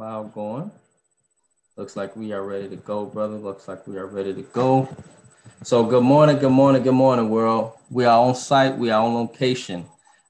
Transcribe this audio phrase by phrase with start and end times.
[0.00, 0.70] SoundCloud going.
[1.76, 3.36] Looks like we are ready to go, brother.
[3.36, 4.88] Looks like we are ready to go.
[5.62, 7.72] So good morning, good morning, good morning, world.
[7.90, 9.84] We are on site, we are on location.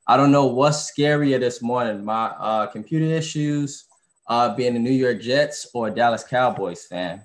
[0.09, 3.85] I don't know what's scarier this morning, my uh, computer issues,
[4.27, 7.25] uh, being a New York Jets or a Dallas Cowboys fan.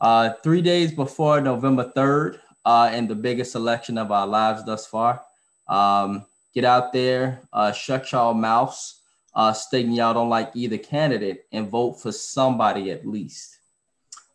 [0.00, 4.86] Uh, three days before November 3rd, uh, and the biggest selection of our lives thus
[4.86, 5.22] far.
[5.68, 8.97] Um, get out there, uh, shut y'all mouths,
[9.34, 13.58] uh, stating y'all don't like either candidate and vote for somebody at least.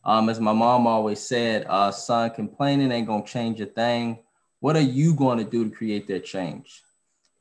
[0.06, 4.20] Um, as my mom always said, uh, son, complaining ain't gonna change a thing.
[4.60, 6.82] What are you going to do to create that change?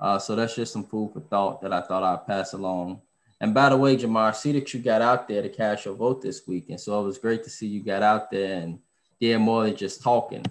[0.00, 3.00] Uh, so that's just some food for thought that I thought I'd pass along.
[3.40, 5.94] And by the way, Jamar, I see that you got out there to cast your
[5.94, 8.78] vote this week, and so it was great to see you got out there and
[9.20, 10.44] did more than just talking.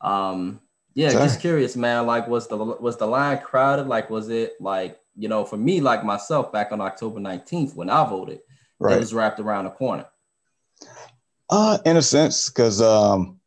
[0.00, 0.60] Um,
[0.94, 1.24] yeah, Sorry.
[1.24, 2.06] just curious, man.
[2.06, 3.86] Like, was the was the line crowded?
[3.86, 7.90] Like, was it like you know, for me, like myself, back on October 19th when
[7.90, 8.40] I voted,
[8.78, 8.96] right.
[8.96, 10.06] it was wrapped around the corner.
[11.50, 13.40] Uh, in a sense, because um,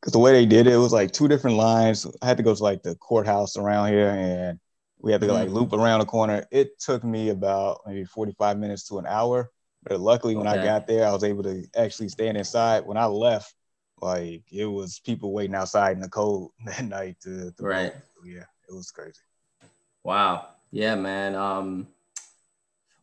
[0.00, 2.06] because the way they did it, it was like two different lines.
[2.20, 4.58] I had to go to like the courthouse around here, and
[4.98, 5.36] we had to mm-hmm.
[5.36, 6.44] like loop around the corner.
[6.50, 9.50] It took me about maybe 45 minutes to an hour.
[9.84, 10.60] But luckily, when okay.
[10.60, 12.86] I got there, I was able to actually stand inside.
[12.86, 13.54] When I left,
[14.00, 17.92] like it was people waiting outside in the cold that night to, to right.
[17.92, 18.02] Vote.
[18.26, 19.20] Yeah, it was crazy.
[20.02, 20.48] Wow.
[20.74, 21.36] Yeah, man.
[21.36, 21.86] Um,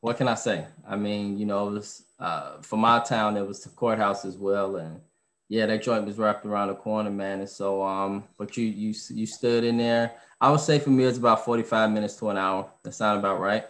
[0.02, 0.66] what can I say?
[0.86, 4.38] I mean, you know, it was uh, for my town, it was the courthouse as
[4.38, 5.00] well, and
[5.48, 7.40] yeah, that joint was wrapped around the corner, man.
[7.40, 10.12] And so, um, but you you you stood in there.
[10.42, 12.70] I would say for me, it's about forty five minutes to an hour.
[12.84, 13.64] That sound about right.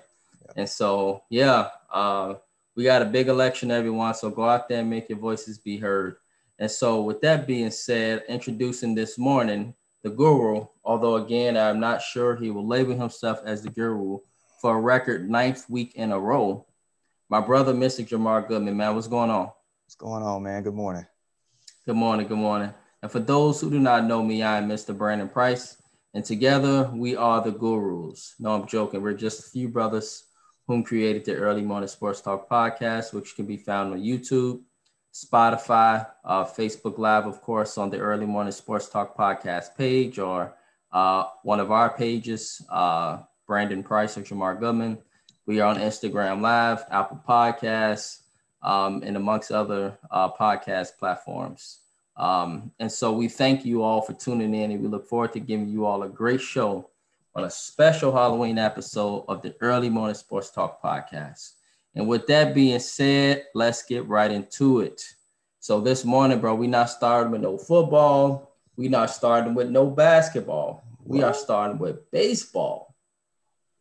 [0.46, 0.52] Yeah.
[0.56, 2.34] And so, yeah, uh,
[2.76, 4.16] we got a big election, everyone.
[4.16, 6.16] So go out there and make your voices be heard.
[6.58, 12.02] And so, with that being said, introducing this morning the guru, although again, I'm not
[12.02, 14.20] sure he will label himself as the guru
[14.60, 16.66] for a record ninth week in a row.
[17.30, 18.08] My brother, Mr.
[18.08, 19.52] Jamar Goodman, man, what's going on?
[19.86, 20.64] What's going on, man?
[20.64, 21.06] Good morning.
[21.86, 22.28] Good morning.
[22.28, 22.74] Good morning.
[23.02, 24.96] And for those who do not know me, I am Mr.
[24.96, 25.78] Brandon Price,
[26.14, 28.36] and together we are the gurus.
[28.40, 29.02] No, I'm joking.
[29.02, 30.26] We're just a few brothers
[30.68, 34.62] whom created the Early Morning Sports Talk podcast, which can be found on YouTube,
[35.14, 40.54] Spotify, uh, Facebook Live, of course, on the Early Morning Sports Talk podcast page or
[40.92, 44.98] uh, one of our pages, uh, Brandon Price or Jamar Goodman.
[45.46, 48.20] We are on Instagram Live, Apple Podcasts,
[48.62, 51.80] um, and amongst other uh, podcast platforms.
[52.16, 55.40] Um, and so we thank you all for tuning in, and we look forward to
[55.40, 56.90] giving you all a great show
[57.36, 61.54] on a special Halloween episode of the Early Morning Sports Talk podcast.
[61.96, 65.04] And with that being said, let's get right into it.
[65.60, 68.56] So this morning, bro, we not starting with no football.
[68.78, 70.84] We not starting with no basketball.
[71.04, 72.96] We are starting with baseball.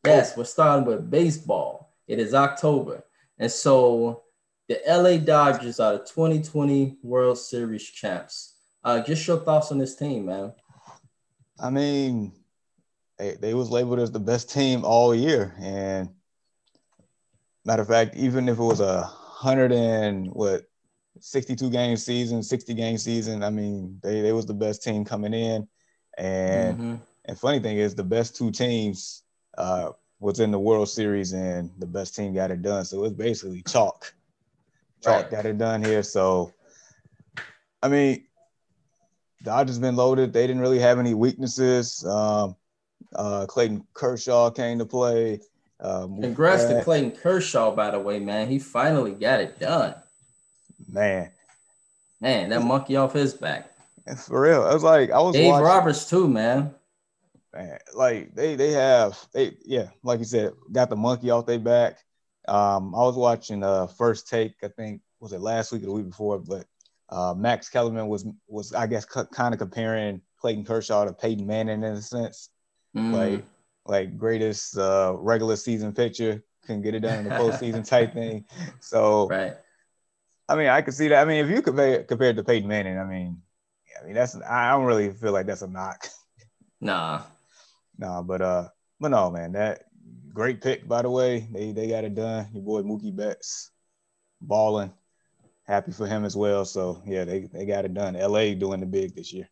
[0.04, 1.94] Yes, we're starting with baseball.
[2.08, 3.04] It is October.
[3.38, 4.24] And so
[4.68, 8.54] the LA Dodgers are the 2020 World Series champs.
[8.82, 10.52] Uh, just your thoughts on this team, man.
[11.58, 12.32] I mean,
[13.18, 15.54] they, they was labeled as the best team all year.
[15.60, 16.10] And
[17.64, 20.62] Matter of fact, even if it was a hundred and what
[21.20, 25.34] 62 game season, 60 game season, I mean, they, they was the best team coming
[25.34, 25.68] in.
[26.18, 26.94] And mm-hmm.
[27.26, 29.22] and funny thing is the best two teams
[29.56, 32.84] uh, was in the World Series and the best team got it done.
[32.84, 34.12] So it's basically chalk.
[35.02, 35.30] Chalk right.
[35.30, 36.02] got it done here.
[36.02, 36.52] So
[37.82, 38.24] I mean,
[39.42, 40.32] Dodgers been loaded.
[40.32, 42.04] They didn't really have any weaknesses.
[42.04, 42.56] Um,
[43.14, 45.40] uh, Clayton Kershaw came to play.
[45.80, 48.48] Um, Congrats to Clayton Kershaw, by the way, man.
[48.48, 49.94] He finally got it done.
[50.88, 51.30] Man,
[52.20, 53.70] man, that monkey off his back.
[54.26, 55.34] For real, I was like, I was.
[55.34, 56.74] Dave watching, Roberts too, man.
[57.54, 61.58] Man, like they they have they yeah, like you said, got the monkey off their
[61.58, 61.98] back.
[62.48, 65.92] Um, I was watching uh first take, I think was it last week or the
[65.92, 66.66] week before, but
[67.10, 71.82] uh, Max Kellerman was was I guess kind of comparing Clayton Kershaw to Peyton Manning
[71.82, 72.50] in a sense.
[72.96, 73.12] Mm.
[73.12, 73.44] Like
[73.86, 78.44] like greatest uh, regular season pitcher, can get it done in the postseason type thing.
[78.80, 79.54] So, right.
[80.48, 81.22] I mean, I could see that.
[81.22, 83.40] I mean, if you compare compared to Peyton Manning, I mean,
[84.00, 86.08] I mean that's I don't really feel like that's a knock.
[86.80, 87.22] Nah.
[87.98, 88.68] Nah, but uh,
[88.98, 89.84] but no, man, that
[90.32, 91.46] great pick by the way.
[91.52, 92.48] They they got it done.
[92.54, 93.70] Your boy Mookie Betts,
[94.40, 94.90] balling.
[95.66, 96.64] Happy for him as well.
[96.64, 98.14] So yeah, they they got it done.
[98.14, 99.50] LA doing the big this year.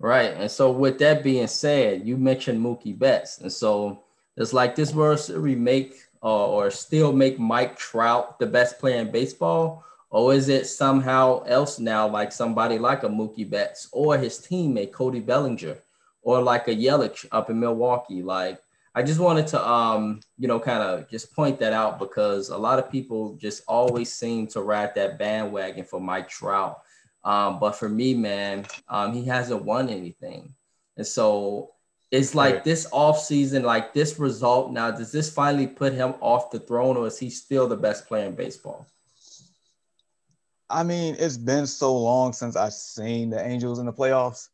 [0.00, 0.32] Right.
[0.34, 3.38] And so with that being said, you mentioned Mookie Betts.
[3.38, 4.02] And so
[4.34, 9.00] it's like this World Series make uh, or still make Mike Trout the best player
[9.00, 9.84] in baseball?
[10.10, 14.92] Or is it somehow else now, like somebody like a Mookie Betts or his teammate
[14.92, 15.76] Cody Bellinger
[16.22, 18.22] or like a Yelich up in Milwaukee?
[18.22, 18.60] Like,
[18.92, 22.58] I just wanted to, um, you know, kind of just point that out because a
[22.58, 26.80] lot of people just always seem to ride that bandwagon for Mike Trout.
[27.24, 30.54] Um, but for me, man, um, he hasn't won anything.
[30.96, 31.72] And so
[32.10, 32.64] it's like right.
[32.64, 36.96] this off season, like this result now, does this finally put him off the throne
[36.96, 38.86] or is he still the best player in baseball?
[40.68, 44.48] I mean, it's been so long since I've seen the Angels in the playoffs.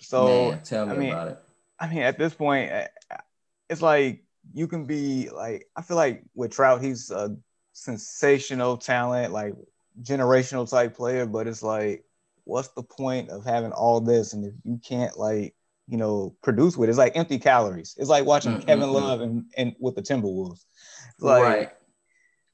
[0.00, 1.38] So Man, tell me I mean, about it.
[1.80, 2.86] I mean, at this point, eh,
[3.68, 4.24] it's like
[4.54, 7.36] you can be like, I feel like with Trout, he's a
[7.72, 9.54] sensational talent, like
[10.02, 12.04] generational type player, but it's like,
[12.44, 14.32] what's the point of having all this?
[14.32, 15.54] And if you can't like
[15.88, 16.88] you know, produce with.
[16.88, 17.96] It's like empty calories.
[17.98, 18.66] It's like watching mm-hmm.
[18.66, 20.64] Kevin Love and, and with the Timberwolves.
[21.18, 21.68] Like, right.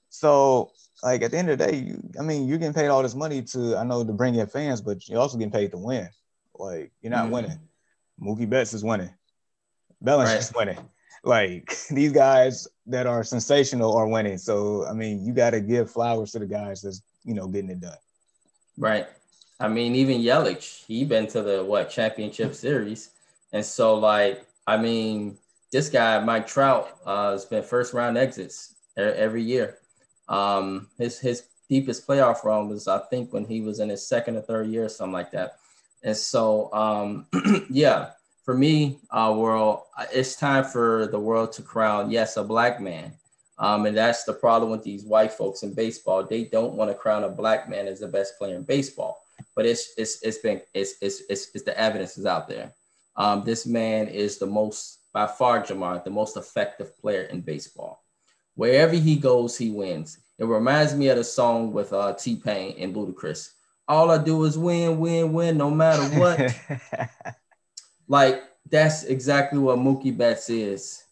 [0.08, 0.70] So,
[1.02, 3.16] like at the end of the day, you, I mean, you're getting paid all this
[3.16, 6.08] money to, I know, to bring in fans, but you're also getting paid to win.
[6.54, 7.32] Like, you're not mm-hmm.
[7.32, 7.58] winning.
[8.22, 9.10] Mookie Betts is winning.
[10.00, 10.66] Bellinger's right.
[10.68, 10.88] winning.
[11.26, 14.36] Like these guys that are sensational are winning.
[14.36, 17.70] So, I mean, you got to give flowers to the guys that's, you know, getting
[17.70, 17.96] it done.
[18.76, 19.06] Right.
[19.60, 23.10] I mean, even Yelich, he been to the what championship series.
[23.52, 25.38] And so, like, I mean,
[25.70, 29.78] this guy, Mike Trout, uh, has been first round exits every year.
[30.28, 34.36] Um, his his deepest playoff run was, I think, when he was in his second
[34.36, 35.58] or third year, or something like that.
[36.02, 37.26] And so, um,
[37.70, 38.10] yeah,
[38.44, 39.80] for me, uh, world,
[40.12, 43.12] it's time for the world to crown, yes, a black man.
[43.58, 46.24] Um, and that's the problem with these white folks in baseball.
[46.24, 49.20] They don't want to crown a black man as the best player in baseball.
[49.54, 52.72] But it's it's it's been it's it's it's, it's the evidence is out there.
[53.16, 58.02] Um, this man is the most, by far, Jamar, the most effective player in baseball.
[58.56, 60.18] Wherever he goes, he wins.
[60.38, 63.50] It reminds me of the song with uh, T Pain and Ludacris.
[63.86, 66.56] All I do is win, win, win, no matter what.
[68.08, 71.03] like that's exactly what Mookie Betts is.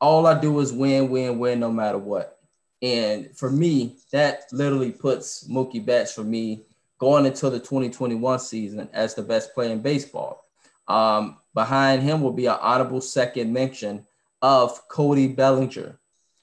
[0.00, 2.38] All I do is win, win, win, no matter what.
[2.80, 6.62] And for me, that literally puts Mookie Betts for me
[6.98, 10.44] going into the 2021 season as the best player in baseball.
[10.86, 14.06] Um, behind him will be an honorable second mention
[14.40, 15.98] of Cody Bellinger.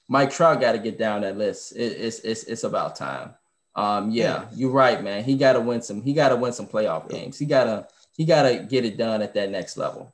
[0.07, 1.75] Mike Trout got to get down that list.
[1.75, 3.33] It, it's, it's, it's about time.
[3.75, 5.23] Um, yeah, you're right, man.
[5.23, 6.01] He got to win some.
[6.01, 7.37] He got to win some playoff games.
[7.37, 10.13] He gotta he gotta get it done at that next level.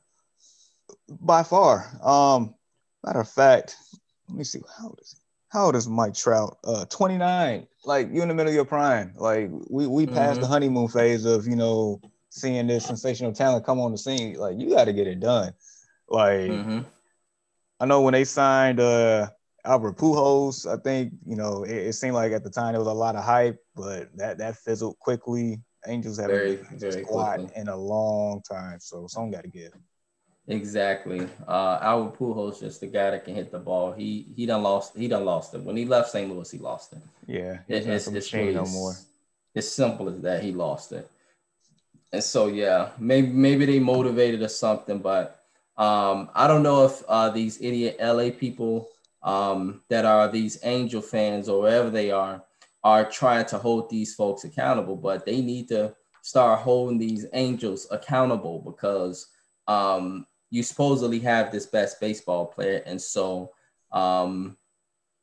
[1.08, 1.86] By far.
[2.02, 2.54] Um,
[3.04, 3.76] matter of fact,
[4.28, 4.60] let me see.
[4.78, 5.18] How old is he?
[5.48, 6.56] How old is Mike Trout?
[6.64, 7.66] Uh, 29.
[7.84, 9.12] Like you're in the middle of your prime.
[9.16, 10.40] Like we we passed mm-hmm.
[10.42, 12.00] the honeymoon phase of you know
[12.30, 15.52] seeing this sensational talent come on the scene, like you got to get it done.
[16.08, 16.80] Like mm-hmm.
[17.80, 19.28] I know when they signed uh
[19.64, 22.88] Albert Pujols, I think you know it, it, seemed like at the time there was
[22.88, 25.60] a lot of hype, but that that fizzled quickly.
[25.88, 29.72] Angels haven't very, very squad in a long time, so someone got to give.
[30.52, 31.26] Exactly.
[31.46, 33.92] Uh, Albert Pujols just the guy that can hit the ball.
[33.92, 34.96] He he done lost.
[34.96, 36.30] He done lost it when he left St.
[36.30, 36.50] Louis.
[36.50, 36.98] He lost it.
[37.26, 38.94] Yeah, it, it's, it's, really, no more.
[39.54, 40.42] It's simple as that.
[40.42, 41.08] He lost it
[42.12, 45.40] and so yeah, maybe maybe they motivated or something, but
[45.76, 48.88] um, I don't know if uh, these idiot LA people
[49.22, 52.42] um, that are these Angel fans or wherever they are
[52.84, 57.86] are trying to hold these folks accountable, but they need to start holding these Angels
[57.90, 59.28] accountable because
[59.66, 63.50] um, you supposedly have this best baseball player, and so
[63.90, 64.56] um,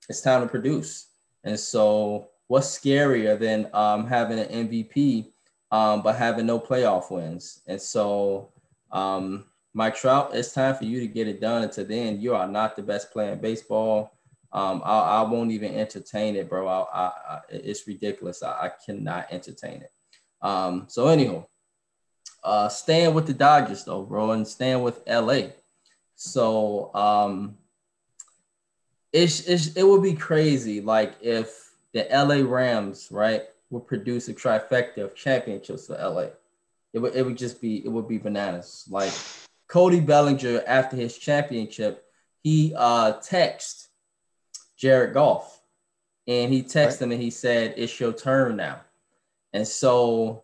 [0.10, 1.08] it's time to produce.
[1.46, 5.32] And so, what's scarier than um, having an MVP?
[5.72, 7.62] um, but having no playoff wins.
[7.68, 8.52] And so,
[8.92, 11.64] um, Mike Trout, it's time for you to get it done.
[11.64, 14.18] Until then, you are not the best player in baseball.
[14.52, 16.68] Um, I, I won't even entertain it, bro.
[16.68, 18.42] I, I, I it's ridiculous.
[18.42, 19.92] I, cannot entertain it.
[20.42, 21.46] Um, so anyhow,
[22.44, 25.50] uh, staying with the Dodgers though, bro, and staying with LA.
[26.16, 27.58] So um,
[29.14, 34.34] it's, it's it would be crazy like if the LA Rams, right, would produce a
[34.34, 36.30] trifecta of championships for LA.
[36.94, 38.86] It would, it would just be, it would be bananas.
[38.90, 39.14] Like
[39.68, 42.06] Cody Bellinger, after his championship,
[42.42, 43.90] he uh text
[44.78, 45.62] Jared Goff
[46.28, 47.02] and he texted right.
[47.02, 48.82] him and he said, It's your turn now.
[49.54, 50.44] And so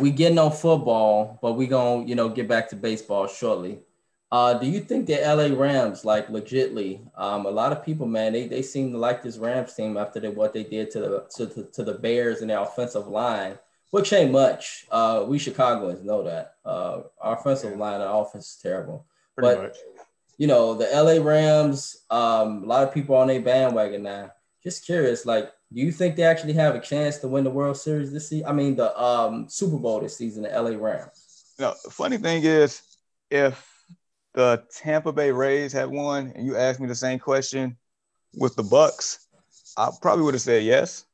[0.00, 3.80] we get no football, but we gonna, you know, get back to baseball shortly.
[4.30, 8.34] Uh, do you think the LA Rams, like legitly, um, a lot of people, man,
[8.34, 11.26] they, they seem to like this Rams team after they, what they did to the
[11.36, 13.58] to, to, to the Bears and their offensive line,
[13.90, 14.86] which ain't much.
[14.90, 16.56] Uh, we Chicagoans know that.
[16.62, 17.78] Uh, our offensive yeah.
[17.78, 19.06] line and offense is terrible.
[19.34, 19.76] Pretty but much.
[20.36, 24.32] you know, the LA Rams, um, a lot of people on their bandwagon now.
[24.62, 27.76] Just curious, like, do you think they actually have a chance to win the World
[27.76, 28.46] Series this season?
[28.46, 31.54] I mean, the um, Super Bowl this season, the LA Rams.
[31.58, 32.80] You know, the funny thing is,
[33.30, 33.66] if
[34.32, 37.76] the Tampa Bay Rays had won, and you asked me the same question
[38.34, 39.26] with the Bucks,
[39.76, 41.04] I probably would have said yes.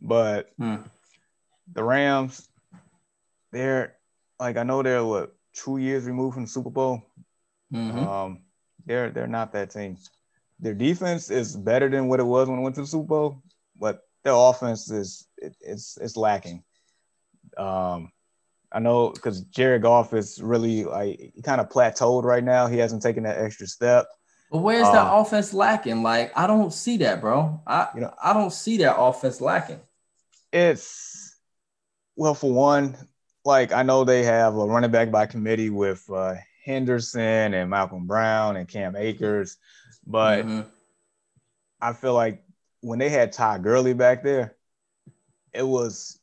[0.00, 0.76] But hmm.
[1.72, 2.48] the Rams,
[3.50, 3.96] they're
[4.38, 7.02] like I know they're what two years removed from the Super Bowl.
[7.72, 7.98] Mm-hmm.
[7.98, 8.42] Um,
[8.86, 9.96] they're they're not that team.
[10.58, 13.42] Their defense is better than what it was when it went to the Super Bowl,
[13.80, 16.62] but their offense is it, it's it's lacking.
[17.56, 18.12] Um,
[18.72, 22.66] I know because Jared Goff is really like he kind of plateaued right now.
[22.66, 24.06] He hasn't taken that extra step.
[24.52, 26.02] But where's um, that offense lacking?
[26.02, 27.60] Like I don't see that, bro.
[27.66, 29.80] I you know I don't see that offense lacking.
[30.52, 31.36] It's
[32.16, 32.96] well, for one,
[33.44, 36.34] like I know they have a running back by committee with uh,
[36.64, 39.56] Henderson and Malcolm Brown and Cam Akers,
[40.06, 40.68] but mm-hmm.
[41.80, 42.44] I feel like
[42.80, 44.56] when they had Todd Gurley back there,
[45.52, 46.18] it was.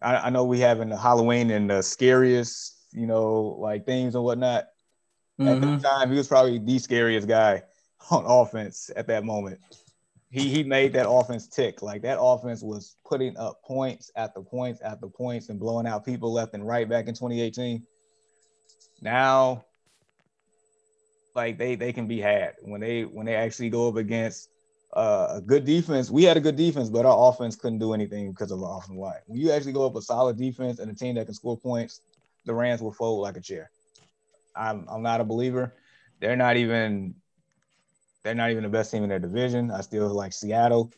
[0.00, 4.24] I, I know we having the Halloween and the scariest, you know, like things and
[4.24, 4.64] whatnot.
[5.40, 5.48] Mm-hmm.
[5.48, 7.62] At the time, he was probably the scariest guy
[8.10, 9.60] on offense at that moment
[10.32, 11.82] he he made that offense tick.
[11.82, 15.86] Like that offense was putting up points at the points at the points and blowing
[15.86, 17.86] out people left and right back in 2018.
[19.02, 19.66] Now,
[21.34, 24.48] like they they can be had when they when they actually go up against
[24.92, 26.10] uh, a good defense.
[26.10, 28.96] We had a good defense, but our offense couldn't do anything because of our offensive
[28.96, 29.20] line.
[29.26, 32.00] When you actually go up a solid defense and a team that can score points,
[32.44, 33.70] the Rams will fold like a chair.
[34.54, 35.72] I'm I'm not a believer.
[36.20, 37.14] They're not even
[38.22, 39.70] they're not even the best team in their division.
[39.70, 40.92] I still like Seattle.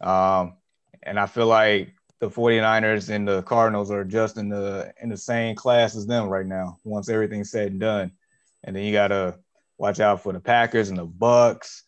[0.00, 0.54] Um,
[1.02, 5.16] and I feel like the 49ers and the Cardinals are just in the in the
[5.16, 8.12] same class as them right now, once everything's said and done.
[8.64, 9.38] And then you gotta
[9.78, 11.84] watch out for the Packers and the Bucks.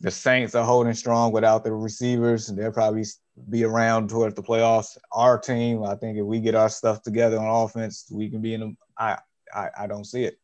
[0.00, 3.04] The Saints are holding strong without the receivers, they'll probably
[3.48, 4.98] be around towards the playoffs.
[5.12, 8.54] Our team, I think, if we get our stuff together on offense, we can be
[8.54, 8.76] in them.
[8.98, 9.18] I,
[9.54, 10.38] I I don't see it.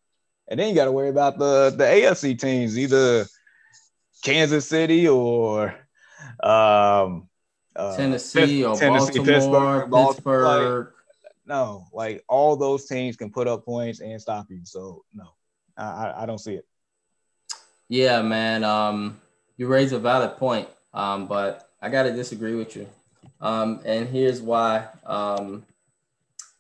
[0.49, 3.27] And then you got to worry about the the AFC teams, either
[4.23, 5.75] Kansas City or
[6.43, 7.29] um,
[7.77, 10.87] uh, Tennessee or Tennessee, Baltimore, Pittsburgh, Pittsburgh.
[10.87, 10.95] Like,
[11.47, 14.61] no, like all those teams can put up points and stop you.
[14.65, 15.29] So no,
[15.77, 16.67] I, I don't see it.
[17.89, 18.63] Yeah, man.
[18.63, 19.21] Um,
[19.61, 22.89] you raise a valid point, um, but I gotta disagree with you.
[23.43, 24.89] Um, and here's why.
[25.05, 25.67] Um,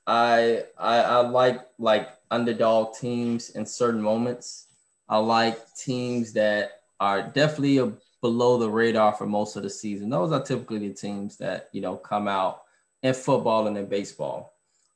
[0.07, 4.66] I, I I like like underdog teams in certain moments.
[5.09, 7.90] I like teams that are definitely
[8.21, 10.11] below the radar for most of the season.
[10.11, 12.64] Those are typically the teams that you know come out
[13.02, 14.52] in football and in baseball.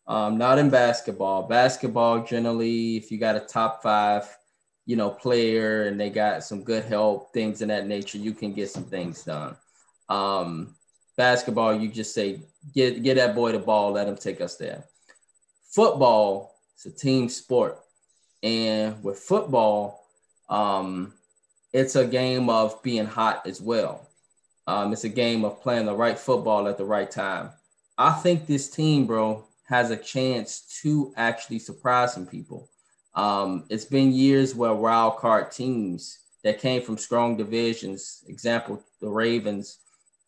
[0.07, 1.45] Um, not in basketball.
[1.45, 4.29] Basketball generally, if you got a top five,
[4.87, 8.53] you know, player and they got some good help, things in that nature, you can
[8.53, 9.57] get some things done.
[10.09, 10.75] Um,
[11.17, 12.41] basketball, you just say,
[12.75, 14.85] get get that boy the ball, let him take us there.
[15.71, 17.79] Football, it's a team sport,
[18.43, 20.07] and with football,
[20.49, 21.15] um,
[21.73, 24.09] it's a game of being hot as well.
[24.67, 27.51] Um, it's a game of playing the right football at the right time.
[27.99, 32.69] I think this team, bro, has a chance to actually surprise some people.
[33.15, 39.09] Um, it's been years where wild card teams that came from strong divisions, example, the
[39.09, 39.79] Ravens,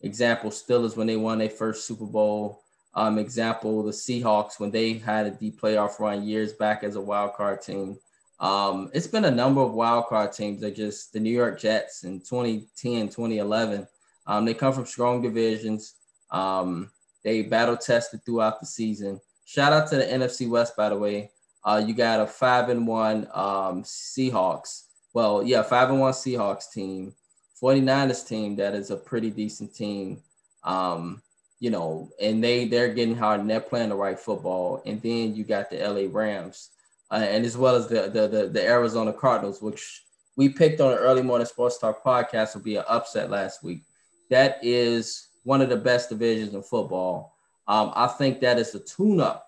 [0.00, 2.62] example, Steelers when they won their first Super Bowl,
[2.97, 7.00] um, example, the Seahawks when they had a deep playoff run years back as a
[7.00, 7.99] wild card team.
[8.40, 12.05] Um, it's been a number of wild card teams that just the New York Jets
[12.05, 13.87] in 2010, 2011.
[14.26, 15.95] Um, they come from strong divisions.
[16.31, 16.90] Um,
[17.23, 19.21] they battle tested throughout the season.
[19.45, 21.31] Shout out to the NFC West, by the way.
[21.66, 24.85] Uh, you got a five and one um, Seahawks.
[25.12, 27.12] Well, yeah, five and one Seahawks team,
[27.61, 30.23] 49ers team that is a pretty decent team.
[30.62, 31.23] Um,
[31.58, 34.80] you know, and they they're getting hard and they're playing the right football.
[34.87, 36.70] And then you got the LA Rams
[37.11, 40.04] uh, and as well as the, the, the the Arizona Cardinals, which
[40.37, 43.82] we picked on an early morning sports talk podcast, will be an upset last week.
[44.30, 47.35] That is one of the best divisions in football.
[47.66, 49.46] Um, I think that is a tune-up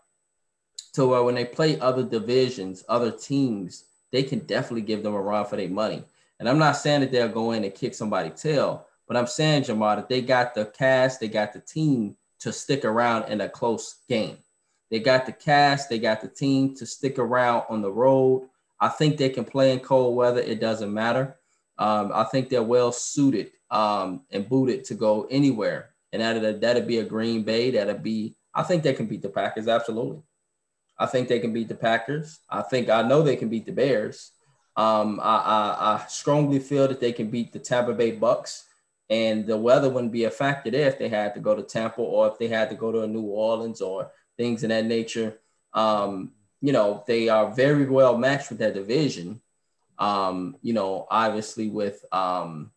[0.98, 5.20] to where when they play other divisions, other teams, they can definitely give them a
[5.20, 6.02] run for their money.
[6.40, 9.62] And I'm not saying that they'll go in and kick somebody's tail, but I'm saying,
[9.62, 13.48] Jamar, that they got the cast, they got the team to stick around in a
[13.48, 14.38] close game.
[14.90, 18.48] They got the cast, they got the team to stick around on the road.
[18.80, 20.40] I think they can play in cold weather.
[20.40, 21.36] It doesn't matter.
[21.78, 25.90] Um, I think they're well suited um, and booted to go anywhere.
[26.12, 27.70] And that'd, that'd be a Green Bay.
[27.70, 29.68] That'd be, I think they can beat the Packers.
[29.68, 30.22] Absolutely.
[30.98, 32.40] I think they can beat the Packers.
[32.50, 34.32] I think, I know they can beat the Bears.
[34.76, 38.64] Um, I, I, I strongly feel that they can beat the Tampa Bay Bucks.
[39.10, 42.02] And the weather wouldn't be a factor there if they had to go to Tampa
[42.02, 45.38] or if they had to go to New Orleans or things of that nature.
[45.72, 49.40] Um, you know, they are very well matched with that division.
[49.98, 52.70] Um, you know, obviously with um,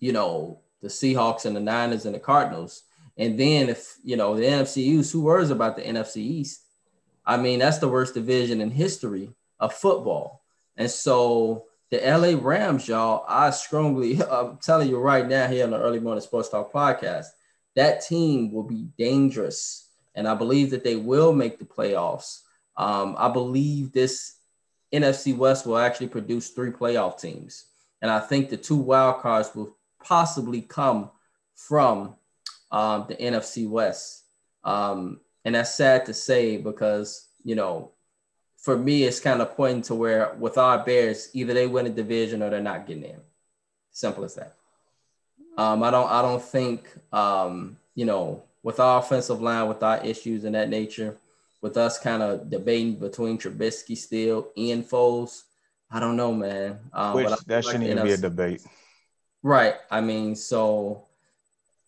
[0.00, 2.82] you know, the Seahawks and the Niners and the Cardinals.
[3.16, 6.63] And then if you know the NFC East, who worries about the NFC East?
[7.26, 10.42] I mean, that's the worst division in history of football.
[10.76, 15.70] And so the LA Rams, y'all, I strongly, I'm telling you right now here on
[15.70, 17.26] the Early Morning Sports Talk podcast,
[17.76, 19.88] that team will be dangerous.
[20.14, 22.42] And I believe that they will make the playoffs.
[22.76, 24.36] Um, I believe this
[24.92, 27.66] NFC West will actually produce three playoff teams.
[28.00, 31.10] And I think the two wild cards will possibly come
[31.54, 32.14] from
[32.70, 34.24] um, the NFC West.
[34.62, 37.90] Um, and that's sad to say because, you know,
[38.56, 41.90] for me, it's kind of pointing to where with our Bears, either they win a
[41.90, 43.20] division or they're not getting in.
[43.90, 44.54] Simple as that.
[45.56, 50.04] Um, I don't I don't think um, you know, with our offensive line, with our
[50.04, 51.16] issues and that nature,
[51.60, 55.42] with us kind of debating between Trubisky still, Ian Foles,
[55.90, 56.80] I don't know, man.
[56.92, 58.62] Um, Which that shouldn't even be a debate.
[59.42, 59.74] Right.
[59.90, 61.04] I mean, so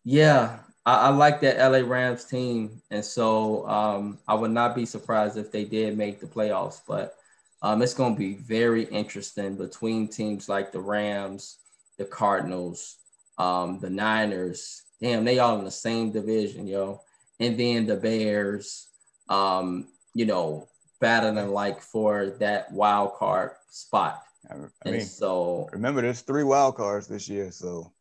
[0.05, 4.87] yeah, I, I, like that LA Rams team, and so um, I would not be
[4.87, 6.81] surprised if they did make the playoffs.
[6.87, 7.17] But
[7.61, 11.57] um, it's going to be very interesting between teams like the Rams,
[11.99, 12.97] the Cardinals,
[13.37, 14.83] um, the Niners.
[15.03, 17.03] Damn, they all in the same division, yo.
[17.41, 18.87] And then the Bears,
[19.29, 20.69] um, you know,
[21.01, 24.23] battling like for that wild card spot.
[24.51, 27.93] I mean, and so remember, there's three wild cards this year, so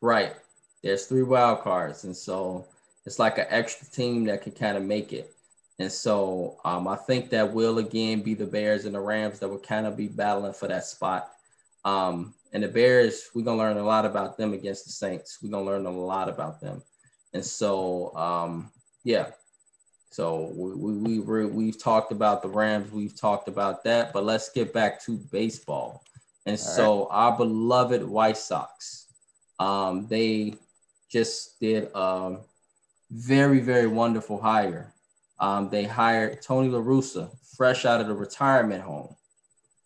[0.00, 0.34] right.
[0.82, 2.66] There's three wild cards, and so
[3.06, 5.34] it's like an extra team that can kind of make it.
[5.78, 9.48] And so um, I think that will again be the Bears and the Rams that
[9.48, 11.30] will kind of be battling for that spot.
[11.84, 15.38] Um, and the Bears, we're gonna learn a lot about them against the Saints.
[15.42, 16.82] We're gonna learn a lot about them.
[17.32, 18.70] And so um,
[19.04, 19.30] yeah.
[20.10, 24.50] So we, we, we we've talked about the Rams, we've talked about that, but let's
[24.50, 26.04] get back to baseball.
[26.46, 27.08] And All so right.
[27.10, 29.06] our beloved White Sox,
[29.58, 30.54] um, they
[31.10, 32.36] just did a
[33.10, 34.94] very, very wonderful hire.
[35.38, 39.16] Um, they hired Tony La Russa, fresh out of the retirement home.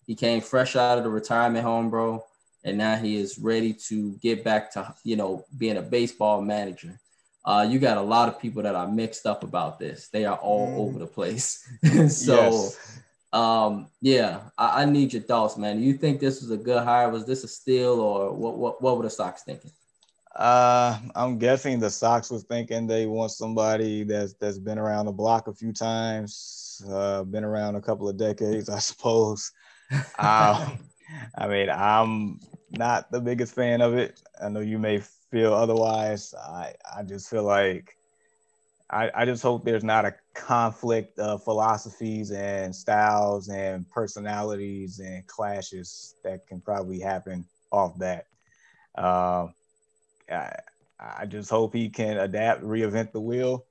[0.07, 2.25] He came fresh out of the retirement home, bro,
[2.65, 7.01] and now he is ready to get back to you know being a baseball manager.
[7.45, 10.09] Uh, you got a lot of people that are mixed up about this.
[10.09, 10.77] They are all mm.
[10.77, 11.69] over the place.
[12.09, 13.01] so, yes.
[13.35, 15.77] um, yeah, I, I, need your thoughts, man.
[15.77, 17.11] Do you think this was a good hire?
[17.11, 18.57] Was this a steal, or what?
[18.57, 19.73] What, what were the Sox thinking?
[20.35, 25.13] Uh, I'm guessing the Sox was thinking they want somebody that's that's been around the
[25.13, 29.53] block a few times, uh, been around a couple of decades, I suppose.
[30.19, 30.79] um,
[31.39, 32.41] I mean, I'm
[32.73, 34.21] not the biggest fan of it.
[34.43, 36.35] I know you may feel otherwise.
[36.35, 37.97] I I just feel like
[38.91, 45.27] I, I just hope there's not a conflict of philosophies and styles and personalities and
[45.27, 48.27] clashes that can probably happen off that.
[48.97, 49.55] Um,
[50.31, 50.55] I,
[50.99, 53.67] I just hope he can adapt, reinvent the wheel,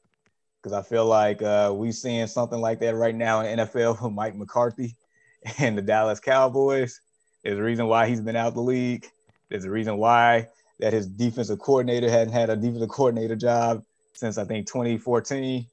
[0.62, 4.13] because I feel like uh, we seeing something like that right now in NFL with
[4.13, 4.96] Mike McCarthy
[5.60, 7.02] and the Dallas Cowboys.
[7.44, 9.06] There's a reason why he's been out the league.
[9.50, 10.48] There's a reason why
[10.80, 15.66] that his defensive coordinator hadn't had a defensive coordinator job since I think 2014.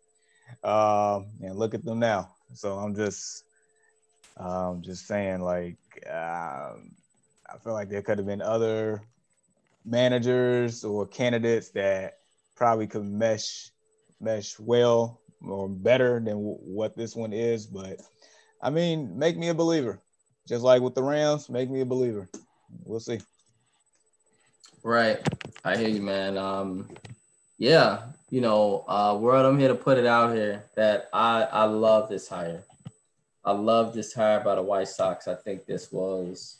[0.64, 2.30] Um, and look at them now.
[2.54, 3.44] So I'm just,
[4.36, 6.90] um, just saying, like, um,
[7.48, 9.02] I feel like there could have been other
[9.90, 12.18] managers or candidates that
[12.56, 13.70] probably could mesh
[14.20, 17.66] mesh well or better than w- what this one is.
[17.66, 18.00] But
[18.62, 20.00] I mean, make me a believer.
[20.46, 22.28] Just like with the Rams, make me a believer.
[22.84, 23.20] We'll see.
[24.82, 25.20] Right.
[25.64, 26.38] I hear you, man.
[26.38, 26.88] Um,
[27.58, 31.64] yeah, you know, uh, world, I'm here to put it out here that I I
[31.64, 32.64] love this hire.
[33.44, 35.28] I love this hire by the White Sox.
[35.28, 36.58] I think this was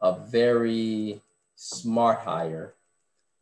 [0.00, 1.20] a very
[1.56, 2.74] smart hire.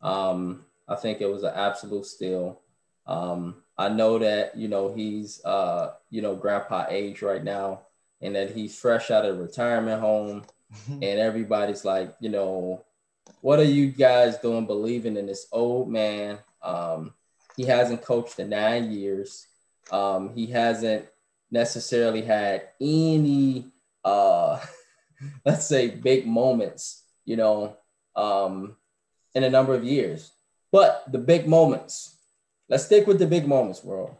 [0.01, 2.61] Um, I think it was an absolute steal.
[3.07, 7.83] Um, I know that you know he's uh, you know grandpa age right now,
[8.23, 10.45] and that he's fresh out of retirement home,
[10.89, 12.85] and everybody's like, you know,
[13.41, 16.39] what are you guys doing, believing in this old man?
[16.63, 17.13] Um,
[17.57, 19.47] he hasn't coached in nine years.
[19.91, 21.07] Um, he hasn't
[21.51, 23.67] necessarily had any,
[24.05, 24.61] uh,
[25.45, 27.77] let's say, big moments, you know,
[28.17, 28.77] um,
[29.35, 30.33] in a number of years.
[30.73, 32.17] But the big moments,
[32.69, 34.15] let's stick with the big moments, world.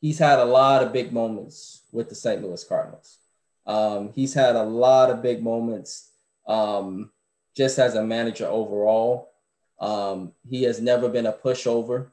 [0.00, 2.42] He's had a lot of big moments with the St.
[2.42, 3.18] Louis Cardinals.
[3.66, 6.10] Um, he's had a lot of big moments
[6.46, 7.10] um,
[7.56, 9.32] just as a manager overall.
[9.80, 12.08] Um, he has never been a pushover.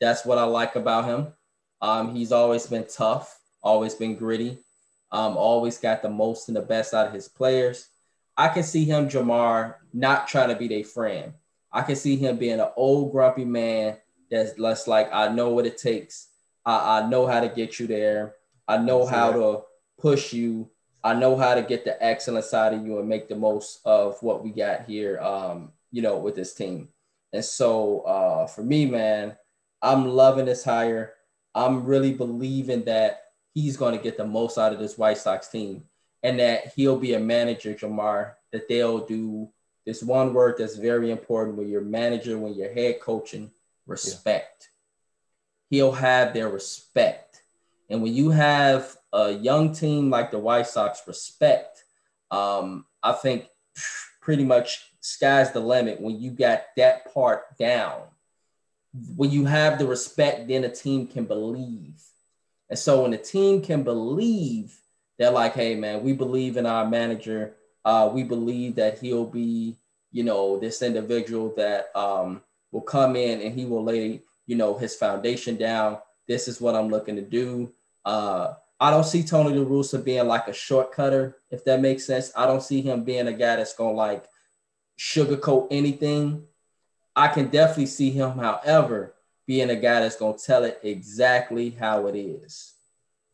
[0.00, 1.28] That's what I like about him.
[1.80, 4.58] Um, he's always been tough, always been gritty,
[5.12, 7.88] um, always got the most and the best out of his players.
[8.36, 11.32] I can see him, Jamar, not trying to be their friend.
[11.72, 13.96] I can see him being an old grumpy man
[14.30, 16.28] that's less like, I know what it takes.
[16.64, 18.34] I, I know how to get you there.
[18.66, 19.62] I know how to
[19.98, 20.70] push you.
[21.02, 24.22] I know how to get the excellent side of you and make the most of
[24.22, 26.88] what we got here, um, you know, with this team.
[27.32, 29.36] And so uh, for me, man,
[29.80, 31.14] I'm loving this hire.
[31.54, 33.22] I'm really believing that
[33.54, 35.84] he's going to get the most out of this White Sox team
[36.22, 39.48] and that he'll be a manager, Jamar, that they'll do
[39.88, 43.50] this one word that's very important when you're manager, when you're head coaching,
[43.86, 44.68] respect.
[45.70, 45.78] Yeah.
[45.78, 47.40] He'll have their respect.
[47.88, 51.84] And when you have a young team like the White Sox respect,
[52.30, 53.46] um, I think
[54.20, 58.02] pretty much sky's the limit when you got that part down.
[59.16, 62.02] When you have the respect, then a team can believe.
[62.68, 64.76] And so when the team can believe,
[65.18, 67.54] they're like, hey, man, we believe in our manager.
[67.88, 69.74] Uh, we believe that he'll be,
[70.12, 74.76] you know, this individual that um, will come in and he will lay, you know,
[74.76, 75.96] his foundation down.
[76.26, 77.72] This is what I'm looking to do.
[78.04, 82.30] Uh, I don't see Tony La Russa being like a shortcutter, if that makes sense.
[82.36, 84.26] I don't see him being a guy that's gonna like
[84.98, 86.44] sugarcoat anything.
[87.16, 89.14] I can definitely see him, however,
[89.46, 92.74] being a guy that's gonna tell it exactly how it is.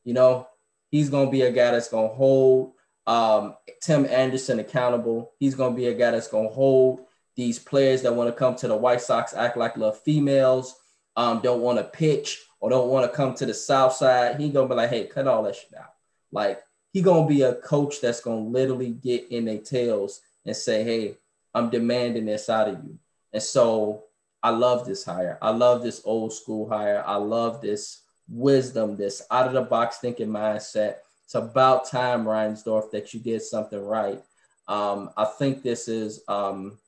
[0.05, 0.47] You know,
[0.93, 2.75] he's gonna be a guy that's gonna hold
[3.07, 5.33] um, Tim Anderson accountable.
[5.39, 7.01] He's gonna be a guy that's gonna hold
[7.37, 10.77] these players that want to come to the White Sox act like little females,
[11.17, 14.41] um, don't want to pitch or don't want to come to the South Side.
[14.41, 15.95] He gonna be like, hey, cut all that shit out.
[16.33, 16.63] Like
[16.93, 21.17] he gonna be a coach that's gonna literally get in their tails and say, hey,
[21.55, 22.99] I'm demanding this out of you.
[23.33, 24.05] And so
[24.43, 25.39] I love this hire.
[25.41, 27.03] I love this old school hire.
[27.07, 30.97] I love this wisdom, this out of the box thinking mindset.
[31.25, 34.23] It's about time, Reinsdorf, that you did something right.
[34.69, 36.79] Um, I think this is um,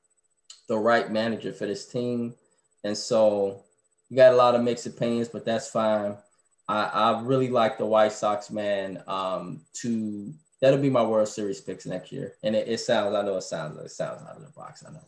[0.67, 2.35] the right manager for this team.
[2.83, 3.63] And so
[4.09, 6.15] you got a lot of mixed opinions, but that's fine.
[6.67, 9.03] I, I really like the White Sox, man.
[9.07, 12.35] Um, to that'll be my World Series picks next year.
[12.43, 14.91] And it, it sounds, I know it sounds it sounds out of the box, I
[14.91, 15.03] know.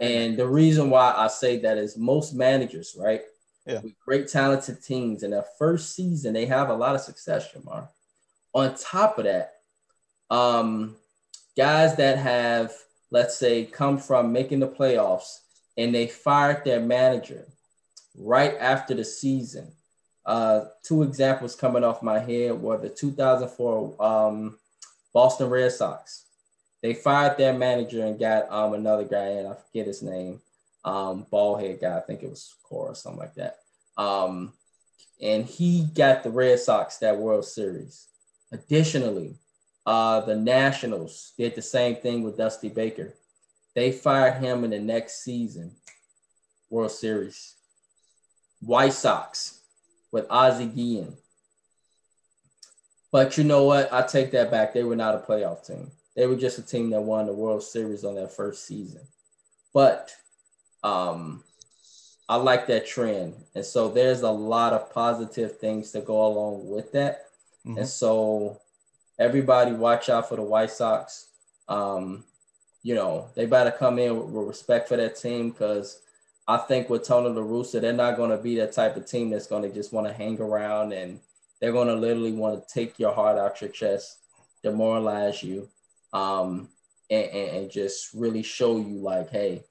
[0.00, 3.22] And the reason why I say that is most managers, right?
[3.66, 3.80] Yeah.
[3.80, 7.88] With great talented teams in their first season, they have a lot of success, Jamar.
[8.54, 9.54] On top of that,
[10.30, 10.96] um,
[11.56, 12.72] guys that have,
[13.10, 15.40] let's say, come from making the playoffs
[15.76, 17.46] and they fired their manager
[18.16, 19.72] right after the season.
[20.24, 24.58] Uh, two examples coming off my head were the 2004 um,
[25.12, 26.24] Boston Red Sox
[26.84, 29.46] they fired their manager and got um another guy in.
[29.46, 30.42] I forget his name.
[30.84, 31.96] Um, bald head guy.
[31.96, 33.56] I think it was Core or something like that.
[33.96, 34.52] Um,
[35.18, 38.08] and he got the Red Sox that World Series.
[38.54, 39.34] Additionally,
[39.84, 43.14] uh, the Nationals did the same thing with Dusty Baker.
[43.74, 45.72] They fired him in the next season,
[46.70, 47.56] World Series.
[48.60, 49.58] White Sox
[50.12, 51.16] with Ozzie Guillen.
[53.10, 53.92] But you know what?
[53.92, 54.72] I take that back.
[54.72, 55.90] They were not a playoff team.
[56.14, 59.02] They were just a team that won the World Series on their first season.
[59.72, 60.14] But
[60.84, 61.42] um,
[62.28, 63.34] I like that trend.
[63.56, 67.26] And so there's a lot of positive things to go along with that.
[67.66, 67.78] Mm-hmm.
[67.78, 68.60] And so
[69.18, 71.28] everybody watch out for the White Sox.
[71.68, 72.24] Um,
[72.82, 76.00] you know, they better come in with, respect for that team because
[76.46, 79.30] I think with Tony La Russa, they're not going to be that type of team
[79.30, 81.18] that's going to just want to hang around and
[81.60, 84.18] they're going to literally want to take your heart out your chest,
[84.62, 85.68] demoralize you,
[86.12, 86.68] um,
[87.10, 89.64] and, and, and, just really show you like, hey,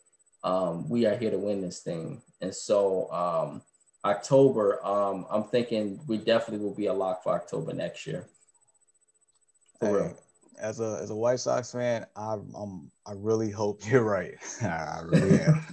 [0.44, 2.22] um, we are here to win this thing.
[2.42, 3.62] And so um,
[4.06, 8.28] October, um, I'm thinking we definitely will be a lock for October next year.
[9.80, 10.12] Hey,
[10.60, 14.36] as a as a White Sox fan, I I'm, I really hope you're right.
[14.62, 15.66] I really am.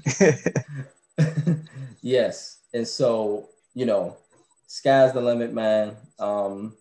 [2.03, 4.16] yes, and so you know,
[4.66, 5.97] sky's the limit, man.
[6.19, 6.77] Um,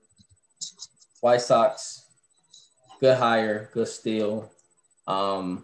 [1.22, 2.06] White Sox
[3.00, 4.52] good hire, good steal.
[5.08, 5.64] Um,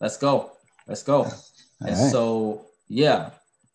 [0.00, 0.52] let's go.
[0.86, 1.24] Let's go.
[1.24, 1.32] All
[1.80, 2.10] and right.
[2.10, 3.30] so, yeah.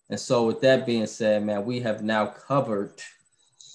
[0.10, 2.94] And so, with that being said, man, we have now covered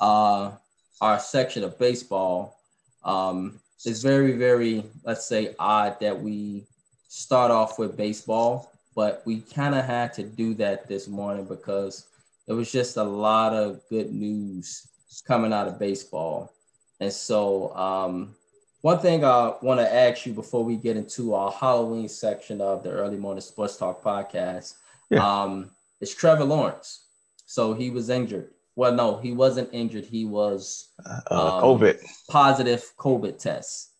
[0.00, 0.52] uh,
[1.00, 2.60] our section of baseball.
[3.04, 6.64] Um, it's very, very, let's say, odd that we
[7.08, 12.06] start off with baseball, but we kind of had to do that this morning because
[12.48, 14.88] it was just a lot of good news
[15.26, 16.52] coming out of baseball.
[17.00, 18.34] And so, um,
[18.80, 22.82] one thing I want to ask you before we get into our Halloween section of
[22.82, 24.74] the Early Morning Sports Talk podcast
[25.10, 25.42] yeah.
[25.42, 25.70] um,
[26.04, 27.06] is Trevor Lawrence.
[27.46, 28.50] So he was injured.
[28.76, 30.04] Well, no, he wasn't injured.
[30.04, 33.90] He was uh, um, COVID positive COVID test.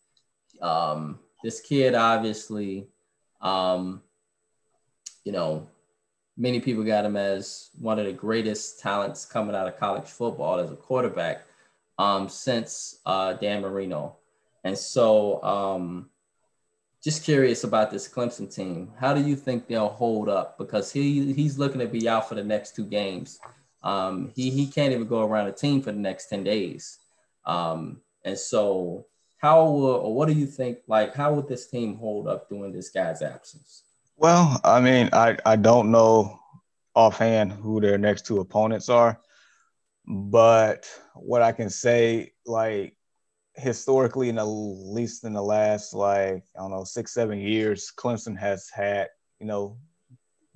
[0.61, 2.89] Um, this kid obviously,
[3.41, 4.03] um,
[5.25, 5.67] you know,
[6.37, 10.59] many people got him as one of the greatest talents coming out of college football
[10.59, 11.47] as a quarterback
[11.99, 14.17] um, since uh, Dan Marino.
[14.65, 16.11] And so, um,
[17.05, 18.91] just curious about this Clemson team.
[18.99, 20.57] How do you think they'll hold up?
[20.57, 23.39] Because he he's looking to be out for the next two games.
[23.83, 26.99] Um, he he can't even go around a team for the next ten days.
[27.45, 29.05] Um, and so,
[29.37, 30.79] how will, or what do you think?
[30.89, 33.83] Like, how would this team hold up during this guy's absence?
[34.17, 36.41] Well, I mean, I I don't know
[36.95, 39.21] offhand who their next two opponents are,
[40.07, 42.97] but what I can say, like
[43.55, 48.39] historically, in the least in the last like I don't know six seven years, Clemson
[48.39, 49.09] has had
[49.41, 49.79] you know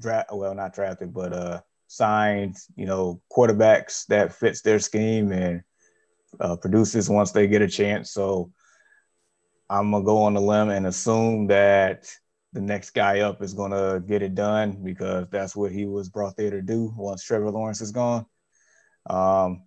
[0.00, 5.62] draft well not drafted but uh signed you know quarterbacks that fits their scheme and
[6.40, 8.12] uh, produces once they get a chance.
[8.12, 8.52] So
[9.70, 12.10] I'm gonna go on the limb and assume that
[12.52, 16.36] the next guy up is gonna get it done because that's what he was brought
[16.36, 18.26] there to do once Trevor Lawrence is gone.
[19.08, 19.62] Um,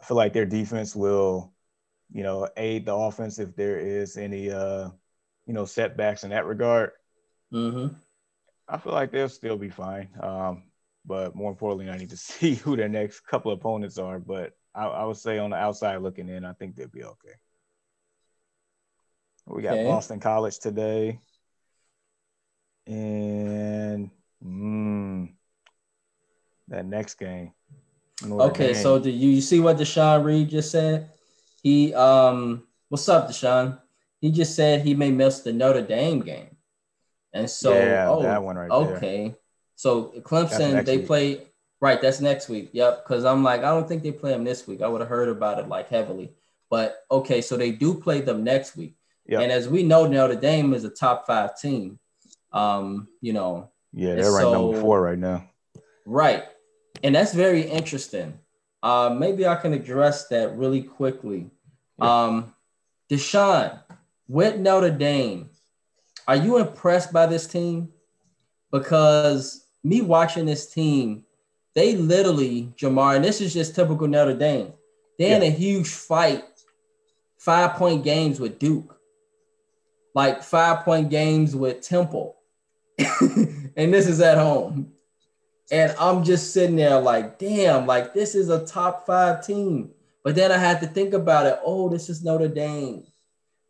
[0.00, 1.53] I feel like their defense will
[2.12, 4.88] you know, aid the offense if there is any, uh,
[5.46, 6.92] you know, setbacks in that regard.
[7.52, 7.94] Mm-hmm.
[8.68, 10.08] I feel like they'll still be fine.
[10.20, 10.64] Um,
[11.04, 14.18] but more importantly, I need to see who their next couple of opponents are.
[14.18, 17.34] But I, I, would say on the outside looking in, I think they'll be okay.
[19.46, 19.84] We got okay.
[19.84, 21.20] Boston College today.
[22.86, 24.10] And
[24.44, 25.32] mm,
[26.68, 27.52] that next game.
[28.22, 31.10] Okay, so do you, you see what Deshaun Reed just said?
[31.64, 33.80] He um, what's up, Deshaun?
[34.20, 36.56] He just said he may miss the Notre Dame game,
[37.32, 39.28] and so yeah, oh, that one right okay.
[39.28, 39.36] There.
[39.74, 41.06] So Clemson, they week.
[41.06, 41.46] play
[41.80, 42.00] right.
[42.00, 42.70] That's next week.
[42.72, 43.04] Yep.
[43.04, 44.82] Because I'm like, I don't think they play them this week.
[44.82, 46.34] I would have heard about it like heavily,
[46.70, 47.40] but okay.
[47.40, 48.94] So they do play them next week.
[49.26, 49.40] Yep.
[49.40, 51.98] And as we know, Notre Dame is a top five team.
[52.52, 53.70] Um, you know.
[53.92, 55.48] Yeah, they're ranked so, number four right now.
[56.04, 56.44] Right,
[57.02, 58.38] and that's very interesting.
[58.82, 61.50] Uh, maybe I can address that really quickly.
[62.04, 62.54] Um,
[63.10, 63.78] Deshaun,
[64.28, 65.50] with Notre Dame,
[66.26, 67.90] are you impressed by this team?
[68.70, 71.24] Because me watching this team,
[71.74, 74.72] they literally, Jamar, and this is just typical Notre Dame,
[75.18, 75.36] they yeah.
[75.36, 76.44] in a huge fight,
[77.36, 78.98] five point games with Duke,
[80.14, 82.36] like five point games with Temple.
[82.98, 84.92] and this is at home.
[85.70, 89.90] And I'm just sitting there like, damn, like this is a top five team.
[90.24, 91.60] But then I had to think about it.
[91.64, 93.04] Oh, this is Notre Dame.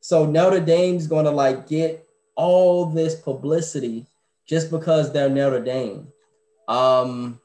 [0.01, 4.07] So Notre Dame's going to like get all this publicity
[4.47, 6.09] just because they're Notre Dame.
[6.69, 7.41] Um,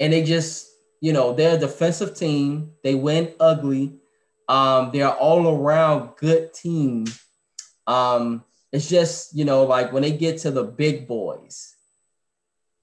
[0.00, 0.68] and they just,
[1.00, 2.72] you know, they're a defensive team.
[2.82, 3.94] They win ugly.
[4.48, 7.06] Um, they're all around good team.
[7.86, 11.76] Um, it's just, you know, like when they get to the big boys,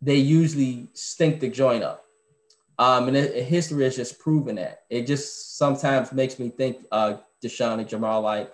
[0.02, 2.06] they usually stink the joint up.
[2.80, 4.84] Um, and it, history has just proven that.
[4.90, 8.52] It just sometimes makes me think, uh, Deshaun and Jamal, like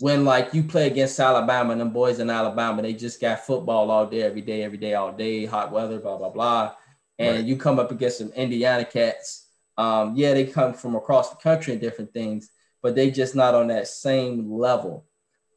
[0.00, 3.90] when like you play against Alabama and them boys in Alabama, they just got football
[3.90, 6.74] all day, every day, every day, all day, hot weather, blah blah blah.
[7.18, 7.44] And right.
[7.44, 9.46] you come up against some Indiana cats.
[9.76, 12.50] Um, yeah, they come from across the country and different things,
[12.82, 15.06] but they just not on that same level.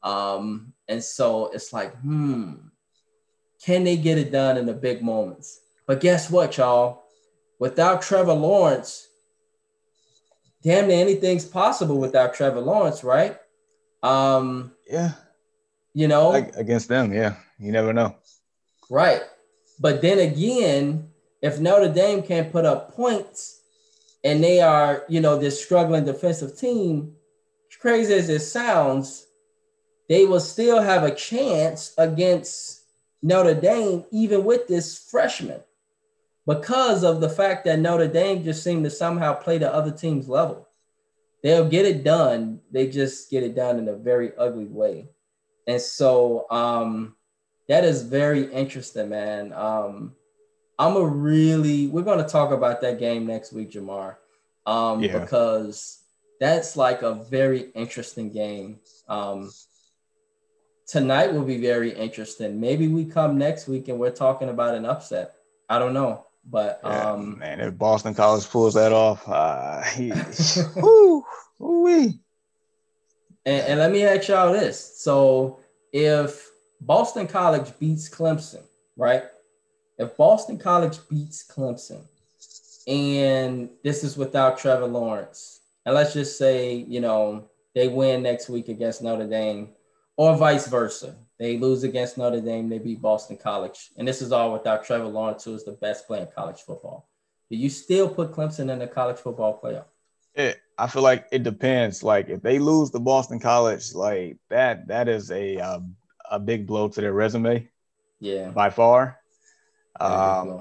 [0.02, 2.54] Um, and so it's like, hmm,
[3.64, 5.60] can they get it done in the big moments?
[5.86, 7.01] But guess what, y'all?
[7.62, 9.06] Without Trevor Lawrence,
[10.64, 13.38] damn near anything's possible without Trevor Lawrence, right?
[14.02, 15.12] Um, yeah.
[15.94, 17.36] You know, like against them, yeah.
[17.60, 18.16] You never know.
[18.90, 19.20] Right.
[19.78, 23.60] But then again, if Notre Dame can't put up points
[24.24, 27.14] and they are, you know, this struggling defensive team,
[27.78, 29.28] crazy as it sounds,
[30.08, 32.82] they will still have a chance against
[33.22, 35.60] Notre Dame, even with this freshman,
[36.46, 40.28] because of the fact that Notre Dame just seemed to somehow play the other team's
[40.28, 40.68] level.
[41.42, 42.60] They'll get it done.
[42.70, 45.08] They just get it done in a very ugly way.
[45.66, 47.16] And so um,
[47.68, 49.52] that is very interesting, man.
[49.52, 50.14] Um,
[50.78, 54.16] I'm a really, we're going to talk about that game next week, Jamar,
[54.66, 55.18] um, yeah.
[55.18, 56.00] because
[56.40, 58.80] that's like a very interesting game.
[59.08, 59.50] Um,
[60.86, 62.60] tonight will be very interesting.
[62.60, 65.34] Maybe we come next week and we're talking about an upset.
[65.68, 70.12] I don't know, but yeah, um, man, if Boston College pulls that off, uh, he,
[70.76, 71.24] woo,
[71.58, 72.12] woo
[73.44, 75.60] and, and let me ask y'all this: so
[75.92, 76.50] if
[76.80, 78.62] Boston College beats Clemson,
[78.96, 79.24] right?
[79.98, 82.02] If Boston College beats Clemson,
[82.86, 88.48] and this is without Trevor Lawrence, and let's just say you know they win next
[88.48, 89.68] week against Notre Dame
[90.16, 91.14] or vice versa.
[91.42, 93.90] They lose against Notre Dame, they beat Boston College.
[93.96, 97.08] And this is all without Trevor Lawrence, who is the best player in college football.
[97.50, 99.86] Do you still put Clemson in the college football playoff?
[100.36, 102.04] It, I feel like it depends.
[102.04, 105.96] Like if they lose to Boston College, like that, that is a um,
[106.30, 107.68] a big blow to their resume.
[108.20, 109.18] Yeah, by far.
[109.98, 110.60] Um,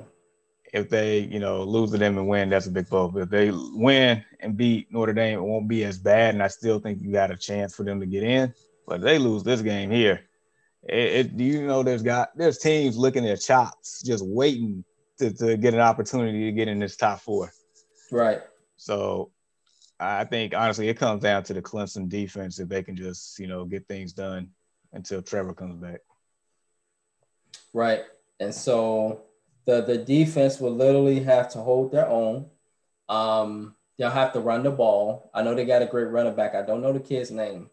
[0.73, 3.07] if they, you know, lose to them and win, that's a big blow.
[3.07, 6.33] But if they win and beat Notre Dame, it won't be as bad.
[6.33, 8.51] And I still think you got a chance for them to get in.
[8.87, 10.21] But if they lose this game here,
[10.83, 14.83] it, it you know there's got there's teams looking at chops, just waiting
[15.19, 17.51] to, to get an opportunity to get in this top four.
[18.11, 18.41] Right.
[18.77, 19.31] So
[19.99, 23.47] I think honestly it comes down to the Clemson defense if they can just, you
[23.47, 24.49] know, get things done
[24.93, 25.99] until Trevor comes back.
[27.73, 28.01] Right.
[28.39, 29.23] And so
[29.65, 32.47] the the defense will literally have to hold their own.
[33.07, 35.29] Um, they'll have to run the ball.
[35.33, 36.55] I know they got a great running back.
[36.55, 37.69] I don't know the kid's name,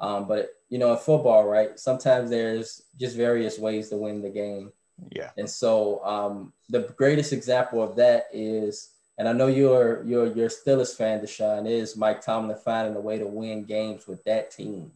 [0.00, 1.78] um, but you know, in football, right?
[1.78, 4.72] Sometimes there's just various ways to win the game.
[5.10, 5.30] Yeah.
[5.36, 10.48] And so um, the greatest example of that is, and I know you're you're you're
[10.48, 14.92] Steelers fan, Deshaun, is Mike Tomlin finding a way to win games with that team,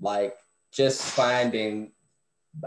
[0.00, 0.36] like
[0.72, 1.92] just finding,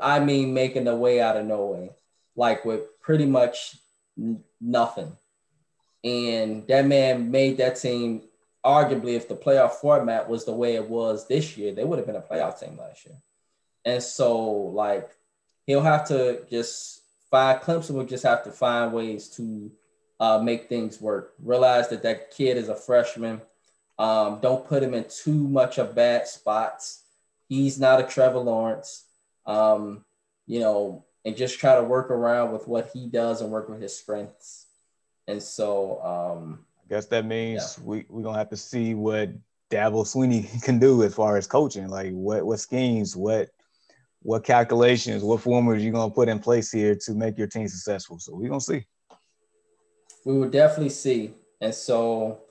[0.01, 1.91] I mean, making a way out of no way
[2.35, 3.77] like with pretty much
[4.17, 5.15] n- nothing.
[6.03, 8.23] And that man made that team
[8.65, 12.07] arguably if the playoff format was the way it was this year, they would have
[12.07, 13.15] been a playoff team last year.
[13.85, 15.09] And so like
[15.65, 19.71] he'll have to just find Clemson will just have to find ways to
[20.19, 21.33] uh, make things work.
[21.41, 23.41] Realize that that kid is a freshman.
[23.97, 27.03] Um, don't put him in too much of bad spots.
[27.47, 29.05] He's not a Trevor Lawrence.
[29.45, 30.03] Um,
[30.47, 33.81] you know, and just try to work around with what he does and work with
[33.81, 34.67] his strengths.
[35.27, 37.83] And so um, I guess that means yeah.
[37.83, 39.29] we, we're gonna have to see what
[39.71, 43.49] Dabo Swinney can do as far as coaching, like what what schemes, what
[44.21, 48.19] what calculations, what formulas you're gonna put in place here to make your team successful.
[48.19, 48.85] So we're gonna see.
[50.25, 51.33] We will definitely see.
[51.61, 52.41] And so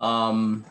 [0.00, 0.64] um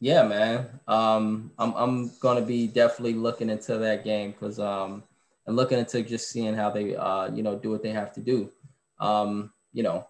[0.00, 0.80] yeah, man.
[0.88, 5.04] Um I'm I'm gonna be definitely looking into that game because um
[5.46, 8.20] and looking into just seeing how they, uh, you know, do what they have to
[8.20, 8.50] do,
[8.98, 10.06] um, you know,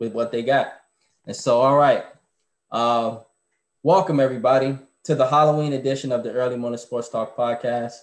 [0.00, 0.72] with what they got.
[1.26, 2.04] And so, all right,
[2.70, 3.18] uh,
[3.82, 7.94] welcome everybody to the Halloween edition of the Early Morning Sports Talk podcast.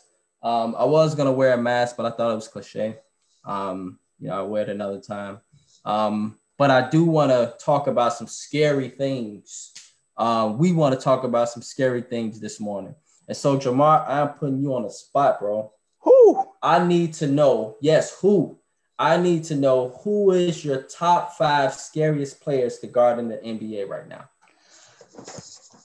[0.42, 2.98] Um, I was gonna wear a mask, but I thought it was cliche.
[3.46, 5.40] Um, you know, I'll wear it another time.
[5.86, 9.72] Um, but I do want to talk about some scary things.
[10.18, 12.94] Uh, we want to talk about some scary things this morning.
[13.30, 15.72] And so, Jamar, I'm putting you on the spot, bro.
[16.00, 16.46] Who?
[16.62, 17.78] I need to know.
[17.80, 18.60] Yes, who?
[18.98, 23.38] I need to know who is your top five scariest players to guard in the
[23.38, 24.30] NBA right now.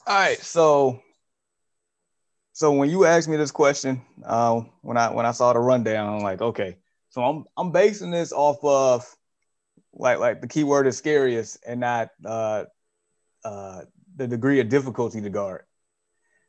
[0.07, 1.01] All right, so
[2.53, 6.13] so when you asked me this question, uh, when I when I saw the rundown,
[6.13, 6.77] I'm like, okay,
[7.09, 9.05] so I'm I'm basing this off of
[9.93, 12.65] like like the keyword is scariest and not uh,
[13.43, 13.81] uh,
[14.15, 15.63] the degree of difficulty to guard.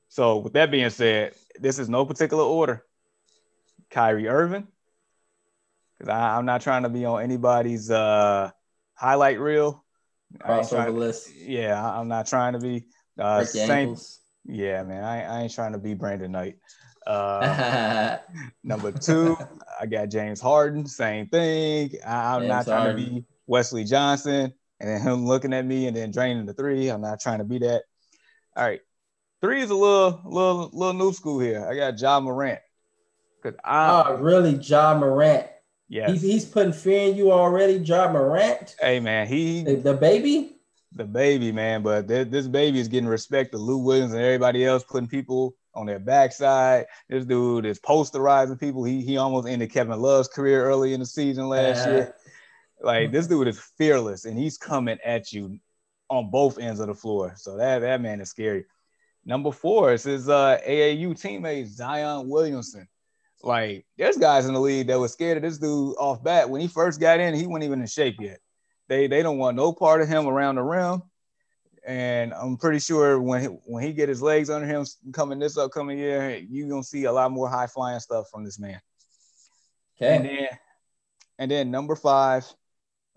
[0.09, 2.85] So with that being said, this is no particular order.
[3.91, 4.67] Kyrie Irving.
[6.01, 8.51] Because I'm not trying to be on anybody's uh,
[8.95, 9.85] highlight reel.
[10.39, 11.35] Crossover list.
[11.37, 12.87] Yeah, I'm not trying to be.
[13.19, 13.97] Uh, same,
[14.47, 16.57] yeah, man, I, I, ain't trying to be Brandon Knight.
[17.07, 18.17] Uh,
[18.65, 19.37] number two,
[19.79, 20.87] I got James Harden.
[20.87, 21.91] Same thing.
[22.07, 23.05] I, am not trying Harden.
[23.05, 26.89] to be Wesley Johnson, and then him looking at me and then draining the three.
[26.89, 27.83] I'm not trying to be that.
[28.57, 28.81] All right,
[29.43, 31.67] three is a little, little, little new school here.
[31.69, 32.61] I got John Morant.
[33.43, 35.47] Cause I oh, really, John Morant.
[35.91, 38.77] Yeah, he's, he's putting fear in you already, Ja Morant.
[38.79, 40.57] Hey man, he the, the baby,
[40.95, 41.83] the baby man.
[41.83, 45.57] But th- this baby is getting respect to Lou Williams and everybody else, putting people
[45.75, 46.87] on their backside.
[47.09, 48.85] This dude is posterizing people.
[48.85, 51.91] He he almost ended Kevin Love's career early in the season last uh-huh.
[51.91, 52.15] year.
[52.81, 55.59] Like this dude is fearless, and he's coming at you
[56.09, 57.35] on both ends of the floor.
[57.35, 58.65] So that that man is scary.
[59.25, 62.87] Number four is his uh, AAU teammate Zion Williamson.
[63.43, 66.51] Like, there's guys in the league that was scared of this dude off bat.
[66.51, 68.39] When he first got in, he wasn't even in shape yet.
[68.89, 71.03] They they don't want no part of him around the rim.
[71.87, 75.57] And I'm pretty sure when he, when he get his legs under him coming this
[75.57, 78.81] upcoming year, you're gonna see a lot more high flying stuff from this man.
[79.97, 80.17] Okay.
[80.17, 80.49] And then
[81.39, 82.45] and then number five,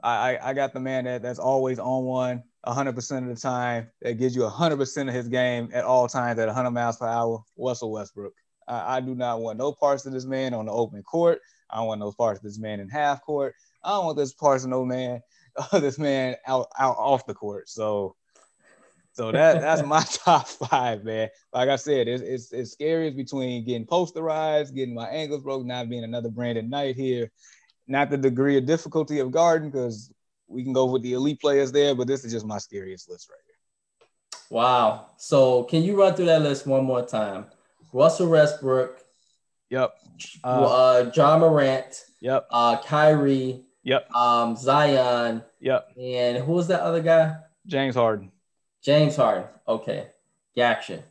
[0.01, 3.89] I, I, I got the man that, that's always on one 100% of the time,
[4.01, 7.43] that gives you 100% of his game at all times at 100 miles per hour,
[7.57, 8.33] Russell Westbrook.
[8.67, 11.41] I, I do not want no parts of this man on the open court.
[11.69, 13.55] I don't want no parts of this man in half court.
[13.83, 15.21] I don't want this parts of no man,
[15.71, 17.69] uh, this man out out off the court.
[17.69, 18.15] So
[19.13, 21.29] So that that's my top five, man.
[21.53, 25.65] Like I said, it's it's, it's scary it's between getting posterized, getting my ankles broke,
[25.65, 27.31] not being another Brandon Knight here.
[27.87, 30.11] Not the degree of difficulty of guarding, because
[30.47, 33.29] we can go with the elite players there, but this is just my scariest list
[33.29, 33.53] right here.
[34.49, 35.07] Wow.
[35.17, 37.47] So can you run through that list one more time?
[37.93, 38.99] Russell Westbrook.
[39.69, 39.93] Yep.
[40.43, 42.05] Uh, uh Ja Morant.
[42.19, 42.47] Yep.
[42.51, 43.63] Uh Kyrie.
[43.83, 44.11] Yep.
[44.13, 45.43] Um Zion.
[45.59, 45.87] Yep.
[45.97, 47.35] And who was that other guy?
[47.65, 48.31] James Harden.
[48.83, 49.45] James Harden.
[49.67, 50.07] Okay.
[50.55, 51.03] Gotcha.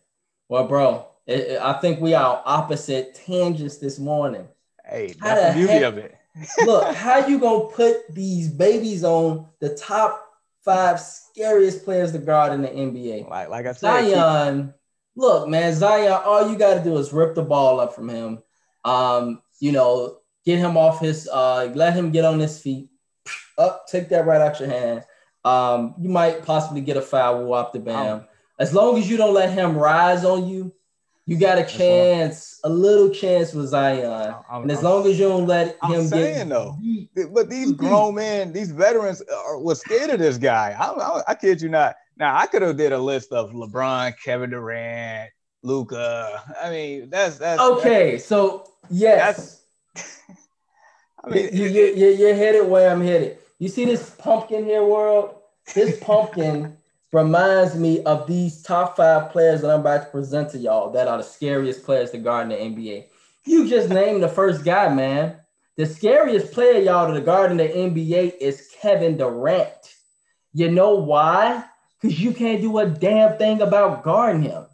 [0.48, 4.46] Well, bro, it, it, I think we are opposite tangents this morning.
[4.84, 6.14] Hey, that's the, the beauty heck, of it.
[6.66, 10.24] look, how you gonna put these babies on the top
[10.64, 13.28] five scariest players to guard in the NBA?
[13.28, 14.74] Like, like I said, Zion.
[15.14, 16.20] Look, man, Zion.
[16.24, 18.42] All you got to do is rip the ball up from him.
[18.84, 21.28] Um, you know, get him off his.
[21.28, 22.88] Uh, let him get on his feet.
[23.58, 25.04] Up, take that right out your hand.
[25.44, 28.24] Um, you might possibly get a foul off the bam.
[28.58, 30.72] As long as you don't let him rise on you,
[31.26, 34.34] you got a chance, a little chance with Zion.
[34.50, 36.76] I'm, and as I'm, long as you don't let I'm him saying, get though,
[37.32, 40.76] but these grown men, these veterans are, were scared of this guy.
[40.78, 41.96] I, I, I kid you not.
[42.22, 45.30] Now I could have did a list of LeBron, Kevin Durant,
[45.64, 46.40] Luka.
[46.62, 48.12] I mean, that's that's okay.
[48.12, 49.64] That's, so yes,
[51.24, 53.38] I mean, you, you, you, you're headed where I'm headed.
[53.58, 55.34] You see this pumpkin here, world?
[55.74, 56.76] This pumpkin
[57.12, 61.08] reminds me of these top five players that I'm about to present to y'all that
[61.08, 63.06] are the scariest players to guard in the NBA.
[63.46, 65.38] You just named the first guy, man.
[65.74, 69.96] The scariest player, y'all, to guard in the NBA is Kevin Durant.
[70.52, 71.64] You know why?
[72.02, 74.66] Because you can't do a damn thing about guarding him.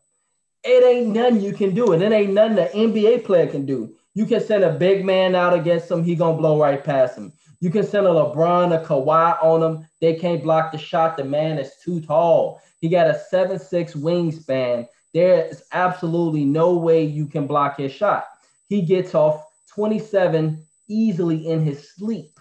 [0.64, 3.94] It ain't nothing you can do, and it ain't nothing the NBA player can do.
[4.14, 7.32] You can send a big man out against him, he gonna blow right past him.
[7.60, 9.86] You can send a LeBron, a Kawhi on him.
[10.00, 11.16] They can't block the shot.
[11.16, 12.60] The man is too tall.
[12.80, 14.88] He got a seven-six wingspan.
[15.12, 18.26] There is absolutely no way you can block his shot.
[18.68, 22.38] He gets off 27 easily in his sleep.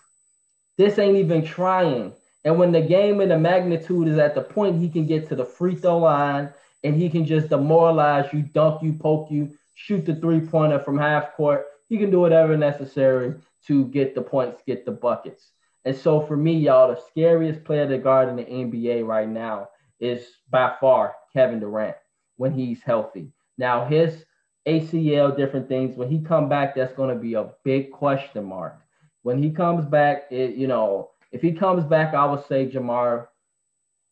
[0.77, 2.13] This ain't even trying.
[2.48, 5.36] And when the game and the magnitude is at the point he can get to
[5.36, 6.50] the free throw line
[6.82, 10.98] and he can just demoralize you, dunk you, poke you, shoot the three pointer from
[10.98, 11.66] half court.
[11.89, 13.36] He can do whatever necessary
[13.66, 15.52] to get the points, get the buckets.
[15.84, 19.68] And so for me, y'all, the scariest player to guard in the NBA right now
[20.00, 21.98] is by far Kevin Durant
[22.38, 23.34] when he's healthy.
[23.58, 24.24] Now his
[24.66, 25.98] ACL, different things.
[25.98, 28.80] When he come back, that's going to be a big question mark.
[29.24, 33.28] When he comes back, it, you know, if he comes back, I would say Jamar,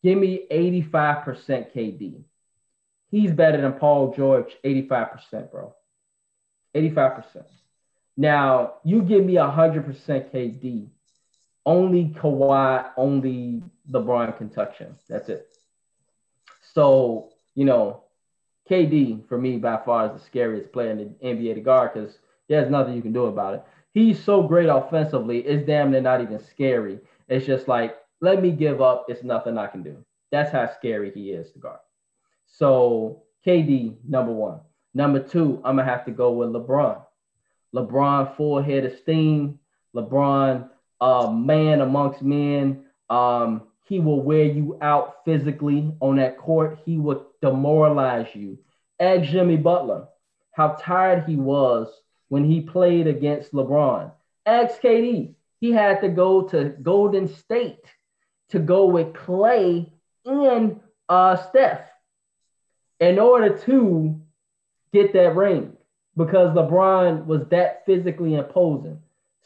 [0.03, 1.24] give me 85%
[1.74, 2.24] KD.
[3.09, 5.74] He's better than Paul George, 85%, bro.
[6.76, 7.45] 85%.
[8.18, 10.88] Now you give me hundred percent KD,
[11.66, 13.61] only Kawhi, only
[13.91, 14.95] LeBron can touch him.
[15.09, 15.47] That's it.
[16.74, 18.03] So you know,
[18.70, 22.18] KD for me by far is the scariest player in the NBA to guard because
[22.47, 23.63] there's nothing you can do about it.
[23.96, 27.00] He's so great offensively, it's damn near not even scary.
[27.30, 29.06] It's just like let me give up.
[29.08, 30.04] It's nothing I can do.
[30.34, 31.80] That's how scary he is to guard.
[32.46, 34.60] So KD number one.
[34.93, 37.02] Number two, I'm gonna have to go with LeBron.
[37.74, 39.60] LeBron full head of steam.
[39.96, 40.70] LeBron,
[41.00, 42.84] uh, man amongst men.
[43.10, 46.80] Um, he will wear you out physically on that court.
[46.84, 48.58] He will demoralize you.
[49.00, 50.10] Ask Jimmy Butler
[50.52, 51.88] how tired he was
[52.30, 54.11] when he played against LeBron.
[54.45, 55.34] Ask KD.
[55.59, 57.86] He had to go to Golden State
[58.49, 59.91] to go with Clay
[60.26, 61.89] and uh, Steph
[62.99, 64.19] in order to
[64.93, 65.76] get that ring
[66.15, 68.99] because LeBron was that physically imposing.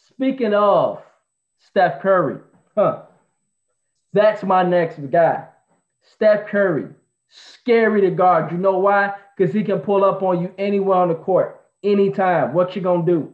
[0.08, 1.02] Speaking of
[1.60, 2.40] Steph Curry,
[2.76, 3.04] huh?
[4.14, 5.48] That's my next guy.
[6.02, 6.88] Steph Curry,
[7.30, 8.52] scary to guard.
[8.52, 9.14] You know why?
[9.38, 12.54] Because he can pull up on you anywhere on the court, anytime.
[12.54, 13.34] What you gonna do?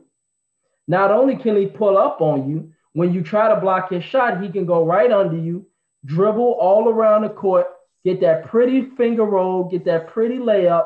[0.87, 4.41] Not only can he pull up on you, when you try to block his shot,
[4.41, 5.67] he can go right under you,
[6.05, 7.67] dribble all around the court,
[8.03, 10.85] get that pretty finger roll, get that pretty layup,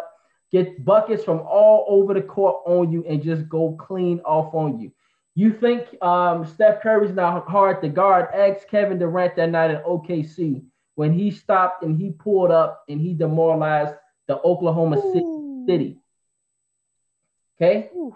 [0.51, 4.79] get buckets from all over the court on you and just go clean off on
[4.79, 4.91] you.
[5.35, 8.29] You think um, Steph Curry's not hard to guard?
[8.33, 10.63] Ask Kevin Durant that night in OKC
[10.95, 13.93] when he stopped and he pulled up and he demoralized
[14.27, 15.65] the Oklahoma Ooh.
[15.67, 15.98] City.
[17.61, 17.89] Okay?
[17.95, 18.15] Ooh.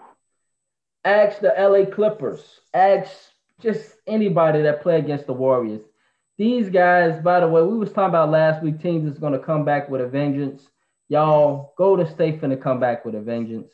[1.04, 2.42] Ask the LA Clippers.
[2.72, 3.10] Ask
[3.60, 5.82] just anybody that play against the Warriors.
[6.38, 9.38] These guys, by the way, we was talking about last week, teams is going to
[9.38, 10.68] come back with a vengeance
[11.08, 13.72] y'all Golden State finna come back with a vengeance.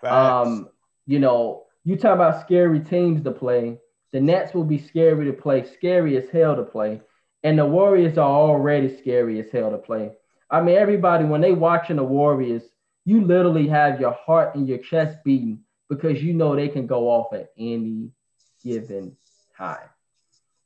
[0.00, 0.48] Facts.
[0.48, 0.68] Um,
[1.06, 3.78] you know, you talk about scary teams to play.
[4.12, 7.00] The Nets will be scary to play, scary as hell to play.
[7.42, 10.12] And the Warriors are already scary as hell to play.
[10.50, 12.62] I mean, everybody when they watching the Warriors,
[13.08, 17.08] you literally have your heart and your chest beating because you know they can go
[17.08, 18.10] off at any
[18.62, 19.16] given
[19.56, 19.88] time.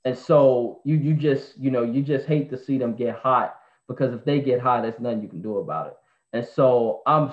[0.05, 3.61] And so you you just you know you just hate to see them get hot
[3.87, 5.97] because if they get hot, there's nothing you can do about it.
[6.33, 7.33] And so I'm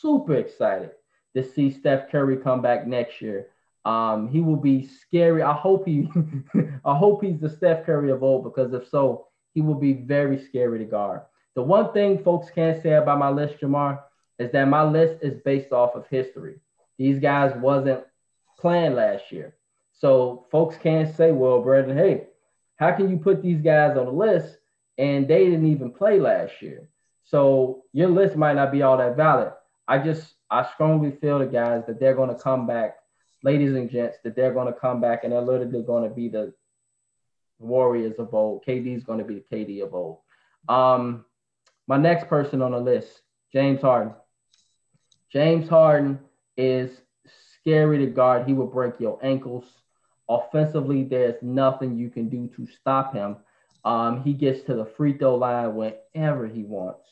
[0.00, 0.90] super excited
[1.34, 3.48] to see Steph Curry come back next year.
[3.84, 5.42] Um, he will be scary.
[5.42, 6.08] I hope he
[6.84, 10.38] I hope he's the Steph Curry of old because if so, he will be very
[10.38, 11.22] scary to guard.
[11.56, 14.02] The one thing folks can't say about my list, Jamar,
[14.38, 16.56] is that my list is based off of history.
[16.98, 18.04] These guys wasn't
[18.58, 19.54] playing last year.
[19.92, 22.24] So folks can't say, well, Brandon, hey,
[22.76, 24.58] how can you put these guys on the list
[24.98, 26.88] and they didn't even play last year?
[27.24, 29.52] So your list might not be all that valid.
[29.88, 32.96] I just I strongly feel the guys that they're going to come back,
[33.42, 36.28] ladies and gents, that they're going to come back and they're literally going to be
[36.28, 36.52] the
[37.58, 38.64] Warriors of old.
[38.66, 40.18] KD is going to be the KD of old.
[40.68, 41.24] Um,
[41.86, 43.22] my next person on the list,
[43.52, 44.12] James Harden.
[45.32, 46.18] James Harden
[46.56, 46.90] is
[47.60, 48.46] scary to guard.
[48.46, 49.64] He will break your ankles.
[50.28, 53.36] Offensively, there's nothing you can do to stop him.
[53.84, 57.08] Um, he gets to the free throw line whenever he wants.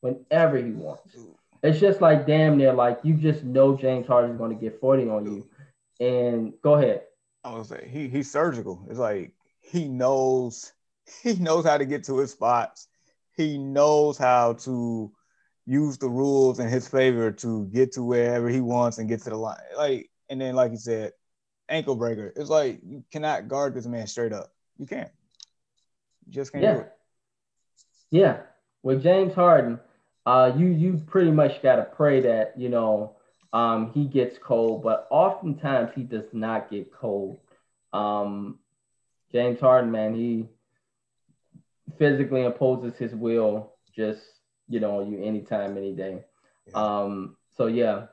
[0.00, 1.16] Whenever he wants.
[1.62, 4.80] It's just like damn near like you just know James Harden is going to get
[4.80, 5.48] 40 on you.
[6.00, 7.02] And go ahead.
[7.44, 8.86] I was say he he's surgical.
[8.88, 10.72] It's like he knows
[11.22, 12.88] he knows how to get to his spots.
[13.36, 15.12] He knows how to
[15.68, 19.30] use the rules in his favor to get to wherever he wants and get to
[19.30, 19.58] the line.
[19.76, 21.12] Like and then like you said,
[21.68, 22.32] ankle breaker.
[22.34, 24.50] It's like you cannot guard this man straight up.
[24.78, 25.10] You can't.
[26.26, 26.74] You just can't yeah.
[26.74, 26.92] do it.
[28.10, 28.38] Yeah.
[28.82, 29.78] With James Harden,
[30.24, 33.16] uh, you you pretty much got to pray that you know
[33.52, 37.40] um, he gets cold, but oftentimes he does not get cold.
[37.92, 38.58] Um,
[39.32, 40.48] James Harden, man, he
[41.98, 44.22] physically imposes his will just
[44.68, 46.24] you know you anytime, any day.
[46.66, 46.74] Yeah.
[46.74, 48.06] Um, so yeah.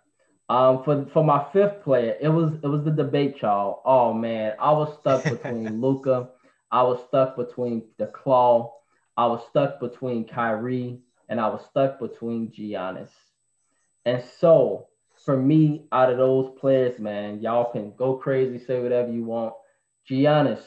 [0.47, 3.81] Um, for for my fifth player, it was it was the debate, y'all.
[3.85, 6.29] Oh man, I was stuck between Luka,
[6.71, 8.73] I was stuck between the Claw,
[9.17, 10.99] I was stuck between Kyrie,
[11.29, 13.09] and I was stuck between Giannis.
[14.05, 14.87] And so
[15.23, 19.53] for me, out of those players, man, y'all can go crazy, say whatever you want.
[20.09, 20.61] Giannis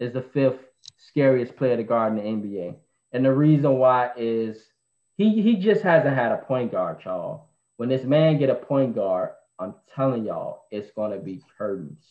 [0.00, 0.64] is the fifth
[0.96, 2.76] scariest player to guard in the NBA.
[3.12, 4.69] And the reason why is
[5.24, 7.48] he he just hasn't had a point guard, y'all.
[7.76, 12.04] When this man get a point guard, I'm telling y'all, it's gonna be curtains.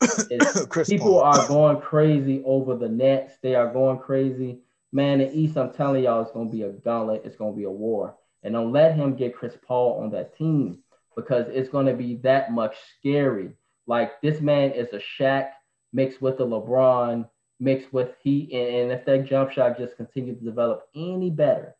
[0.86, 1.24] people Paul.
[1.24, 3.34] are going crazy over the Nets.
[3.42, 4.60] They are going crazy
[4.92, 7.22] man, the East, I'm telling y'all, it's going to be a gauntlet.
[7.24, 8.16] It's going to be a war.
[8.42, 10.78] And don't let him get Chris Paul on that team
[11.16, 13.50] because it's going to be that much scary.
[13.86, 15.50] Like this man is a Shaq
[15.92, 17.28] mixed with a LeBron,
[17.58, 18.52] mixed with Heat.
[18.52, 21.74] And, and if that jump shot just continues to develop any better,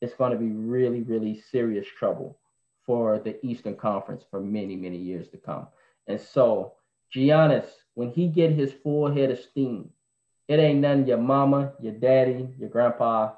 [0.00, 2.38] it's going to be really, really serious trouble
[2.86, 5.66] for the Eastern Conference for many, many years to come.
[6.06, 6.74] And so
[7.14, 9.90] Giannis, when he get his full head of steam,
[10.48, 13.34] it ain't none your mama, your daddy, your grandpa.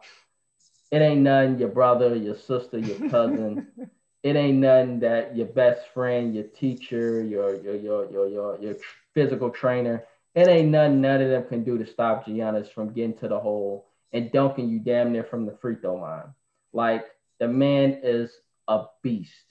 [0.90, 3.66] It ain't none your brother, your sister, your cousin.
[4.22, 8.76] it ain't none that your best friend, your teacher, your your your your your, your
[9.14, 10.04] physical trainer.
[10.34, 13.38] It ain't none none of them can do to stop Giannis from getting to the
[13.38, 16.34] hole and dunking you damn near from the free throw line.
[16.72, 17.06] Like
[17.38, 18.32] the man is
[18.68, 19.46] a beast.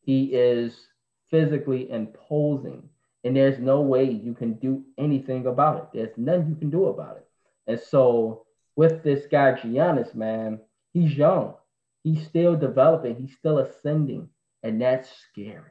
[0.00, 0.86] He is
[1.30, 2.88] physically imposing
[3.24, 5.84] and there's no way you can do anything about it.
[5.92, 7.26] There's nothing you can do about it.
[7.66, 10.60] And so with this guy Giannis, man,
[10.92, 11.54] he's young.
[12.02, 13.14] He's still developing.
[13.14, 14.28] He's still ascending,
[14.64, 15.70] and that's scary.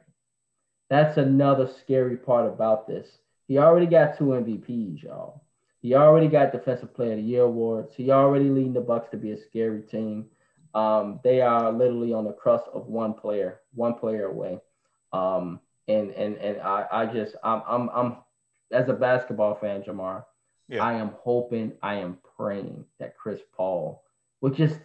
[0.88, 3.06] That's another scary part about this.
[3.48, 5.42] He already got two MVPs, y'all.
[5.82, 7.94] He already got Defensive Player of the Year awards.
[7.94, 10.26] He already leading the Bucks to be a scary team.
[10.74, 14.58] Um, they are literally on the crust of one player, one player away.
[15.12, 18.16] Um, and and and I, I just I'm I'm I'm
[18.70, 20.24] as a basketball fan, Jamar,
[20.68, 20.82] yeah.
[20.82, 24.02] I am hoping, I am praying that Chris Paul
[24.40, 24.78] will just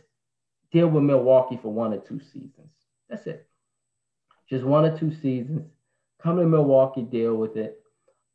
[0.72, 2.72] deal with Milwaukee for one or two seasons.
[3.10, 3.48] That's it.
[4.50, 5.70] Just one or two seasons.
[6.22, 7.80] Come to Milwaukee, deal with it,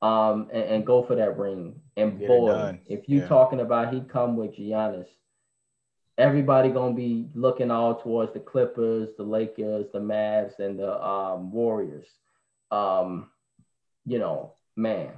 [0.00, 1.74] um, and, and go for that ring.
[1.96, 3.28] And Get boy, if you yeah.
[3.28, 5.08] talking about he come with Giannis,
[6.18, 11.50] everybody gonna be looking all towards the Clippers, the Lakers, the Mavs, and the um,
[11.52, 12.06] Warriors
[12.72, 13.28] um,
[14.06, 15.12] you know, man,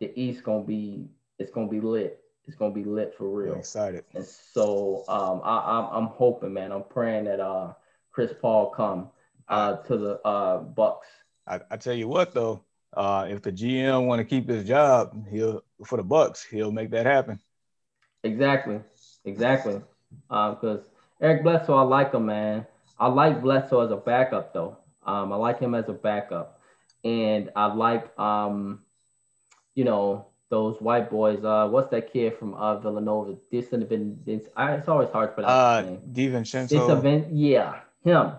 [0.00, 1.08] the East gonna be
[1.38, 2.20] it's gonna be lit.
[2.46, 3.54] It's gonna be lit for real.
[3.54, 4.04] I'm excited.
[4.14, 6.72] And so um, I, I'm I'm hoping, man.
[6.72, 7.72] I'm praying that uh
[8.10, 9.08] Chris Paul come
[9.48, 11.06] uh to the uh Bucks.
[11.46, 12.64] I, I tell you what though,
[12.94, 16.90] uh, if the GM want to keep his job, he'll for the Bucks, he'll make
[16.90, 17.38] that happen.
[18.24, 18.80] Exactly,
[19.24, 19.80] exactly.
[20.28, 20.84] Because um,
[21.20, 22.66] Eric Bledsoe, I like him, man.
[22.98, 24.76] I like Bledsoe as a backup though.
[25.06, 26.60] Um, I like him as a backup,
[27.04, 28.80] and I like um,
[29.74, 31.44] you know, those white boys.
[31.44, 33.36] Uh, what's that kid from uh Villanova?
[33.50, 34.42] This have been this.
[34.56, 35.82] I, it's always hard for that Uh.
[36.12, 36.68] DiVincenzo.
[36.68, 38.32] This event, yeah, him.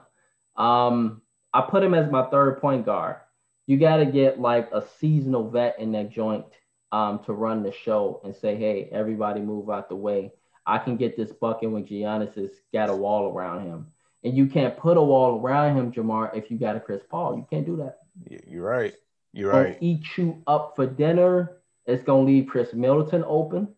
[0.55, 1.21] Um,
[1.53, 3.17] I put him as my third point guard.
[3.67, 6.45] You got to get like a seasonal vet in that joint
[6.91, 10.33] um, to run the show and say, hey, everybody move out the way.
[10.65, 13.87] I can get this bucket when Giannis has got a wall around him.
[14.23, 17.37] And you can't put a wall around him, Jamar, if you got a Chris Paul.
[17.37, 17.99] You can't do that.
[18.47, 18.93] You're right.
[19.31, 19.77] You're Gonna right.
[19.79, 21.57] Eat you up for dinner.
[21.85, 23.69] It's gonna leave Khris Middleton open.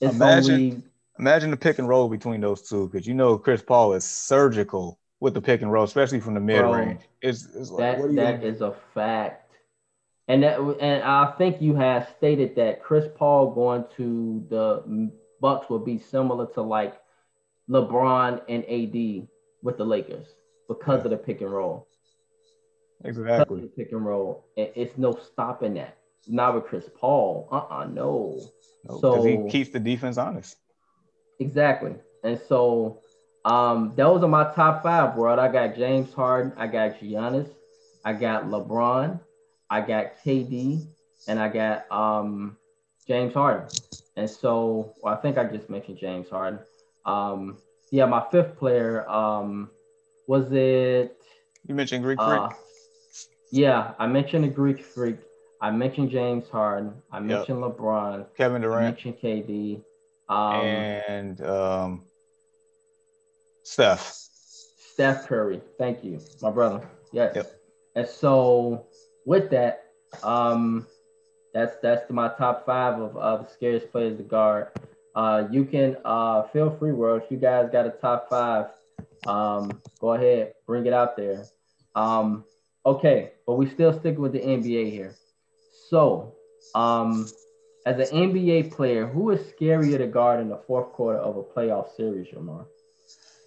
[0.00, 0.82] It's Imagine- leave
[1.18, 4.98] Imagine the pick and roll between those two, because you know Chris Paul is surgical
[5.20, 7.00] with the pick and roll, especially from the mid range.
[7.22, 9.54] It's, it's like, That what are you that is a fact,
[10.28, 15.10] and that and I think you have stated that Chris Paul going to the
[15.46, 16.94] Bucks would be similar to like
[17.70, 19.28] LeBron and AD
[19.62, 20.26] with the Lakers
[20.66, 21.86] because of the pick and roll.
[23.04, 23.60] Exactly.
[23.60, 25.98] the pick and roll, and it's no stopping that.
[26.26, 27.48] Not with Chris Paul.
[27.52, 28.40] Uh uh no.
[28.82, 30.56] Because So- he keeps the defense honest.
[31.38, 31.94] Exactly.
[32.24, 32.98] And so
[33.44, 35.38] um those are my top five, bro.
[35.38, 37.50] I got James Harden, I got Giannis,
[38.04, 39.20] I got LeBron,
[39.70, 40.84] I got KD,
[41.28, 42.56] and I got um
[43.06, 43.68] James Harden.
[44.16, 46.60] And so well, I think I just mentioned James Harden.
[47.04, 47.58] Um
[47.90, 49.70] yeah, my fifth player, um,
[50.26, 51.16] was it
[51.66, 52.40] You mentioned Greek Freak.
[52.40, 52.48] uh,
[53.50, 55.18] yeah, I mentioned the Greek freak.
[55.60, 56.92] I mentioned James Harden.
[57.10, 58.26] I mentioned LeBron.
[58.36, 58.82] Kevin Durant.
[58.82, 59.82] I mentioned KD.
[60.28, 62.02] Um, and um,
[63.62, 64.02] Steph.
[64.02, 65.60] Steph Curry.
[65.78, 66.86] Thank you, my brother.
[67.12, 67.36] Yes.
[67.36, 67.60] Yep.
[67.94, 68.86] And so
[69.24, 69.84] with that,
[70.22, 70.86] um,
[71.56, 74.68] that's that's my top five of uh, the scariest players to guard.
[75.14, 77.22] Uh, you can uh, feel free, world.
[77.24, 78.66] If you guys got a top five,
[79.26, 81.46] um, go ahead, bring it out there.
[81.94, 82.44] Um,
[82.84, 85.14] okay, but we still stick with the NBA here.
[85.88, 86.34] So,
[86.74, 87.26] um,
[87.86, 91.42] as an NBA player, who is scarier to guard in the fourth quarter of a
[91.42, 92.66] playoff series, Jamar?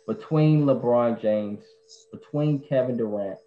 [0.07, 1.61] Between LeBron James,
[2.11, 3.37] between Kevin Durant,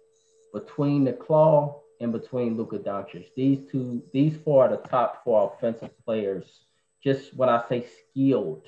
[0.53, 3.27] between the Claw, and between Luka Doncic.
[3.35, 6.61] These two, these four are the top four offensive players.
[7.03, 8.63] Just when I say skilled,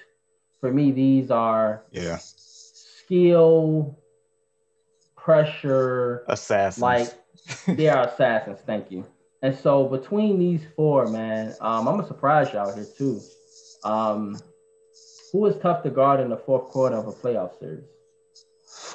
[0.59, 2.17] for me, these are Yeah.
[2.19, 3.97] skill,
[5.15, 6.81] pressure, Assassins.
[6.81, 8.59] like they are assassins.
[8.65, 9.05] Thank you.
[9.41, 13.21] And so between these four, man, um, I'm gonna surprise y'all here too.
[13.83, 14.39] Um,
[15.31, 17.83] who is tough to guard in the fourth quarter of a playoff series?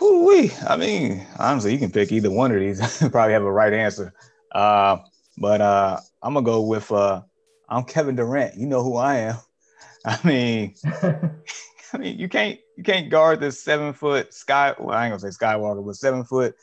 [0.01, 0.51] Whew-wee.
[0.67, 2.81] I mean, honestly, you can pick either one of these.
[3.11, 4.13] Probably have a right answer.
[4.51, 4.97] Uh,
[5.39, 7.23] but uh, I'm gonna go with uh,
[7.69, 8.57] I'm Kevin Durant.
[8.57, 9.37] You know who I am.
[10.05, 14.75] I mean, I mean, you can't you can't guard this seven foot sky.
[14.79, 16.57] Well, I ain't gonna say Skywalker, but seven foot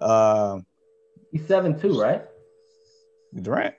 [0.00, 0.66] um,
[1.30, 2.24] He's seven two, right?
[3.40, 3.76] Durant.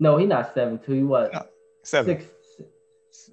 [0.00, 0.92] No, he's not seven two.
[0.92, 1.44] He was No,
[1.82, 2.18] Seven.
[2.18, 2.32] six,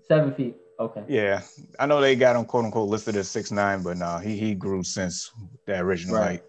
[0.07, 0.57] seven feet.
[0.81, 1.03] Okay.
[1.07, 1.41] Yeah,
[1.79, 4.55] I know they got him quote unquote listed as six nine, but no, he he
[4.55, 5.29] grew since
[5.67, 6.41] the original Right.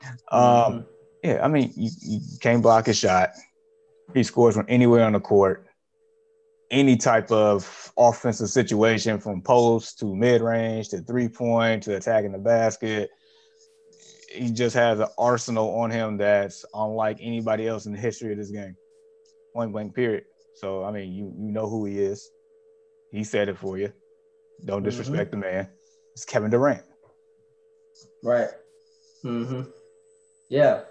[0.00, 0.20] height.
[0.30, 0.86] Um, Mhm.
[1.24, 3.30] yeah, I mean, you, you can't block his shot.
[4.14, 5.66] He scores from anywhere on the court,
[6.70, 12.30] any type of offensive situation, from post to mid range to three point to attacking
[12.32, 13.10] the basket.
[14.30, 18.38] He just has an arsenal on him that's unlike anybody else in the history of
[18.38, 18.76] this game.
[19.52, 20.24] Point blank, period.
[20.54, 22.30] So I mean, you you know who he is.
[23.10, 23.92] He said it for you.
[24.64, 25.68] Don't disrespect the man.
[26.12, 26.82] It's Kevin Durant.
[28.22, 28.48] Right.
[29.24, 29.62] Mm-hmm.
[30.48, 30.82] Yeah.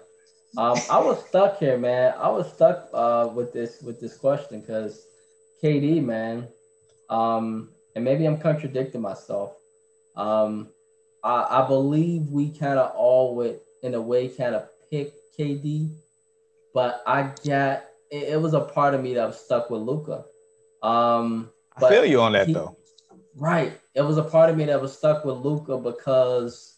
[0.56, 2.14] Um, I was stuck here, man.
[2.18, 5.06] I was stuck uh, with this with this question because
[5.62, 6.48] KD, man,
[7.10, 9.54] um, and maybe I'm contradicting myself.
[10.16, 10.68] Um,
[11.22, 15.94] I, I believe we kind of all would, in a way, kind of pick KD,
[16.72, 20.24] but I got it, it was a part of me that was stuck with Luka.
[20.82, 21.50] Um,
[21.82, 22.76] I feel you on that he- though.
[23.36, 23.78] Right.
[23.94, 26.76] It was a part of me that was stuck with Luka because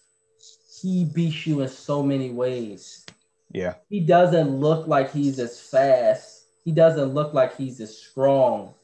[0.81, 3.05] he beats you in so many ways.
[3.51, 3.75] Yeah.
[3.89, 6.45] He doesn't look like he's as fast.
[6.65, 8.75] He doesn't look like he's as strong.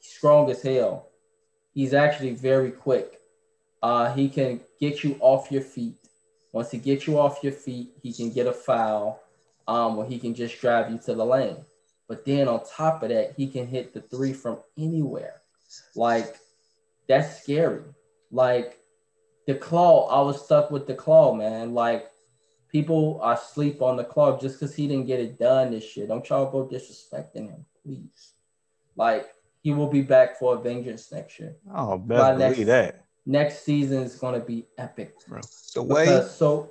[0.00, 1.08] He's strong as hell.
[1.72, 3.20] He's actually very quick.
[3.82, 5.96] Uh, he can get you off your feet.
[6.52, 9.20] Once he gets you off your feet, he can get a foul,
[9.66, 11.56] um, or he can just drive you to the lane.
[12.06, 15.40] But then on top of that, he can hit the three from anywhere.
[15.96, 16.36] Like
[17.08, 17.82] that's scary.
[18.30, 18.78] Like
[19.46, 21.74] the claw, I was stuck with the claw, man.
[21.74, 22.10] Like
[22.70, 26.06] people are sleep on the claw just because he didn't get it done this year.
[26.06, 28.32] Don't y'all go disrespecting him, please.
[28.96, 29.28] Like
[29.62, 31.56] he will be back for a vengeance next year.
[31.74, 33.04] Oh, By best next- believe that.
[33.26, 35.14] next season is going to be epic.
[35.28, 35.40] Bro,
[35.74, 36.70] the way so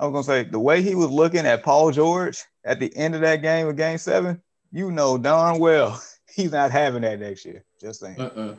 [0.00, 3.14] I was gonna say the way he was looking at Paul George at the end
[3.14, 4.40] of that game of Game Seven,
[4.72, 6.02] you know darn well
[6.36, 7.64] he's not having that next year.
[7.80, 8.58] Just saying.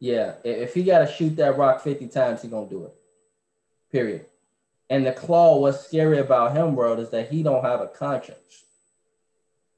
[0.00, 2.94] Yeah, if he got to shoot that rock 50 times, he to do it.
[3.92, 4.26] Period.
[4.90, 8.64] And the claw, what's scary about him, world, is that he don't have a conscience.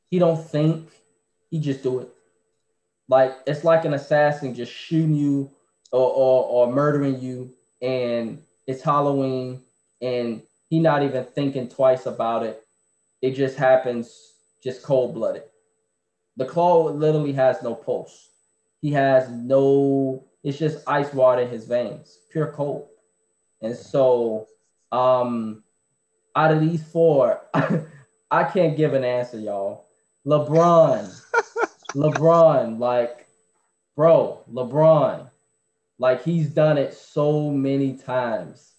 [0.09, 0.89] He don't think.
[1.51, 2.09] He just do it.
[3.09, 5.51] Like it's like an assassin just shooting you
[5.93, 7.51] or or, or murdering you,
[7.83, 9.61] and it's Halloween,
[10.01, 12.65] and he not even thinking twice about it.
[13.21, 14.33] It just happens,
[14.63, 15.45] just cold blooded.
[16.37, 18.29] The claw literally has no pulse.
[18.81, 20.25] He has no.
[20.43, 22.89] It's just ice water in his veins, pure cold.
[23.63, 24.47] And so,
[24.93, 25.63] um,
[26.37, 27.41] out of these four,
[28.31, 29.87] I can't give an answer, y'all.
[30.27, 31.23] LeBron,
[31.95, 33.27] LeBron, like,
[33.97, 35.31] bro, LeBron,
[35.99, 38.73] like he's done it so many times.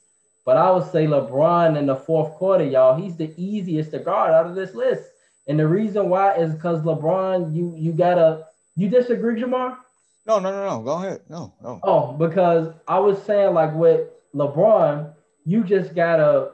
[0.45, 4.31] But I would say LeBron in the fourth quarter, y'all, he's the easiest to guard
[4.31, 5.03] out of this list.
[5.47, 9.77] And the reason why is because LeBron, you you gotta you disagree, Jamar?
[10.25, 10.81] No, no, no, no.
[10.81, 11.21] Go ahead.
[11.29, 11.79] No, no.
[11.83, 15.13] Oh, because I was saying like with LeBron,
[15.45, 16.51] you just gotta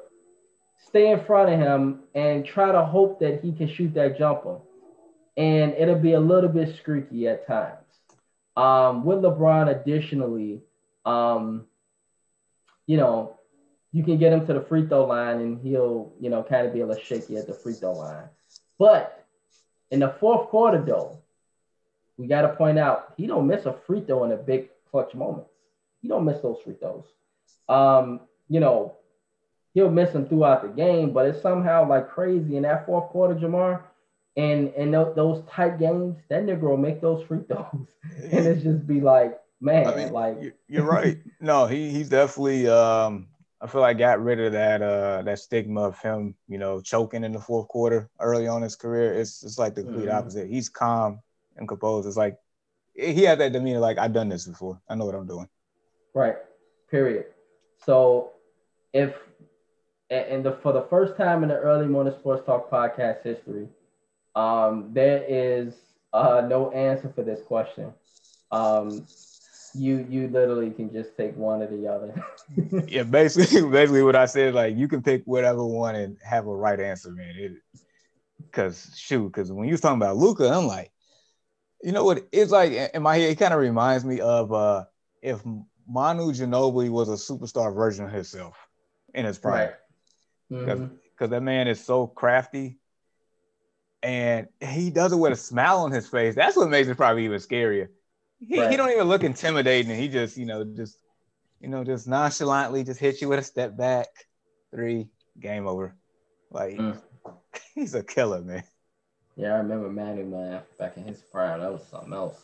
[0.88, 4.58] stay in front of him and try to hope that he can shoot that jumper.
[5.38, 7.78] And it'll be a little bit streaky at times.
[8.58, 10.62] Um, with LeBron, additionally,
[11.06, 11.66] um,
[12.86, 13.38] you know,
[13.94, 16.74] you can get him to the free throw line and he'll, you know, kind of
[16.74, 18.26] be a little shaky at the free throw line.
[18.82, 19.23] But
[19.91, 21.19] in the fourth quarter, though,
[22.17, 25.13] we got to point out he don't miss a free throw in a big clutch
[25.13, 25.51] moments.
[26.01, 27.05] He don't miss those free throws.
[27.69, 28.95] Um, you know,
[29.75, 33.36] he'll miss them throughout the game, but it's somehow like crazy in that fourth quarter,
[33.36, 33.84] Jamar.
[34.36, 37.88] And and tho- those tight games, that nigga will make those free throws,
[38.32, 41.19] and it's just be like, man, I mean, like you- you're right.
[41.39, 42.67] No, he he's definitely.
[42.67, 43.27] Um,
[43.62, 47.24] I feel like got rid of that uh that stigma of him, you know, choking
[47.24, 49.14] in the fourth quarter early on in his career.
[49.14, 50.18] It's it's like the complete Mhm.
[50.18, 50.49] opposite.
[50.49, 51.22] He's calm
[51.57, 52.07] and composed.
[52.07, 52.38] It's like
[52.95, 54.82] he had that demeanor, like I've done this before.
[54.89, 55.47] I know what I'm doing.
[56.14, 56.38] Right.
[56.89, 57.26] Period.
[57.78, 58.32] So
[58.93, 59.16] if
[60.09, 63.70] and the for the first time in the early morning sports talk podcast history,
[64.36, 65.76] um, there is
[66.14, 67.93] uh, no answer for this question.
[68.51, 69.07] Um,
[69.76, 72.13] you you literally can just take one or the other.
[72.88, 76.55] Yeah, basically, basically what I said, like you can pick whatever one and have a
[76.55, 77.34] right answer, man.
[77.38, 77.53] It,
[78.51, 80.91] Cause shoot, cause when you was talking about Luka, I'm like,
[81.82, 82.28] you know what?
[82.34, 84.86] It's like in my head, it kind of reminds me of uh
[85.22, 85.41] if
[85.88, 88.57] Manu Ginobili was a superstar version of himself
[89.13, 89.69] in his prime.
[89.69, 89.74] right.
[90.51, 90.91] Mhm.
[91.11, 92.80] because that man is so crafty
[94.03, 96.36] and he does it with a smile on his face.
[96.36, 97.89] That's what makes it probably even scarier.
[98.48, 98.72] He, Right.
[98.72, 99.96] he don't even look intimidating.
[99.96, 100.98] He just, you know, just,
[101.60, 104.08] you know, just nonchalantly just hits you with a step back,
[104.74, 105.96] three, game over.
[106.50, 107.02] Like Mm.
[107.76, 108.64] he's a killer, man.
[109.36, 111.62] Yeah, I remember Manu man back in his prime.
[111.62, 112.42] That was something else.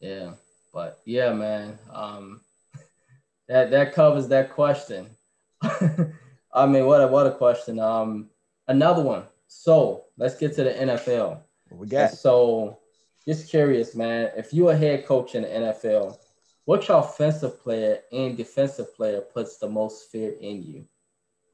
[0.00, 0.32] Yeah,
[0.72, 1.78] but yeah, man.
[1.92, 2.40] Um,
[3.48, 5.10] that that covers that question.
[5.62, 7.78] I mean, what a what a question.
[7.78, 8.30] Um,
[8.68, 9.24] another one.
[9.48, 11.40] So let's get to the NFL.
[11.68, 12.12] What we got?
[12.12, 12.78] So,
[13.24, 14.30] just curious, man.
[14.36, 16.18] If you're a head coach in the NFL,
[16.64, 20.84] which offensive player and defensive player puts the most fear in you?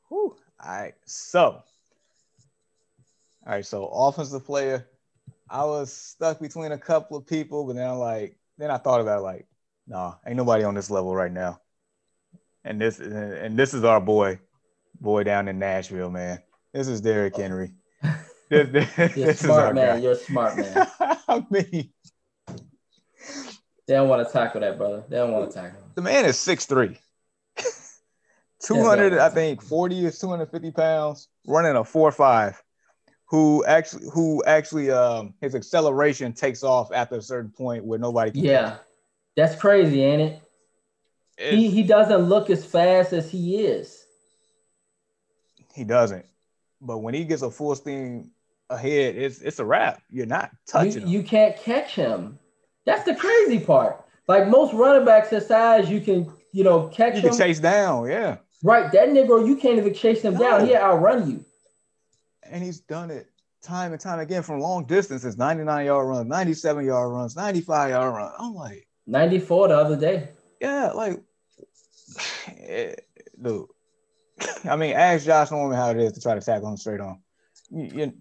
[0.09, 0.37] Whew.
[0.65, 0.95] All right.
[1.05, 1.63] So, all
[3.47, 3.65] right.
[3.65, 4.87] So, offensive player,
[5.49, 9.01] I was stuck between a couple of people, but then I'm like, then I thought
[9.01, 9.47] about it, like,
[9.87, 11.61] nah, ain't nobody on this level right now.
[12.65, 14.41] And this, and this is our boy,
[15.01, 16.43] boy down in Nashville, man.
[16.75, 17.43] This is Derrick oh.
[17.43, 17.73] Henry.
[18.51, 19.97] This, this, You're this is smart, our man.
[19.97, 20.03] guy.
[20.03, 20.87] You're a smart man.
[21.39, 21.91] I mean,
[23.87, 25.05] They don't want to tackle that, brother.
[25.09, 25.91] They don't want to tackle him.
[25.95, 26.99] the man is 6'3.
[28.63, 32.57] 200, I think 40 is 250 pounds, running a 4-5,
[33.27, 38.31] who actually who actually um his acceleration takes off after a certain point where nobody
[38.31, 38.77] can Yeah,
[39.37, 40.43] that's crazy, ain't it?
[41.39, 44.05] catch He he doesn't look as fast as he is.
[45.75, 46.27] he doesn't.
[46.81, 48.31] But when he gets a full steam
[48.71, 50.03] ahead, it's it's a wrap.
[50.11, 51.09] You're not You, touching him.
[51.09, 52.39] you can't catch him.
[52.85, 54.05] That's the crazy part.
[54.27, 57.37] Like most running backs his size, you can you know catch You him.
[57.37, 58.39] chase down, yeah.
[58.63, 60.61] right, that nigga, you can't even chase him down.
[60.61, 60.67] No.
[60.67, 61.45] He'll outrun you.
[62.51, 63.27] And he's done it
[63.63, 68.15] time and time again from long distances 99 yard runs, 97 yard runs, 95 yard
[68.15, 68.33] runs.
[68.39, 70.29] I'm like, 94 the other day.
[70.61, 71.21] yeah, like,
[72.61, 72.95] eh,
[73.41, 73.67] dude.
[74.65, 77.21] I mean, ask Josh Norman how it is to try to tackle him straight on.
[77.71, 78.13] You, you,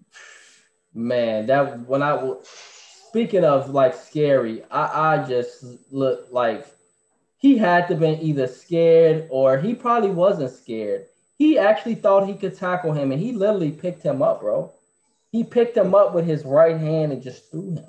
[0.94, 2.46] Man, that when I was
[3.08, 6.66] speaking of like scary, I I just look like
[7.38, 11.06] he had to been either scared or he probably wasn't scared.
[11.36, 14.72] He actually thought he could tackle him, and he literally picked him up, bro.
[15.30, 17.84] He picked him up with his right hand and just threw him.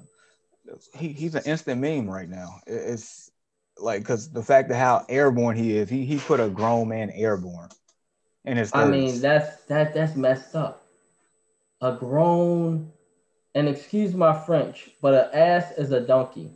[0.95, 2.59] He, he's an instant meme right now.
[2.67, 3.31] It's
[3.77, 7.09] like because the fact of how airborne he is, he he put a grown man
[7.11, 7.69] airborne
[8.45, 8.71] in his.
[8.71, 8.75] 30s.
[8.75, 10.78] I mean, that's that that's messed up.
[11.81, 12.91] A grown,
[13.55, 16.51] and excuse my French, but an ass is a donkey.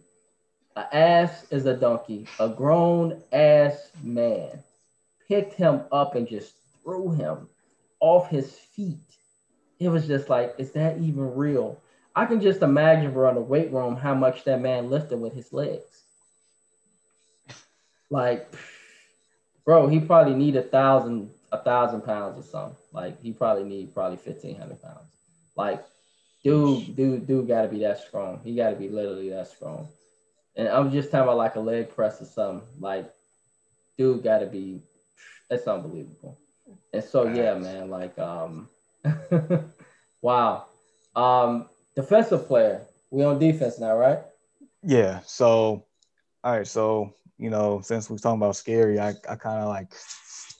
[0.75, 2.27] An ass is a donkey.
[2.39, 4.61] A grown ass man
[5.27, 7.47] picked him up and just threw him
[7.99, 8.97] off his feet.
[9.79, 11.81] It was just like, is that even real?
[12.15, 15.33] I can just imagine, bro, in the weight room, how much that man lifted with
[15.33, 16.03] his legs.
[18.09, 18.53] Like,
[19.65, 22.77] bro, he probably need a thousand, a thousand pounds or something.
[22.91, 25.12] Like, he probably need probably fifteen hundred pounds.
[25.55, 25.83] Like,
[26.43, 28.41] dude, dude, dude, got to be that strong.
[28.43, 29.87] He got to be literally that strong.
[30.55, 32.67] And I'm just talking about like a leg press or something.
[32.79, 33.11] Like,
[33.97, 34.81] dude, got to be.
[35.49, 36.37] It's unbelievable.
[36.93, 38.69] And so yeah, man, like um,
[40.21, 40.65] wow.
[41.15, 42.81] Um, defensive player.
[43.11, 44.19] We on defense now, right?
[44.81, 45.19] Yeah.
[45.25, 45.85] So,
[46.43, 46.67] all right.
[46.67, 49.93] So you know, since we're talking about scary, I, I kind of like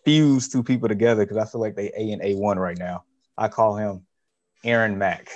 [0.03, 3.03] fuse two people together because I feel like they A and A one right now.
[3.37, 4.05] I call him
[4.64, 5.30] Aaron Mack.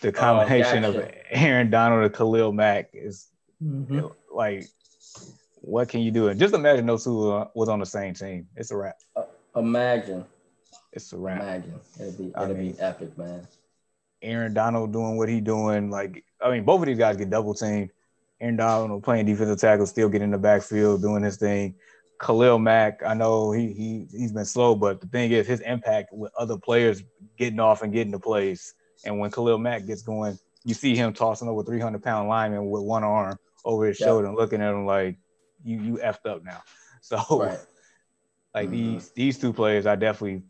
[0.00, 1.08] The combination oh, gotcha.
[1.08, 3.28] of Aaron Donald and Khalil Mack is
[3.62, 4.06] mm-hmm.
[4.32, 4.66] like,
[5.56, 6.28] what can you do?
[6.28, 8.46] And just imagine those two was on the same team.
[8.56, 8.96] It's a wrap.
[9.16, 9.24] Uh,
[9.56, 10.24] imagine.
[10.92, 11.42] It's a wrap.
[11.42, 11.74] Imagine.
[12.00, 13.46] It'd be it'd mean, be epic, man.
[14.22, 15.90] Aaron Donald doing what he doing.
[15.90, 17.90] Like, I mean, both of these guys get double teamed.
[18.40, 21.74] Aaron Donald playing defensive tackle, still getting in the backfield, doing his thing.
[22.18, 26.12] Khalil Mack, I know he he he's been slow, but the thing is his impact
[26.12, 27.02] with other players
[27.36, 28.74] getting off and getting the plays.
[29.04, 32.82] And when Khalil Mack gets going, you see him tossing over 300 pound lineman with
[32.82, 35.16] one arm over his shoulder and looking at him like
[35.64, 36.62] you you effed up now.
[37.00, 37.58] So right.
[38.52, 38.72] like mm-hmm.
[38.72, 40.42] these these two players, I definitely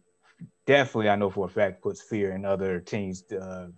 [0.67, 3.69] definitely I know for a fact puts fear in other teams' uh,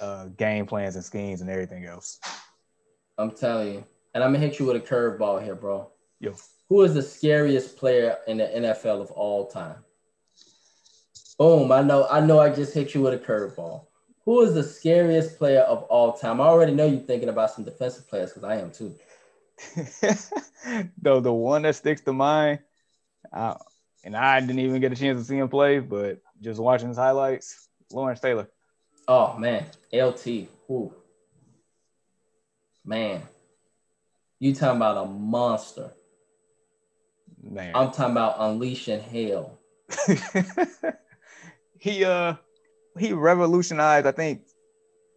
[0.00, 2.18] uh, game plans and schemes and everything else.
[3.18, 3.84] I'm telling you,
[4.14, 5.90] and I'm gonna hit you with a curveball here, bro.
[6.18, 6.34] Yo,
[6.68, 9.76] who is the scariest player in the NFL of all time?
[11.38, 11.72] Boom!
[11.72, 13.86] I know, I know, I just hit you with a curveball.
[14.24, 16.40] Who is the scariest player of all time?
[16.40, 18.94] I already know you're thinking about some defensive players because I am too.
[21.02, 22.60] Though the one that sticks to mind,
[23.32, 23.54] uh,
[24.02, 26.96] and I didn't even get a chance to see him play, but just watching his
[26.96, 28.48] highlights, Lawrence Taylor.
[29.06, 30.26] Oh man, LT.
[30.70, 30.94] Ooh.
[32.84, 33.22] Man,
[34.38, 35.90] you talking about a monster.
[37.50, 37.72] Man.
[37.74, 39.58] I'm talking about unleashing hell.
[41.78, 42.34] he uh
[42.98, 44.42] he revolutionized, I think,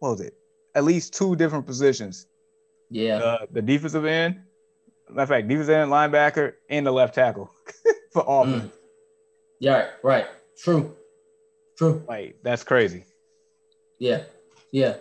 [0.00, 0.34] what was it?
[0.74, 2.26] At least two different positions.
[2.90, 3.16] Yeah.
[3.16, 4.40] Uh, the defensive end,
[5.08, 7.50] matter of fact, defensive end, linebacker, and the left tackle
[8.12, 8.64] for offense.
[8.64, 8.72] Mm.
[9.60, 10.26] Yeah, right.
[10.58, 10.96] True.
[11.76, 12.02] True.
[12.08, 13.04] Like that's crazy.
[13.98, 14.24] Yeah.
[14.72, 14.96] Yeah.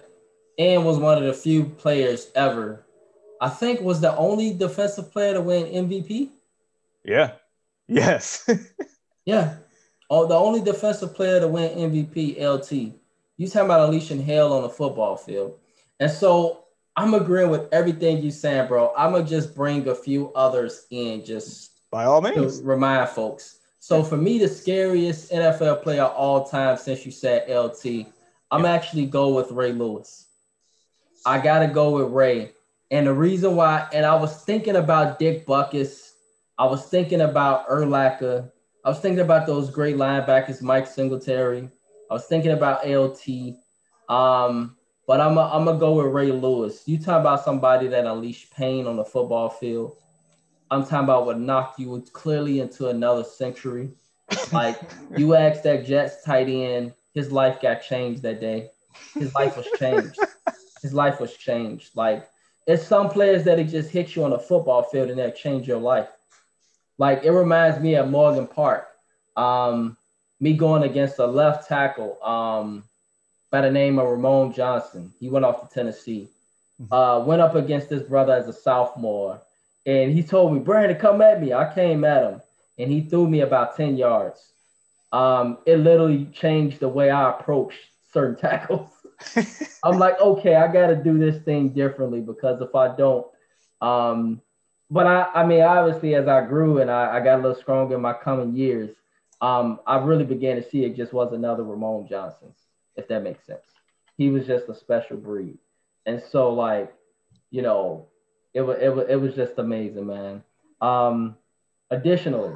[0.57, 2.85] And was one of the few players ever.
[3.39, 6.29] I think was the only defensive player to win MVP.
[7.07, 7.31] Yeah.
[7.87, 8.47] Yes.
[9.25, 9.55] yeah.
[10.09, 12.93] Oh, the only defensive player to win MVP, LT.
[13.37, 15.57] You talking about unleashing hell on the football field.
[15.99, 18.93] And so I'm agreeing with everything you're saying, bro.
[18.97, 23.59] I'm gonna just bring a few others in just by all means remind folks.
[23.79, 28.07] So for me, the scariest NFL player all time since you said LT,
[28.51, 28.73] I'm yeah.
[28.73, 30.25] actually go with Ray Lewis.
[31.25, 32.51] I gotta go with Ray.
[32.91, 36.06] And the reason why, and I was thinking about Dick Butkus,
[36.57, 38.51] I was thinking about Urlacher,
[38.87, 41.69] I was thinking about those great linebackers, Mike Singletary.
[42.09, 43.57] I was thinking about LT.
[44.07, 46.83] Um, but I'm I'm gonna go with Ray Lewis.
[46.85, 49.97] You talk about somebody that unleashed pain on the football field.
[50.71, 53.89] I'm talking about what knocked you clearly into another century.
[54.53, 54.79] Like
[55.17, 58.69] you asked that Jets tight end, his life got changed that day.
[59.15, 60.17] His life was changed.
[60.81, 61.91] His life was changed.
[61.95, 62.25] Like
[62.67, 65.67] it's some players that it just hit you on the football field and that change
[65.67, 66.07] your life.
[66.97, 68.87] Like it reminds me of Morgan Park.
[69.35, 69.97] Um,
[70.39, 72.83] me going against a left tackle um,
[73.51, 75.13] by the name of Ramon Johnson.
[75.19, 76.29] He went off to Tennessee.
[76.81, 76.93] Mm-hmm.
[76.93, 79.41] Uh, went up against this brother as a sophomore,
[79.85, 82.41] and he told me, "Brandon, come at me." I came at him,
[82.77, 84.53] and he threw me about ten yards.
[85.11, 87.73] Um, it literally changed the way I approach
[88.11, 88.89] certain tackles.
[89.83, 93.25] I'm like, okay, I got to do this thing differently because if I don't,
[93.81, 94.41] um,
[94.89, 97.95] but I, I mean, obviously, as I grew and I, I got a little stronger
[97.95, 98.91] in my coming years,
[99.41, 102.53] um, I really began to see it just was another Ramon Johnson,
[102.95, 103.65] if that makes sense.
[104.17, 105.57] He was just a special breed,
[106.05, 106.93] and so like,
[107.51, 108.07] you know,
[108.53, 110.43] it was it was it was just amazing, man.
[110.81, 111.37] Um,
[111.91, 112.55] additionally,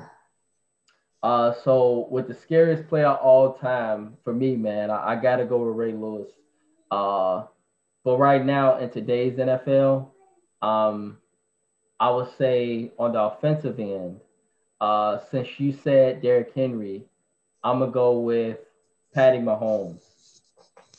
[1.21, 5.45] uh, so with the scariest player all time for me, man, I, I got to
[5.45, 6.31] go with Ray Lewis.
[6.89, 7.43] Uh,
[8.03, 10.09] but right now in today's NFL,
[10.63, 11.17] um,
[12.01, 14.19] I would say on the offensive end,
[14.81, 17.05] uh, since you said Derrick Henry,
[17.63, 18.57] I'm gonna go with
[19.13, 20.01] Patty Mahomes.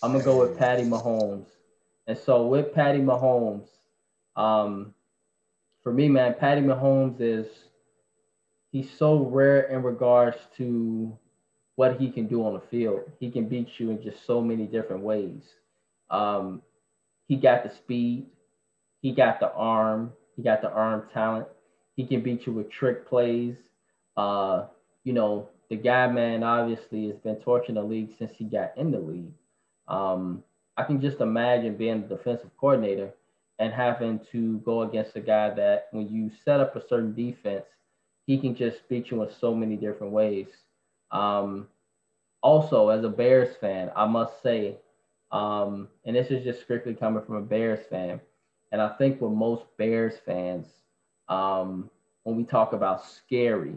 [0.00, 1.46] I'm gonna go with Patty Mahomes.
[2.06, 3.66] And so with Patty Mahomes,
[4.36, 4.94] um,
[5.82, 7.48] for me, man, Patty Mahomes is
[8.70, 11.18] he's so rare in regards to
[11.74, 13.10] what he can do on the field.
[13.18, 15.42] He can beat you in just so many different ways.
[16.10, 16.62] Um,
[17.26, 18.26] he got the speed,
[19.00, 21.46] he got the arm, he got the arm talent.
[21.96, 23.56] He can beat you with trick plays.
[24.16, 24.66] Uh,
[25.04, 28.90] you know, the guy, man, obviously has been torching the league since he got in
[28.90, 29.32] the league.
[29.88, 30.42] Um,
[30.76, 33.12] I can just imagine being the defensive coordinator
[33.58, 37.64] and having to go against a guy that when you set up a certain defense,
[38.26, 40.48] he can just beat you in so many different ways.
[41.10, 41.68] Um,
[42.42, 44.78] also, as a Bears fan, I must say,
[45.30, 48.20] um, and this is just strictly coming from a Bears fan,
[48.72, 50.66] and I think with most Bears fans,
[51.28, 51.90] um,
[52.24, 53.74] when we talk about scary,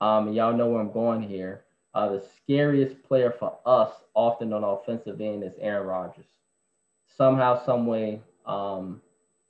[0.00, 1.64] um, y'all know where I'm going here,
[1.94, 6.26] uh, the scariest player for us often on offensive end is Aaron Rodgers.
[7.16, 9.02] Somehow, some way, um,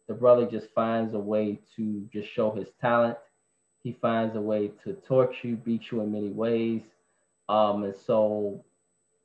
[0.09, 3.19] the brother just finds a way to just show his talent.
[3.83, 6.83] He finds a way to torch you, beat you in many ways.
[7.49, 8.65] Um, and so,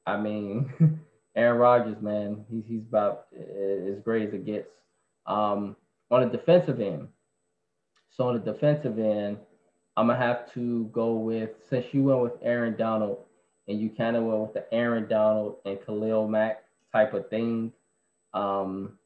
[0.06, 0.99] I mean,
[1.36, 4.70] Aaron Rodgers, man, he's, he's about as great as it gets.
[5.28, 5.76] Um,
[6.11, 7.07] on the defensive end,
[8.09, 9.38] so on the defensive end,
[9.97, 13.26] I'm gonna have to go with since you went with Aaron Donald
[13.67, 17.71] and you kind of went with the Aaron Donald and Khalil Mack type of thing.
[18.34, 18.97] Um,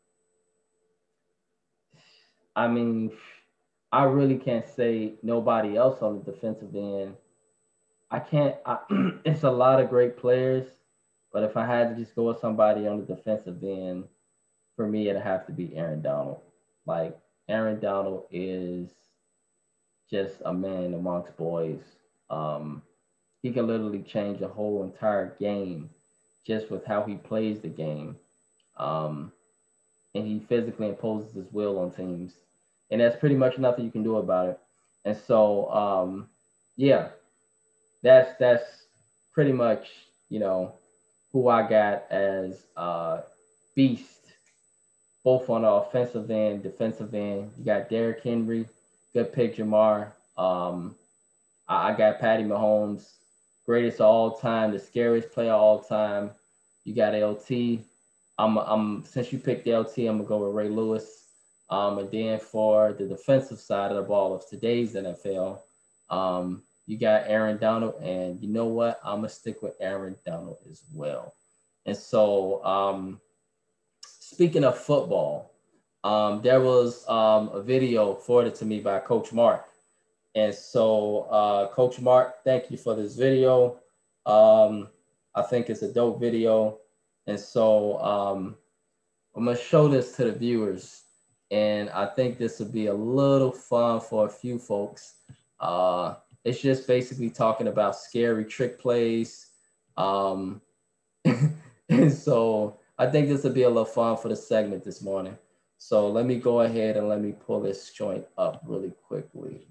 [2.55, 3.11] I mean,
[3.91, 7.15] I really can't say nobody else on the defensive end.
[8.11, 8.55] I can't.
[8.65, 8.79] I,
[9.25, 10.67] it's a lot of great players,
[11.31, 14.05] but if I had to just go with somebody on the defensive end,
[14.79, 16.39] for me it'd have to be Aaron Donald.
[16.85, 17.19] Like
[17.49, 18.87] Aaron Donald is
[20.09, 21.81] just a man amongst boys.
[22.29, 22.81] Um,
[23.41, 25.89] he can literally change a whole entire game
[26.47, 28.15] just with how he plays the game.
[28.77, 29.33] Um,
[30.15, 32.31] and he physically imposes his will on teams.
[32.89, 34.59] And that's pretty much nothing you can do about it.
[35.03, 36.29] And so, um,
[36.77, 37.09] yeah,
[38.01, 38.63] that's that's
[39.33, 39.89] pretty much,
[40.29, 40.71] you know,
[41.33, 43.23] who I got as uh,
[43.75, 44.18] beast,
[45.29, 47.51] both on the offensive end, defensive end.
[47.55, 48.67] You got Derrick Henry,
[49.13, 50.07] good pick, Jamar.
[50.35, 50.95] Um,
[51.67, 53.11] I, I got Patty Mahomes,
[53.63, 56.31] greatest all time, the scariest player all time.
[56.83, 57.81] You got LT.
[58.39, 61.25] I'm, I'm since you picked LT, I'm gonna go with Ray Lewis.
[61.69, 65.59] Um, and then for the defensive side of the ball of today's NFL,
[66.09, 68.99] um, you got Aaron Donald, and you know what?
[69.03, 71.35] I'm gonna stick with Aaron Donald as well.
[71.85, 73.21] And so, um,
[74.31, 75.55] speaking of football,
[76.03, 79.65] um, there was um, a video forwarded to me by Coach Mark.
[80.35, 83.79] And so, uh, Coach Mark, thank you for this video.
[84.27, 84.89] Um,
[85.33, 86.77] I think it's a dope video.
[87.25, 88.55] And so, um,
[89.35, 91.01] I'm going to show this to the viewers.
[91.49, 95.15] And I think this would be a little fun for a few folks.
[95.59, 96.13] Uh,
[96.45, 99.47] it's just basically talking about scary trick plays.
[99.97, 100.61] Um,
[101.25, 105.37] and so, I think this would be a little fun for the segment this morning.
[105.77, 109.65] So let me go ahead and let me pull this joint up really quickly.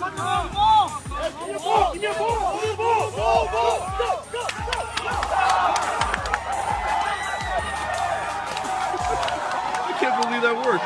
[0.00, 0.48] I can't
[10.40, 10.84] believe that worked.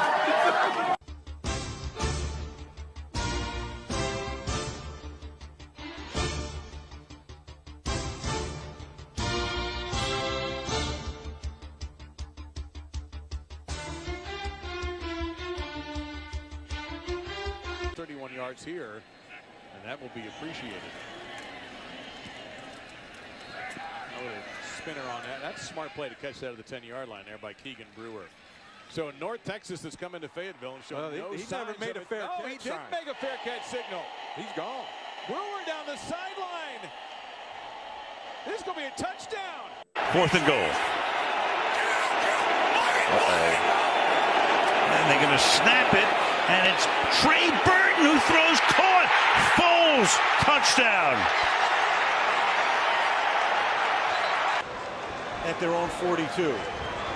[17.94, 19.02] 31 yards here,
[19.74, 20.80] and that will be appreciated.
[24.78, 25.40] Spinner on that.
[25.40, 28.24] That's a smart play to catch that at the 10-yard line there by Keegan Brewer.
[28.92, 32.04] So North Texas has come into Fayetteville and showed well, no he, never made a
[32.04, 34.02] fair oh, he did make a fair catch signal.
[34.36, 34.84] He's gone.
[35.26, 36.84] Brewer down the sideline.
[38.44, 39.72] This is going to be a touchdown.
[40.12, 40.68] Fourth and goal.
[43.08, 43.56] Uh -oh.
[44.92, 46.08] And they're going to snap it,
[46.52, 46.84] and it's
[47.24, 49.08] Trey Burton who throws caught.
[49.56, 50.12] Foles,
[50.44, 51.16] touchdown.
[55.48, 56.52] At their own 42.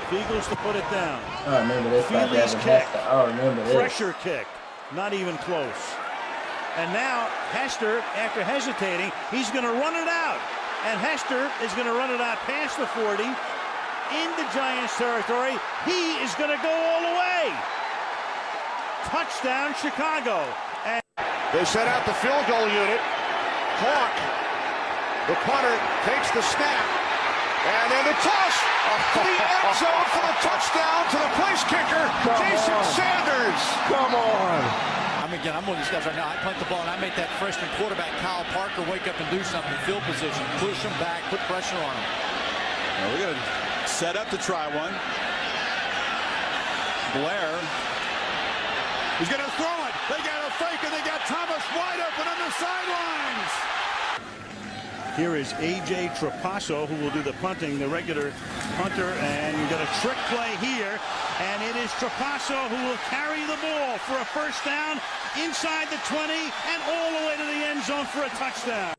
[0.07, 1.19] Feagles to put it down.
[1.47, 2.07] I remember this.
[2.07, 2.87] Feely's kick.
[2.95, 3.75] I remember this.
[3.75, 4.47] Pressure kick.
[4.95, 5.83] Not even close.
[6.79, 10.39] And now Hester, after hesitating, he's going to run it out.
[10.87, 13.27] And Hester is going to run it out past the 40
[14.15, 15.59] into Giants territory.
[15.83, 17.51] He is going to go all the way.
[19.11, 20.47] Touchdown, Chicago.
[20.87, 21.03] And
[21.51, 23.03] they set out the field goal unit.
[23.83, 24.15] Hawk,
[25.27, 25.75] the punter,
[26.07, 26.87] takes the snap.
[27.67, 28.55] And then the toss
[29.15, 32.85] to the end zone for the touchdown to the place kicker, Come Jason on.
[32.95, 33.61] Sanders.
[33.91, 34.61] Come on.
[35.23, 36.31] I mean, again, I'm one of these guys right now.
[36.31, 39.27] I punt the ball and I make that freshman quarterback, Kyle Parker, wake up and
[39.35, 39.75] do something.
[39.83, 42.07] Field position, push him back, put pressure on him.
[42.95, 43.43] Now we're going to
[43.91, 44.95] set up to try one.
[47.19, 47.59] Blair.
[49.19, 49.95] He's going to throw it.
[50.13, 53.53] They got a fake and they got Thomas wide open on the sidelines.
[55.17, 56.09] Here is A.J.
[56.09, 58.35] Trapasso, who will do the punting, the regular
[58.77, 61.01] punter, and you got a trick play here,
[61.41, 65.01] and it is Trapasso who will carry the ball for a first down
[65.43, 68.95] inside the 20 and all the way to the end zone for a touchdown.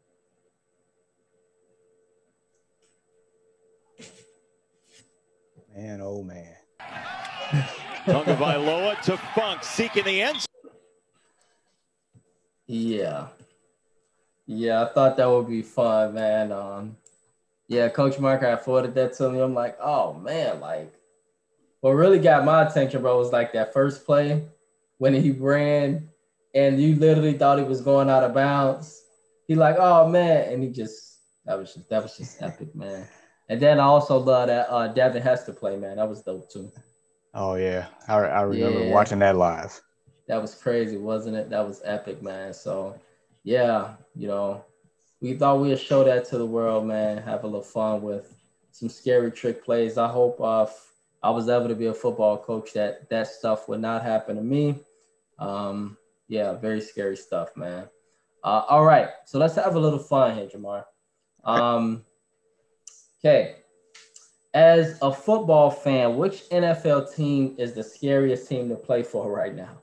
[5.76, 6.56] Man, oh man.
[8.08, 10.48] Tagovailoa to Funk, seeking the end.
[12.66, 13.28] Yeah.
[14.48, 16.52] Yeah, I thought that would be fun, man.
[16.52, 16.98] Um,
[17.68, 19.42] yeah, Coach Mark, I forwarded that to me.
[19.42, 20.94] I'm like, oh man, like
[21.82, 24.46] what really got my attention, bro, was like that first play
[24.98, 26.10] when he ran
[26.56, 29.04] and you literally thought he was going out of bounds.
[29.48, 33.08] He like, oh man, and he just that was just that was just epic, man.
[33.50, 35.98] And then I also love that uh, Devin Hester play, man.
[35.98, 36.72] That was dope too.
[37.34, 38.92] Oh yeah, I, I remember yeah.
[38.92, 39.80] watching that live.
[40.28, 41.50] That was crazy, wasn't it?
[41.50, 42.54] That was epic, man.
[42.54, 43.00] So
[43.44, 44.64] yeah, you know,
[45.22, 47.18] we thought we'd show that to the world, man.
[47.18, 48.34] Have a little fun with
[48.72, 49.98] some scary trick plays.
[49.98, 50.68] I hope uh,
[51.24, 54.42] I was ever to be a football coach, that that stuff would not happen to
[54.42, 54.80] me.
[55.40, 55.98] Um,
[56.28, 57.88] yeah, very scary stuff, man.
[58.44, 60.86] Uh, all right, so let's have a little fun here, Jamar.
[61.44, 62.04] Um,
[63.20, 63.58] okay,
[64.54, 69.56] as a football fan, which NFL team is the scariest team to play for right
[69.56, 69.78] now?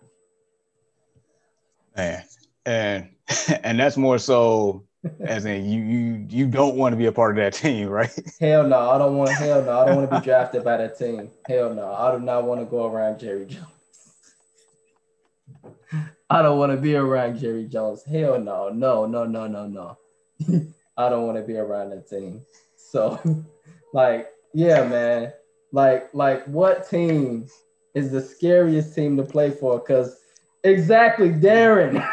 [1.97, 2.24] Man,
[2.66, 3.14] and
[3.64, 4.85] and that's more so
[5.20, 8.11] as in you you you don't want to be a part of that team, right?
[8.41, 9.30] Hell no, I don't want.
[9.32, 11.30] Hell no, I don't want to be drafted by that team.
[11.47, 13.66] Hell no, I do not want to go around Jerry Jones.
[16.30, 18.03] I don't want to be around Jerry Jones.
[18.03, 19.99] Hell no, no, no, no, no, no.
[20.97, 22.41] I don't want to be around that team.
[22.76, 23.20] So,
[23.93, 25.32] like, yeah, man.
[25.72, 27.47] Like, like, what team
[27.95, 29.78] is the scariest team to play for?
[29.78, 30.18] Because
[30.62, 32.05] exactly, Darren.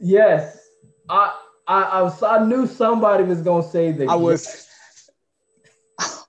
[0.00, 0.68] Yes,
[1.08, 1.34] I
[1.66, 4.08] I I, was, I knew somebody was gonna say that.
[4.08, 4.66] I was.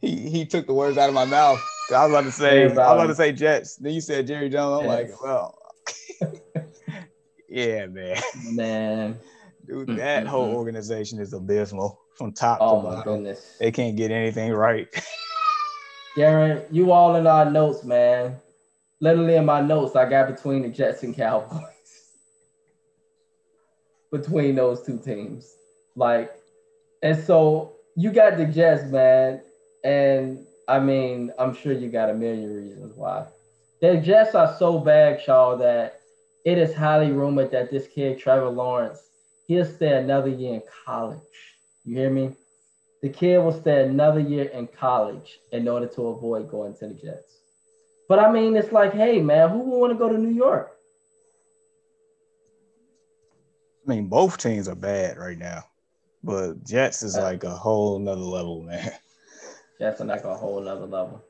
[0.00, 1.60] he he took the words out of my mouth.
[1.94, 3.76] I was about to say I was about to say Jets.
[3.76, 4.82] Then you said Jerry Jones.
[4.82, 5.58] I'm like, well,
[7.48, 8.16] yeah, man.
[8.50, 9.18] Man,
[9.66, 10.26] dude, that mm-hmm.
[10.26, 13.02] whole organization is abysmal from top oh to bottom.
[13.02, 13.56] Goodness.
[13.58, 14.88] They can't get anything right.
[16.16, 18.36] Darren, you all in our notes, man.
[19.00, 21.79] Literally in my notes, I got between the Jets and Cowboys
[24.10, 25.56] between those two teams.
[25.96, 26.32] Like,
[27.02, 29.40] and so you got the Jets, man.
[29.84, 33.26] And I mean, I'm sure you got a million reasons why.
[33.80, 36.00] The Jets are so bad, y'all, that
[36.44, 39.00] it is highly rumored that this kid, Trevor Lawrence,
[39.46, 41.20] he'll stay another year in college.
[41.84, 42.32] You hear me?
[43.02, 46.94] The kid will stay another year in college in order to avoid going to the
[46.94, 47.40] Jets.
[48.08, 50.76] But I mean, it's like, hey, man, who would want to go to New York?
[53.90, 55.64] I mean, both teams are bad right now,
[56.22, 58.92] but Jets is like a whole nother level, man.
[59.80, 61.24] Jets are like a whole nother level.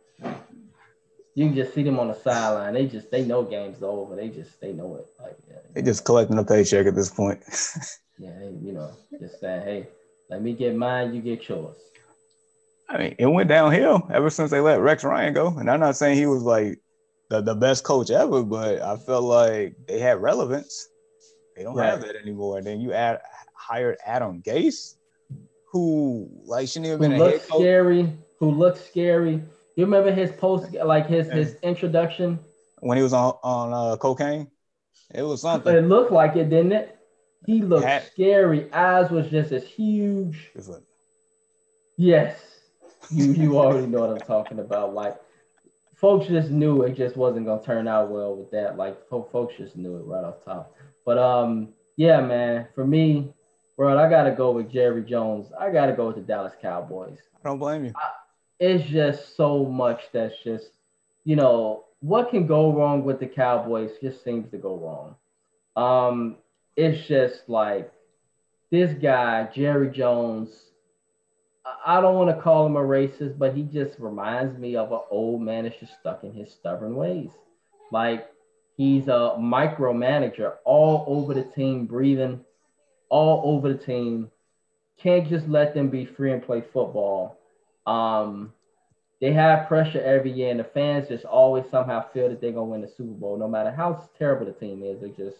[1.34, 2.74] You can just see them on the sideline.
[2.74, 4.14] They just they know game's over.
[4.14, 5.06] They just they know it.
[5.18, 7.40] Like yeah, they just collecting a paycheck at this point.
[8.18, 9.88] yeah, they, you know, just saying, hey,
[10.28, 11.78] let me get mine, you get yours.
[12.90, 15.56] I mean, it went downhill ever since they let Rex Ryan go.
[15.56, 16.78] And I'm not saying he was like
[17.30, 20.88] the, the best coach ever, but I felt like they had relevance.
[21.60, 21.90] They don't right.
[21.90, 22.56] have that anymore.
[22.56, 23.20] And then you add
[23.52, 24.94] hired Adam Gase,
[25.70, 28.12] who like shouldn't even been who looks scary.
[28.38, 29.42] Who looks scary.
[29.76, 31.34] You remember his post, like his yeah.
[31.34, 32.38] his introduction
[32.78, 34.50] when he was on on uh, cocaine.
[35.14, 35.76] It was something.
[35.76, 36.98] It looked like it, didn't it?
[37.44, 38.72] He looked had, scary.
[38.72, 40.52] Eyes was just as huge.
[41.98, 42.40] Yes,
[43.10, 44.94] you you already know what I'm talking about.
[44.94, 45.18] Like
[45.94, 48.78] folks just knew it just wasn't gonna turn out well with that.
[48.78, 50.74] Like folks just knew it right off top.
[51.04, 53.32] But um, yeah, man, for me,
[53.76, 55.52] bro, I gotta go with Jerry Jones.
[55.58, 57.18] I gotta go with the Dallas Cowboys.
[57.44, 57.92] I don't blame you.
[57.96, 58.10] I,
[58.58, 60.70] it's just so much that's just,
[61.24, 65.16] you know, what can go wrong with the Cowboys just seems to go wrong.
[65.76, 66.36] Um,
[66.76, 67.92] it's just like
[68.70, 70.50] this guy, Jerry Jones.
[71.84, 75.00] I don't want to call him a racist, but he just reminds me of an
[75.10, 77.30] old man that's just stuck in his stubborn ways.
[77.92, 78.28] Like
[78.80, 82.40] he's a micromanager all over the team, breathing
[83.10, 84.30] all over the team.
[84.98, 87.38] Can't just let them be free and play football.
[87.86, 88.54] Um,
[89.20, 92.64] they have pressure every year, and the fans just always somehow feel that they're gonna
[92.64, 95.02] win the Super Bowl, no matter how terrible the team is.
[95.02, 95.36] They just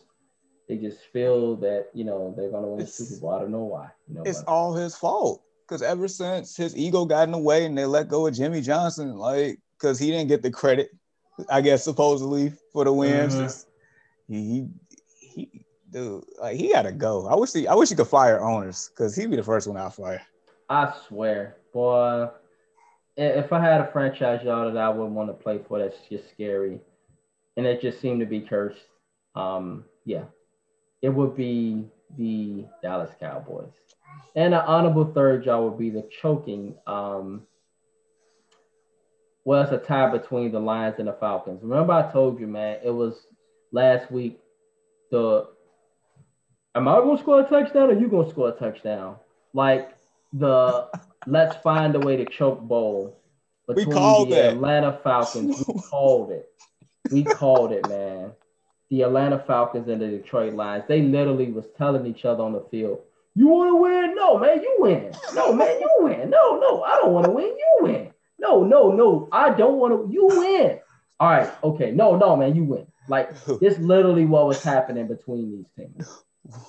[0.69, 3.31] they just feel that you know they're gonna win it's, the Super Bowl.
[3.31, 3.89] I don't know why.
[4.07, 4.51] You know, it's but.
[4.51, 8.09] all his fault because ever since his ego got in the way and they let
[8.09, 10.91] go of Jimmy Johnson, like because he didn't get the credit,
[11.48, 13.35] I guess supposedly for the wins.
[13.35, 14.32] Mm-hmm.
[14.32, 14.69] He
[15.19, 17.27] he dude, like he gotta go.
[17.27, 19.77] I wish he I wish he could fire owners because he'd be the first one
[19.77, 20.23] I fire.
[20.69, 22.28] I swear, boy.
[23.16, 26.31] If I had a franchise y'all that I wouldn't want to play for, that's just
[26.31, 26.81] scary,
[27.57, 28.81] and it just seemed to be cursed.
[29.35, 30.24] Um, yeah,
[31.02, 31.86] it would be
[32.16, 33.73] the Dallas Cowboys.
[34.36, 36.74] And an honorable third y'all would be the choking.
[36.86, 37.47] Um,
[39.45, 41.61] well, it's a tie between the Lions and the Falcons.
[41.62, 43.27] Remember, I told you, man, it was
[43.73, 44.39] last week.
[45.11, 45.49] The
[46.75, 49.17] am I gonna score a touchdown or you gonna score a touchdown?
[49.53, 49.91] Like
[50.33, 50.89] the
[51.27, 53.19] let's find a way to choke bowl
[53.67, 54.53] between we called the that.
[54.55, 55.65] Atlanta Falcons.
[55.67, 56.49] We called it.
[57.11, 58.33] We called it, man
[58.91, 62.65] the Atlanta Falcons and the Detroit Lions, they literally was telling each other on the
[62.71, 63.01] field,
[63.35, 64.15] "You want to win?
[64.17, 65.12] No, man, you win.
[65.33, 66.29] No, man, you win.
[66.29, 67.47] No, no, I don't want to win.
[67.47, 68.10] You win.
[68.41, 70.12] No, no, no, I don't want to.
[70.12, 70.81] You win.
[71.21, 71.91] All right, okay.
[71.91, 72.87] No, no, man, you win.
[73.09, 76.09] Like this, literally, what was happening between these teams.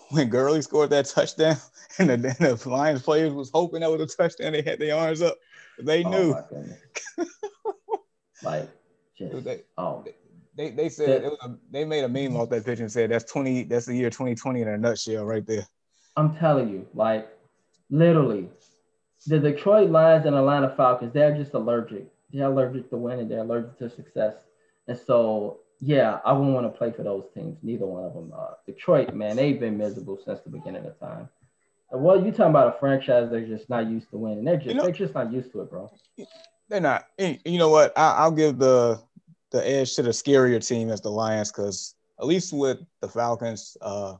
[0.09, 1.55] When Gurley scored that touchdown,
[1.97, 4.95] and the, and the Lions players was hoping that was a touchdown, they had their
[4.95, 5.37] arms up.
[5.79, 7.25] They oh, knew.
[8.43, 8.69] like,
[9.17, 10.05] just, they, oh,
[10.55, 12.37] they they said it was a, they made a meme mm-hmm.
[12.37, 15.45] off that picture and said that's 20 that's the year 2020 in a nutshell right
[15.45, 15.65] there.
[16.17, 17.29] I'm telling you, like
[17.89, 18.49] literally,
[19.27, 22.07] the Detroit Lions and Atlanta Falcons, they're just allergic.
[22.31, 24.35] They're allergic to winning, they're allergic to success.
[24.87, 27.57] And so yeah, I wouldn't want to play for those teams.
[27.63, 28.31] Neither one of them.
[28.37, 31.27] Uh, Detroit, man, they've been miserable since the beginning of time.
[31.91, 34.45] Well, you talking about a franchise they're just not used to winning.
[34.45, 35.91] They're just you know, they're just not used to it, bro.
[36.69, 37.07] They're not.
[37.17, 37.97] You know what?
[37.97, 39.01] I, will give the
[39.51, 43.75] the edge to the scarier team as the Lions because at least with the Falcons,
[43.81, 44.15] uh,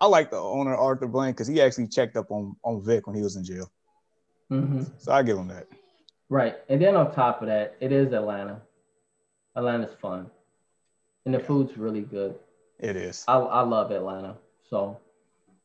[0.00, 3.16] I like the owner Arthur Blank because he actually checked up on on Vick when
[3.16, 3.72] he was in jail.
[4.52, 4.82] Mm-hmm.
[4.98, 5.66] So I give them that.
[6.28, 8.60] Right, and then on top of that, it is Atlanta.
[9.54, 10.30] Atlanta's fun,
[11.24, 11.46] and the yeah.
[11.46, 12.36] food's really good.
[12.78, 13.24] It is.
[13.28, 14.36] I I love Atlanta,
[14.68, 14.98] so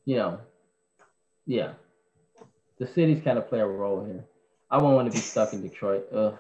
[0.06, 0.40] you know,
[1.46, 1.72] yeah,
[2.80, 4.24] the cities kind of play a role here.
[4.70, 6.08] I won't want to be stuck in Detroit.
[6.14, 6.38] Ugh.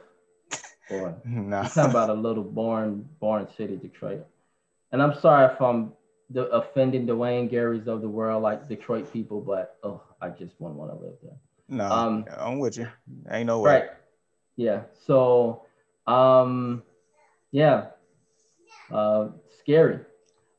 [0.89, 1.63] Boy, no.
[1.63, 4.25] talking about a little born born city, Detroit.
[4.91, 5.93] And I'm sorry if I'm
[6.29, 10.53] the, offending the Wayne Garys of the world, like Detroit people, but oh, I just
[10.59, 11.37] wouldn't want to live there.
[11.69, 12.87] No, um, I'm with you.
[13.29, 13.71] Ain't no way.
[13.71, 13.89] Right.
[14.55, 14.83] Yeah.
[15.05, 15.63] So,
[16.05, 16.83] um,
[17.51, 17.87] yeah,
[18.91, 19.29] uh,
[19.59, 19.99] scary.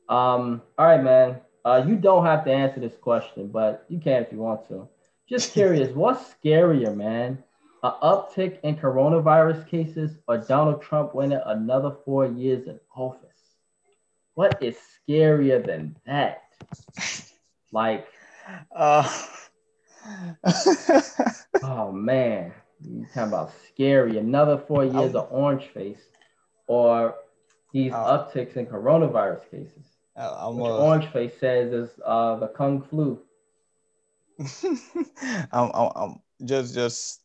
[0.07, 1.37] Um, all right, man.
[1.65, 4.87] Uh, you don't have to answer this question, but you can if you want to.
[5.27, 7.43] Just curious, what's scarier, man?
[7.83, 13.25] an uptick in coronavirus cases or Donald Trump winning another four years in office?
[14.33, 14.75] What is
[15.07, 16.43] scarier than that?
[17.71, 18.07] Like,
[18.75, 19.07] uh,
[21.63, 24.17] oh man, you talking about scary?
[24.17, 26.01] Another four years of orange face,
[26.67, 27.15] or
[27.73, 29.85] these uh, upticks in coronavirus cases?
[30.15, 33.21] I'm, uh, orange face says is uh, the kung flu.
[35.51, 37.21] I'm, I'm, I'm just just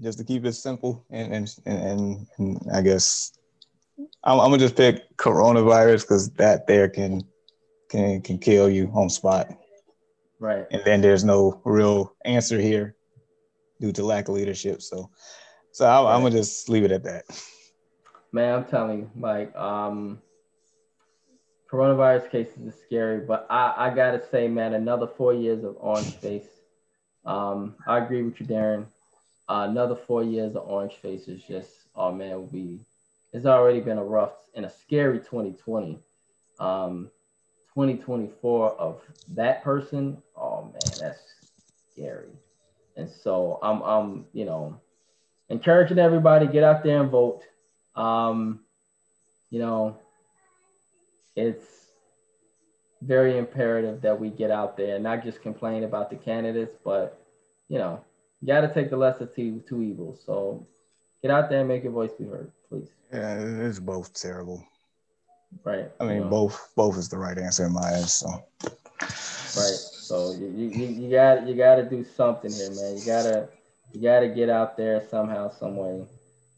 [0.00, 3.32] just to keep it simple and and and, and I guess
[4.24, 7.22] I'm, I'm, gonna just pick coronavirus because that there can
[7.90, 9.48] can can kill you on spot.
[10.38, 10.66] Right.
[10.70, 12.94] And then there's no real answer here
[13.80, 14.82] due to lack of leadership.
[14.82, 15.10] So
[15.72, 16.14] so I, right.
[16.14, 17.24] I'm gonna just leave it at that.
[18.32, 20.20] Man, I'm telling you, like um
[21.70, 26.14] coronavirus cases is scary, but I, I gotta say, man, another four years of orange
[26.16, 26.48] face.
[27.24, 28.86] Um, I agree with you, Darren.
[29.48, 32.80] Uh, another four years of orange face is just, oh man, be.
[33.32, 35.98] It's already been a rough and a scary 2020.
[36.58, 37.10] Um,
[37.78, 41.20] 2024 of that person, oh man, that's
[41.92, 42.32] scary.
[42.96, 44.80] And so I'm, I'm, you know,
[45.48, 47.42] encouraging everybody get out there and vote.
[47.94, 48.60] Um,
[49.50, 49.96] you know,
[51.36, 51.64] it's
[53.00, 57.24] very imperative that we get out there and not just complain about the candidates, but
[57.68, 58.04] you know,
[58.40, 60.20] you got to take the lesser two two evils.
[60.26, 60.66] So
[61.22, 62.88] get out there and make your voice be heard, please.
[63.12, 64.66] Yeah, it's both terrible.
[65.64, 65.90] Right.
[66.00, 66.30] I mean, you know.
[66.30, 68.12] both both is the right answer in my eyes.
[68.12, 68.28] So.
[69.56, 69.78] Right.
[70.08, 72.96] So you you, you got you got to do something here, man.
[72.96, 73.48] You gotta
[73.92, 76.04] you gotta get out there somehow, some way,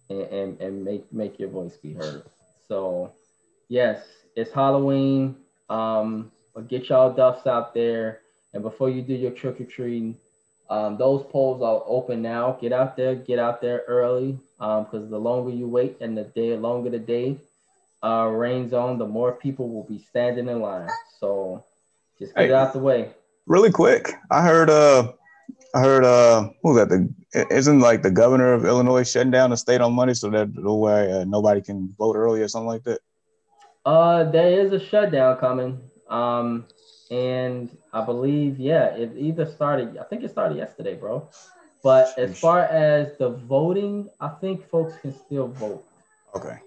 [0.09, 2.23] and, and, and make make your voice be heard.
[2.69, 3.13] So,
[3.69, 4.03] yes,
[4.37, 5.37] it's Halloween.
[5.69, 8.21] Um, but get y'all duffs out there,
[8.53, 10.17] and before you do your trick or treating,
[10.69, 12.57] um, those polls are open now.
[12.61, 16.17] Get out there, get out there early, Um, because um, the longer you wait and
[16.17, 17.39] the day longer the day
[18.03, 20.89] uh, rains on, the more people will be standing in line.
[21.19, 21.65] So
[22.19, 23.11] just get hey, out the way.
[23.47, 24.71] Really quick, I heard.
[24.71, 25.13] Uh,
[25.75, 26.05] I heard.
[26.05, 26.89] Uh, who's that?
[26.89, 30.53] The isn't like the governor of Illinois shutting down the state on Monday so that
[30.55, 33.01] no way uh, nobody can vote early or something like that.
[33.85, 35.81] Uh, there is a shutdown coming.
[36.09, 36.67] Um,
[37.11, 41.29] and I believe, yeah, it either started, I think it started yesterday, bro.
[41.83, 45.85] But as far as the voting, I think folks can still vote.
[46.37, 46.59] Okay.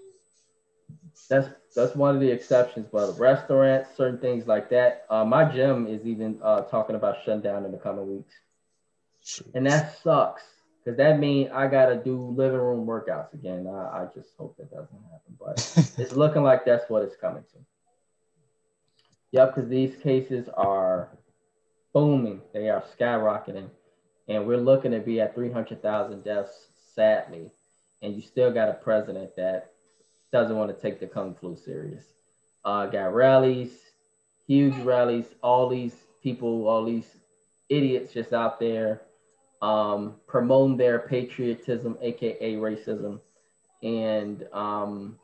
[1.28, 5.06] That's that's one of the exceptions, but restaurants, certain things like that.
[5.10, 8.34] Uh, my gym is even uh, talking about shutting down in the coming weeks,
[9.24, 9.54] Jeez.
[9.54, 10.44] and that sucks
[10.84, 13.66] because that means I gotta do living room workouts again.
[13.66, 15.56] I, I just hope that doesn't happen, but
[15.98, 17.58] it's looking like that's what it's coming to.
[19.32, 21.08] Yep, because these cases are
[21.92, 22.42] booming.
[22.52, 23.70] They are skyrocketing.
[24.28, 27.50] And we're looking to be at 300,000 deaths, sadly.
[28.02, 29.73] And you still got a president that
[30.34, 32.02] doesn't want to take the Kung flu serious.
[32.64, 33.70] Uh, got rallies,
[34.48, 35.94] huge rallies, all these
[36.24, 37.06] people, all these
[37.68, 39.02] idiots just out there
[39.62, 43.20] um, promoting their patriotism, aka racism.
[43.84, 45.20] And, um,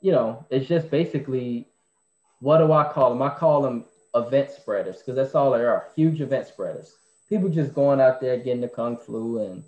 [0.00, 1.66] you know, it's just basically
[2.40, 3.20] what do I call them?
[3.20, 6.96] I call them event spreaders because that's all they are huge event spreaders.
[7.28, 9.62] People just going out there getting the Kung flu and,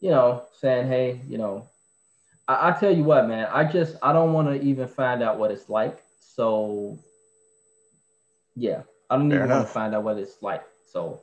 [0.00, 1.68] you know, saying, hey, you know,
[2.48, 5.38] I, I tell you what, man, I just, I don't want to even find out
[5.38, 6.02] what it's like.
[6.20, 6.98] So,
[8.56, 10.64] yeah, I don't Fair even want to find out what it's like.
[10.86, 11.20] So,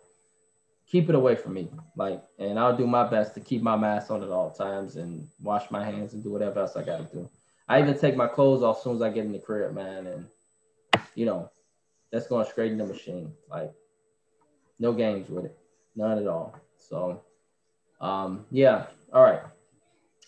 [0.92, 1.70] keep it away from me.
[1.96, 5.28] Like, and I'll do my best to keep my mask on at all times and
[5.42, 7.30] wash my hands and do whatever else I got to do.
[7.68, 10.08] I even take my clothes off as soon as I get in the crib, man.
[10.08, 10.26] And
[11.16, 11.50] you know,
[12.12, 13.32] that's going straight in the machine.
[13.50, 13.72] Like,
[14.80, 15.58] no games with it,
[15.96, 16.56] none at all.
[16.78, 17.22] So,
[18.02, 19.42] um, yeah, all right.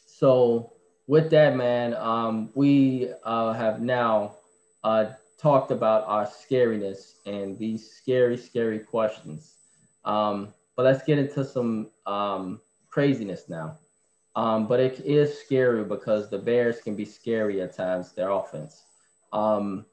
[0.06, 0.72] So,
[1.07, 4.35] with that, man, um, we uh, have now
[4.84, 5.05] uh,
[5.38, 9.55] talked about our scariness and these scary, scary questions.
[10.05, 13.77] Um, but let's get into some um, craziness now.
[14.35, 18.84] Um, but it is scary because the Bears can be scary at times, their offense.
[19.31, 19.85] Um,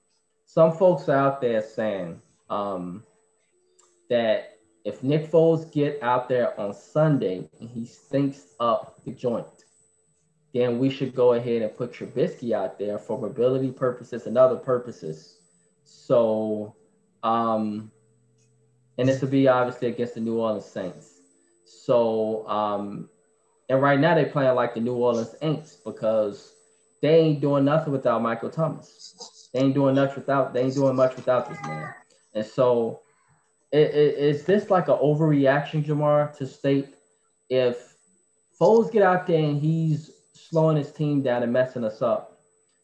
[0.47, 3.05] some folks out there saying um,
[4.09, 9.65] that if Nick Foles get out there on Sunday and he stinks up the joint,
[10.53, 14.57] then we should go ahead and put Trubisky out there for mobility purposes and other
[14.57, 15.39] purposes.
[15.85, 16.75] So,
[17.23, 17.91] um,
[18.99, 21.21] and this will be obviously against the New Orleans Saints.
[21.65, 23.09] So, um,
[23.69, 26.53] and right now they're playing like the New Orleans Saints because
[27.01, 29.49] they ain't doing nothing without Michael Thomas.
[29.53, 30.53] They ain't doing much without.
[30.53, 31.95] They ain't doing much without this man.
[32.35, 33.01] And so,
[33.73, 36.89] it, it, is this like an overreaction, Jamar, to state
[37.49, 37.95] if
[38.61, 42.39] Foles get out there and he's slowing his team down and messing us up?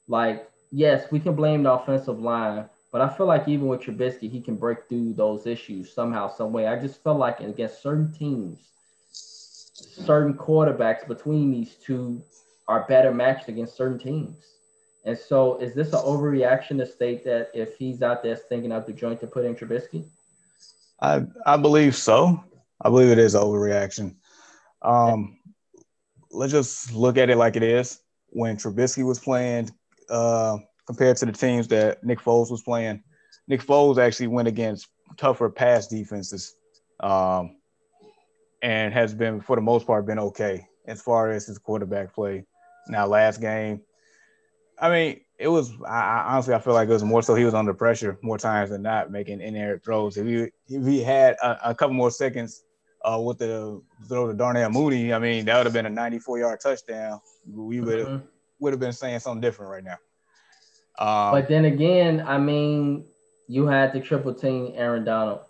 [0.09, 4.31] Like, yes, we can blame the offensive line, but I feel like even with Trubisky,
[4.31, 6.67] he can break through those issues somehow, some way.
[6.67, 8.59] I just feel like against certain teams,
[9.11, 12.23] certain quarterbacks between these two
[12.69, 14.37] are better matched against certain teams.
[15.05, 18.87] And so, is this an overreaction to state that if he's out there thinking out
[18.87, 20.05] the joint to put in Trubisky?
[21.01, 22.43] I I believe so.
[22.81, 24.17] I believe it is overreaction.
[24.83, 25.36] Um,
[26.31, 28.01] let's just look at it like it is.
[28.31, 29.71] When Trubisky was playing,
[30.11, 33.03] uh, compared to the teams that Nick Foles was playing,
[33.49, 36.55] Nick Foles actually went against tougher pass defenses,
[37.01, 37.57] um,
[38.63, 42.45] and has been for the most part been okay as far as his quarterback play.
[42.89, 43.81] Now, last game,
[44.79, 45.73] I mean, it was.
[45.87, 48.71] I, honestly, I feel like it was more so he was under pressure more times
[48.71, 50.17] than not, making in air throws.
[50.17, 52.65] If he if he had a, a couple more seconds
[53.07, 56.39] uh, with the throw to Darnell Mooney, I mean, that would have been a 94
[56.39, 57.21] yard touchdown.
[57.49, 58.27] We would have mm-hmm.
[58.59, 59.99] would have been saying something different right now.
[60.99, 63.05] Um, but then again, I mean,
[63.49, 65.41] you had to triple team Aaron Donald.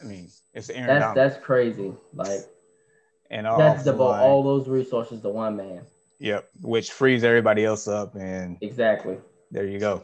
[0.00, 0.86] I mean, it's Aaron.
[0.86, 1.16] That's Donald.
[1.16, 1.92] that's crazy.
[2.14, 2.40] Like,
[3.30, 5.82] and that's the all those resources to one man.
[6.18, 9.18] Yep, which frees everybody else up, and exactly
[9.52, 10.02] there you go.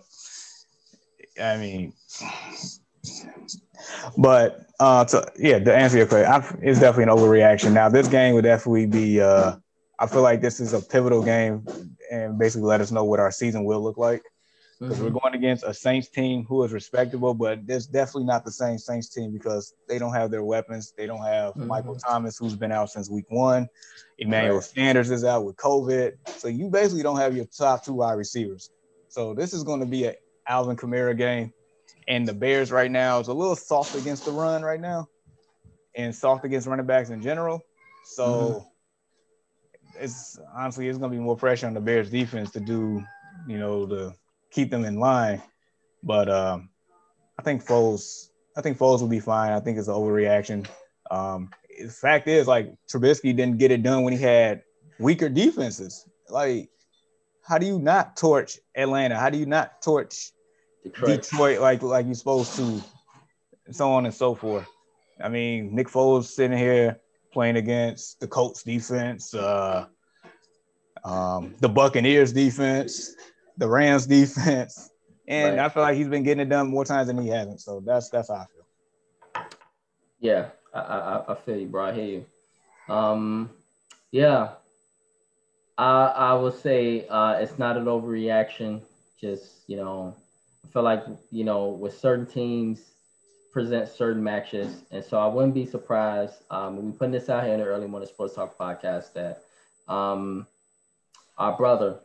[1.41, 1.93] I mean,
[4.17, 7.73] but uh, to, yeah, to answer your question, I've, it's definitely an overreaction.
[7.73, 9.21] Now, this game would definitely be.
[9.21, 9.57] Uh,
[9.99, 11.67] I feel like this is a pivotal game,
[12.11, 14.23] and basically let us know what our season will look like.
[14.79, 15.07] Because mm-hmm.
[15.07, 18.79] we're going against a Saints team who is respectable, but it's definitely not the same
[18.79, 20.95] Saints team because they don't have their weapons.
[20.97, 21.67] They don't have mm-hmm.
[21.67, 23.69] Michael Thomas, who's been out since week one.
[24.19, 24.65] Emmanuel right.
[24.65, 26.13] Sanders is out with COVID.
[26.37, 28.71] So you basically don't have your top two wide receivers.
[29.09, 30.15] So this is going to be an
[30.47, 31.53] Alvin Kamara game.
[32.09, 35.09] And the Bears right now is a little soft against the run right now
[35.95, 37.63] and soft against running backs in general.
[38.15, 38.65] So
[39.95, 40.05] mm-hmm.
[40.05, 43.05] it's honestly, it's going to be more pressure on the Bears defense to do,
[43.47, 44.15] you know, to
[44.51, 45.43] keep them in line.
[46.03, 46.71] But um,
[47.39, 49.53] I think Foles, I think Foles will be fine.
[49.53, 50.67] I think it's an overreaction.
[51.11, 54.63] Um, the fact is, like Trubisky didn't get it done when he had
[54.99, 56.07] weaker defenses.
[56.31, 56.71] Like,
[57.43, 59.19] how do you not torch Atlanta?
[59.19, 60.33] How do you not torch
[61.05, 62.83] Detroit, like like you're supposed to,
[63.71, 64.67] so on and so forth.
[65.23, 67.01] I mean, Nick Foles sitting here
[67.33, 69.87] playing against the Colts defense, uh,
[71.05, 73.15] um, the Buccaneers defense,
[73.57, 74.91] the Rams defense,
[75.27, 75.67] and right.
[75.67, 77.61] I feel like he's been getting it done more times than he hasn't.
[77.61, 79.47] So that's that's how I feel.
[80.21, 81.87] Yeah, I I, I feel you, bro.
[81.87, 82.25] I hear you.
[82.89, 83.51] Um,
[84.11, 84.51] yeah,
[85.77, 88.83] I I would say uh, it's not an overreaction.
[89.21, 90.15] Just you know,
[90.69, 92.93] I feel like you know with certain teams
[93.53, 96.43] present certain matches, and so I wouldn't be surprised.
[96.51, 99.45] Um, we putting this out here in the early morning sports talk podcast that
[99.93, 100.47] um,
[101.39, 102.01] our brother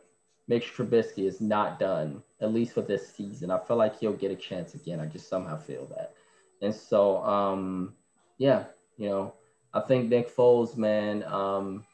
[0.48, 3.50] Mitch Trubisky is not done at least for this season.
[3.50, 4.98] I feel like he'll get a chance again.
[4.98, 6.14] I just somehow feel that,
[6.62, 7.92] and so um,
[8.38, 8.64] yeah,
[8.96, 9.34] you know,
[9.74, 11.22] I think Nick Foles, man.
[11.24, 11.84] Um,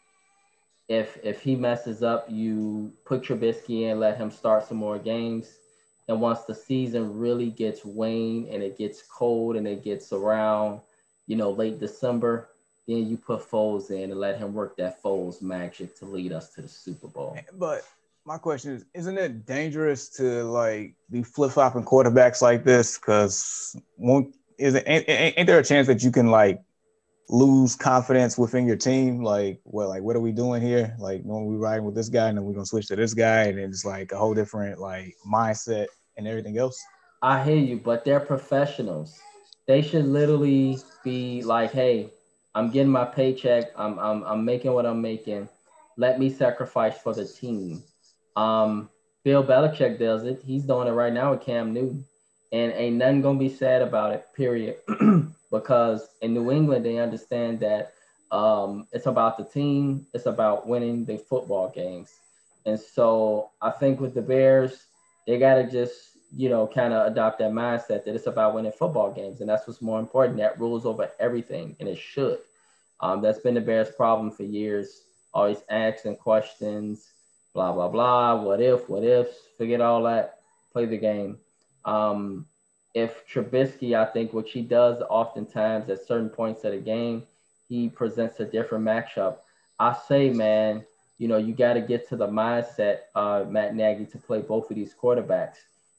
[0.88, 5.59] if if he messes up, you put Trubisky in, let him start some more games
[6.10, 10.80] and once the season really gets wane and it gets cold and it gets around,
[11.28, 12.48] you know, late December,
[12.88, 16.48] then you put Foles in and let him work that Foles magic to lead us
[16.54, 17.38] to the Super Bowl.
[17.52, 17.82] But
[18.24, 22.98] my question is, isn't it dangerous to like be flip flopping quarterbacks like this?
[22.98, 23.76] Because
[24.58, 26.60] is it ain't, ain't there a chance that you can like
[27.28, 29.22] lose confidence within your team?
[29.22, 30.96] Like, well, like what are we doing here?
[30.98, 33.42] Like, when we riding with this guy, and then we're gonna switch to this guy,
[33.44, 35.86] and it's like a whole different like mindset
[36.20, 36.80] and everything else.
[37.22, 39.18] I hear you, but they're professionals.
[39.66, 42.10] They should literally be like, hey,
[42.54, 43.72] I'm getting my paycheck.
[43.76, 45.48] I'm, I'm, I'm making what I'm making.
[45.96, 47.82] Let me sacrifice for the team.
[48.36, 48.88] Um,
[49.24, 50.42] Bill Belichick does it.
[50.44, 52.04] He's doing it right now with Cam Newton.
[52.52, 54.76] And ain't nothing going to be said about it, period.
[55.52, 57.92] because in New England, they understand that
[58.32, 62.10] um, it's about the team, it's about winning the football games.
[62.66, 64.86] And so I think with the Bears,
[65.30, 68.72] they got to just, you know, kind of adopt that mindset that it's about winning
[68.72, 69.40] football games.
[69.40, 70.38] And that's what's more important.
[70.38, 72.38] That rules over everything, and it should.
[73.00, 75.02] Um, that's been the Bears' problem for years.
[75.32, 77.12] Always asking questions,
[77.54, 78.42] blah, blah, blah.
[78.42, 80.40] What if, what ifs, forget all that,
[80.72, 81.38] play the game.
[81.84, 82.46] Um,
[82.92, 87.22] if Trubisky, I think what he does oftentimes at certain points of the game,
[87.68, 89.36] he presents a different matchup.
[89.78, 90.84] I say, man,
[91.20, 94.70] you know, you got to get to the mindset, uh, Matt Nagy, to play both
[94.70, 95.56] of these quarterbacks.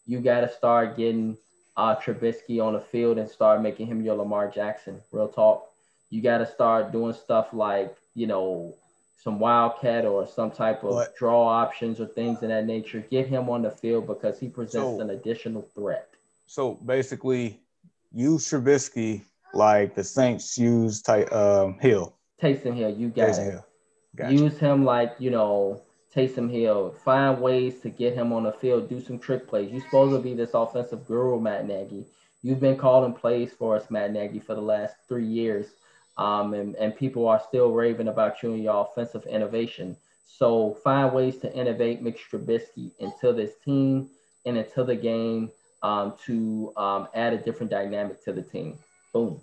[0.07, 1.37] You got to start getting
[1.77, 4.99] uh, Trubisky on the field and start making him your Lamar Jackson.
[5.11, 5.69] Real talk.
[6.09, 8.73] You got to start doing stuff like, you know,
[9.15, 13.05] some wildcat or some type of draw options or things in that nature.
[13.11, 16.09] Get him on the field because he presents so, an additional threat.
[16.47, 17.59] So basically,
[18.11, 19.21] use Trubisky
[19.53, 22.17] like the Saints use ty- um, Hill.
[22.41, 23.51] Taysom Hill, you got Taysom it.
[23.51, 23.65] Hill.
[24.15, 24.33] Gotcha.
[24.33, 25.81] Use him like, you know,
[26.13, 26.95] Taysom Hill.
[27.05, 28.89] Find ways to get him on the field.
[28.89, 29.71] Do some trick plays.
[29.71, 32.05] You're supposed to be this offensive guru, Matt Nagy.
[32.43, 35.67] You've been calling plays for us, Matt Nagy, for the last three years.
[36.17, 39.95] Um, and, and people are still raving about you and your offensive innovation.
[40.25, 44.09] So find ways to innovate Mitch Trubisky into this team
[44.45, 45.51] and into the game
[45.83, 48.77] um, to um, add a different dynamic to the team.
[49.13, 49.39] Boom.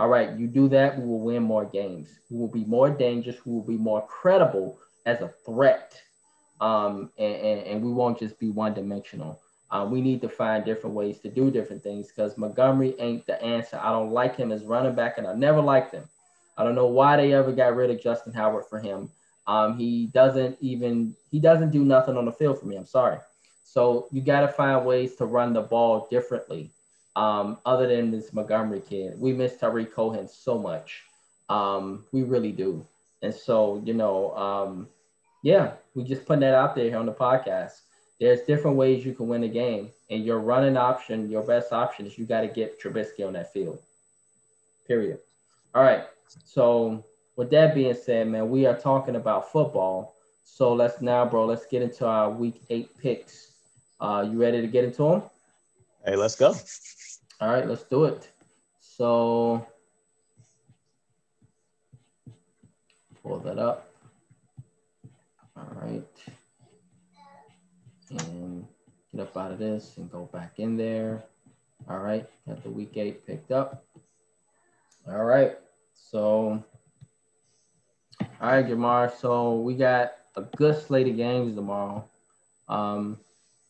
[0.00, 2.20] All right, you do that, we will win more games.
[2.30, 3.44] We will be more dangerous.
[3.44, 6.00] We will be more credible as a threat.
[6.58, 9.42] Um, and, and, and we won't just be one dimensional.
[9.70, 13.42] Um, we need to find different ways to do different things because Montgomery ain't the
[13.42, 13.78] answer.
[13.78, 16.04] I don't like him as running back, and I never liked him.
[16.56, 19.10] I don't know why they ever got rid of Justin Howard for him.
[19.46, 22.76] Um, he doesn't even he doesn't do nothing on the field for me.
[22.76, 23.18] I'm sorry.
[23.64, 26.72] So you got to find ways to run the ball differently
[27.16, 29.20] um, other than this Montgomery kid.
[29.20, 31.02] We miss Tarik Cohen so much.
[31.48, 32.86] Um, we really do.
[33.22, 34.88] And so, you know, um,
[35.42, 37.80] yeah, we just putting that out there here on the podcast.
[38.20, 42.06] there's different ways you can win a game, and your running option, your best option
[42.06, 43.78] is you got to get Trubisky on that field.
[44.86, 45.18] Period.
[45.74, 46.04] All right.
[46.44, 47.04] So
[47.36, 50.14] with that being said, man, we are talking about football.
[50.44, 53.52] So let's now, bro, let's get into our week eight picks.
[54.00, 55.22] Uh, you ready to get into them?
[56.02, 56.54] Hey, let's go.
[57.42, 58.26] All right, let's do it.
[58.80, 59.66] So
[63.22, 63.92] pull that up.
[65.54, 66.02] All right.
[68.10, 68.66] And
[69.12, 71.22] get up out of this and go back in there.
[71.88, 73.84] All right, got the week eight picked up.
[75.06, 75.58] All right,
[75.94, 76.64] so
[78.40, 79.14] all right, Jamar.
[79.18, 82.04] So we got a good slate of games tomorrow.
[82.68, 83.18] Um,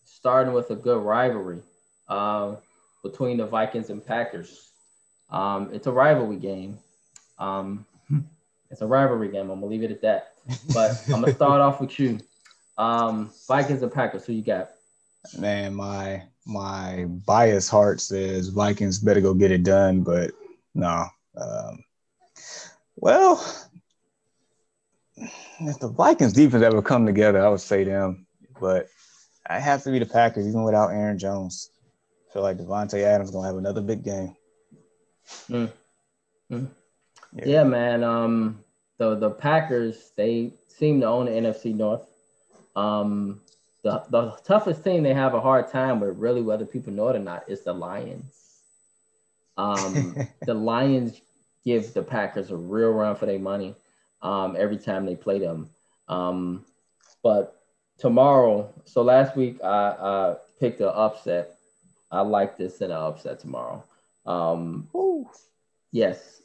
[0.05, 1.63] starting with a good rivalry
[2.11, 2.57] uh,
[3.03, 4.71] between the Vikings and Packers.
[5.31, 6.79] Um, it's a rivalry game.
[7.39, 7.87] Um,
[8.71, 9.51] it's a rivalry game.
[9.51, 10.35] I'm gonna leave it at that.
[10.75, 12.19] But I'm gonna start off with you.
[12.77, 14.27] Um, Vikings and Packers.
[14.27, 14.71] Who you got?
[15.39, 20.33] Man, my my bias heart says Vikings better go get it done, but
[20.75, 21.07] no.
[21.37, 21.85] Um,
[22.97, 23.69] well,
[25.17, 28.27] if the Vikings defense ever come together, I would say them.
[28.61, 28.89] But
[29.47, 31.71] I have to be the Packers, even without Aaron Jones.
[32.31, 34.37] I feel like Davante Adams gonna have another big game.
[35.49, 35.73] Mm.
[36.53, 36.69] Mm.
[37.35, 37.45] Yeah.
[37.45, 37.65] yeah.
[37.65, 38.05] man.
[38.05, 38.65] Um,
[38.99, 42.07] the the Packers they seem to own the NFC North.
[42.77, 43.41] Um,
[43.83, 47.17] the the toughest thing they have a hard time with, really, whether people know it
[47.17, 48.61] or not, is the Lions.
[49.57, 50.17] Um,
[50.47, 51.21] the Lions
[51.65, 53.75] give the Packers a real run for their money
[54.23, 55.69] um, every time they play them.
[56.09, 56.65] Um,
[57.25, 57.61] but
[57.99, 61.57] tomorrow, so last week I, I picked an upset.
[62.11, 63.85] I like this in an upset tomorrow.
[64.27, 64.89] Um,
[65.93, 66.43] yes,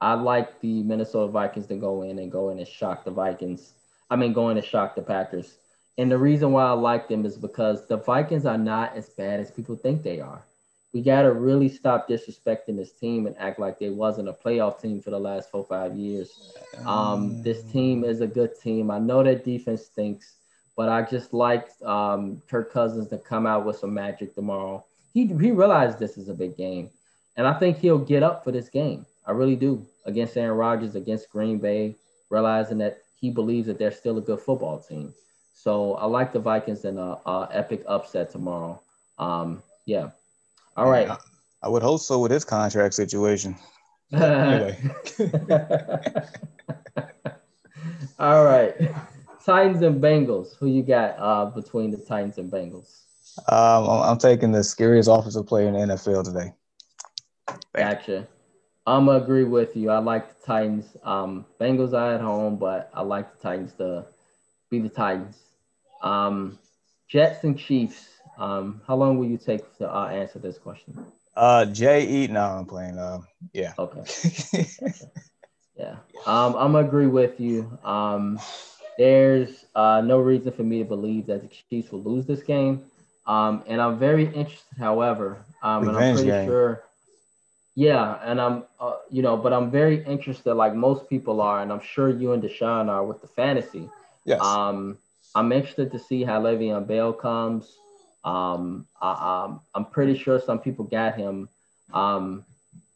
[0.00, 3.74] I like the Minnesota Vikings to go in and go in and shock the Vikings.
[4.10, 5.56] I mean, going to shock the Packers.
[5.98, 9.40] And the reason why I like them is because the Vikings are not as bad
[9.40, 10.42] as people think they are
[10.92, 14.80] we got to really stop disrespecting this team and act like they wasn't a playoff
[14.80, 16.54] team for the last four five years.
[16.84, 18.90] Um, this team is a good team.
[18.90, 20.36] I know that defense stinks,
[20.76, 24.84] but I just like um, Kirk Cousins to come out with some magic tomorrow.
[25.12, 26.90] He he realized this is a big game,
[27.36, 29.06] and I think he'll get up for this game.
[29.26, 31.96] I really do against Aaron Rodgers, against Green Bay,
[32.30, 35.14] realizing that he believes that they're still a good football team.
[35.54, 38.80] So I like the Vikings in a, a epic upset tomorrow.
[39.18, 40.10] Um, yeah.
[40.76, 41.08] All right.
[41.08, 41.16] I,
[41.62, 43.54] I would hope so with his contract situation.
[44.12, 44.76] anyway.
[48.18, 48.74] All right.
[49.44, 50.56] Titans and Bengals.
[50.56, 53.02] Who you got uh, between the Titans and Bengals?
[53.48, 56.52] Um, I'm taking the scariest offensive player in the NFL today.
[57.74, 58.28] Gotcha.
[58.86, 59.90] I'm gonna agree with you.
[59.90, 60.96] I like the Titans.
[61.04, 64.06] Um, Bengals are at home, but I like the Titans to
[64.70, 65.38] be the Titans.
[66.02, 66.58] Um,
[67.08, 68.08] Jets and Chiefs.
[68.38, 71.06] Um, how long will you take to uh, answer this question?
[71.36, 72.30] Uh, Jay Eat.
[72.30, 72.98] No, I'm playing.
[72.98, 73.20] Uh,
[73.52, 73.72] yeah.
[73.78, 74.02] Okay.
[75.76, 75.96] yeah.
[76.26, 77.78] Um, I'm gonna agree with you.
[77.84, 78.40] Um,
[78.98, 82.84] there's uh, no reason for me to believe that the Chiefs will lose this game.
[83.26, 86.48] Um, and I'm very interested, however, um, and I'm pretty game.
[86.48, 86.82] sure.
[87.74, 91.72] Yeah, and I'm, uh, you know, but I'm very interested, like most people are, and
[91.72, 93.88] I'm sure you and Deshaun are with the fantasy.
[94.24, 94.40] Yes.
[94.42, 94.98] Um,
[95.34, 97.72] I'm interested to see how Le'Veon Bell comes.
[98.24, 101.48] Um, I, am I'm pretty sure some people got him,
[101.92, 102.44] um,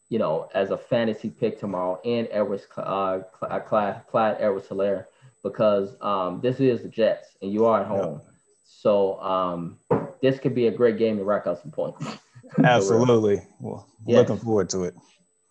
[0.09, 5.07] you know, as a fantasy pick tomorrow and Edwards, uh, Clyde, Clyde Edwards Helaire,
[5.43, 8.15] because um, this is the Jets and you are at home.
[8.15, 8.25] Yep.
[8.67, 9.79] So um,
[10.21, 12.05] this could be a great game to rack up some points.
[12.65, 13.43] Absolutely.
[13.61, 14.19] Well, yes.
[14.19, 14.95] looking forward to it.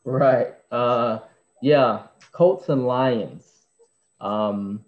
[0.04, 0.54] Right.
[0.72, 1.20] Uh,
[1.62, 2.04] yeah.
[2.32, 3.44] Colts and Lions.
[4.20, 4.84] Um,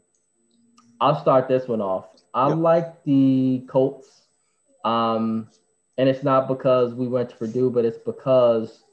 [0.99, 2.08] I'll start this one off.
[2.34, 2.58] I yep.
[2.58, 4.18] like the Colts
[4.88, 5.49] um,
[5.98, 8.84] and it's not because we went to Purdue, but it's because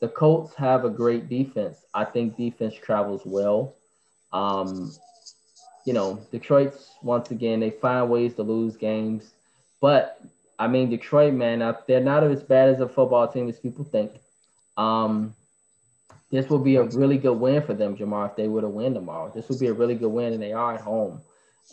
[0.00, 1.84] the Colts have a great defense.
[1.92, 3.74] I think defense travels well.
[4.32, 4.92] Um,
[5.84, 9.34] you know, Detroit's once again they find ways to lose games,
[9.82, 10.18] but
[10.58, 14.12] I mean Detroit, man, they're not as bad as a football team as people think.
[14.78, 15.34] Um,
[16.30, 18.94] this will be a really good win for them, Jamar, if they were to win
[18.94, 19.30] tomorrow.
[19.34, 21.20] This would be a really good win, and they are at home.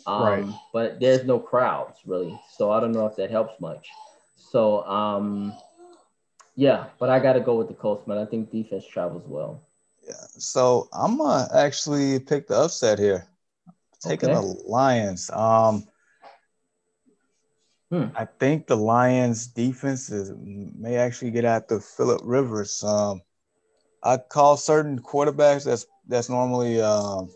[0.06, 0.44] Um, right.
[0.74, 3.88] But there's no crowds really, so I don't know if that helps much.
[4.36, 5.54] So um,
[6.56, 8.18] yeah, but I got to go with the Colts, man.
[8.18, 9.62] I think defense travels well.
[10.06, 10.14] Yeah.
[10.36, 13.26] So I'm gonna actually pick the upset here,
[14.02, 14.40] taking okay.
[14.40, 15.30] the Lions.
[15.30, 15.86] Um,
[17.90, 18.06] hmm.
[18.14, 22.82] I think the Lions defense is, may actually get after Philip Rivers.
[22.82, 23.22] Um,
[24.02, 27.30] I call certain quarterbacks that's that's normally um,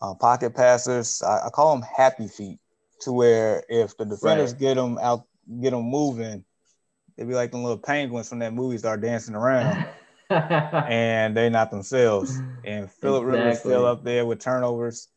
[0.00, 1.22] uh, pocket passers.
[1.22, 2.58] I, I, call them happy feet.
[3.02, 4.60] to where if the defenders right.
[4.60, 5.24] get them out,
[5.60, 6.44] get them moving,
[7.16, 9.86] they be like the little penguins from that movie start dancing around.
[10.30, 12.36] and they not themselves.
[12.64, 13.38] And Philip exactly.
[13.38, 15.08] Rivers still up there with turnovers.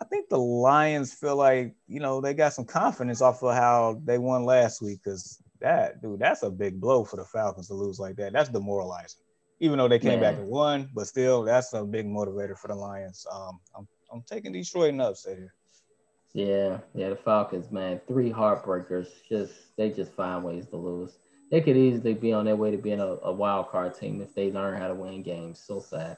[0.00, 4.00] I think the Lions feel like, you know, they got some confidence off of how
[4.04, 7.74] they won last week because that, dude, that's a big blow for the Falcons to
[7.74, 8.32] lose like that.
[8.32, 9.20] That's demoralizing.
[9.60, 12.74] Even though they came back and won, but still, that's a big motivator for the
[12.74, 13.26] Lions.
[13.30, 15.54] Um, I'm, I'm taking Detroit and upset here.
[16.34, 19.08] Yeah, yeah, the Falcons, man, three heartbreakers.
[19.28, 21.18] Just they just find ways to lose.
[21.50, 24.34] They could easily be on their way to being a, a wild card team if
[24.34, 25.62] they learn how to win games.
[25.64, 26.16] So sad.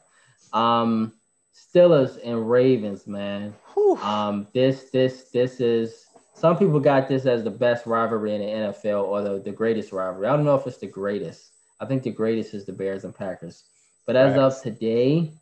[0.53, 1.13] Um,
[1.55, 3.55] Steelers and Ravens, man.
[3.75, 3.97] Whew.
[3.99, 8.47] Um, this this this is some people got this as the best rivalry in the
[8.47, 10.27] NFL or the, the greatest rivalry.
[10.27, 11.53] I don't know if it's the greatest.
[11.81, 13.65] I think the greatest is the Bears and Packers.
[14.07, 15.33] But as of today,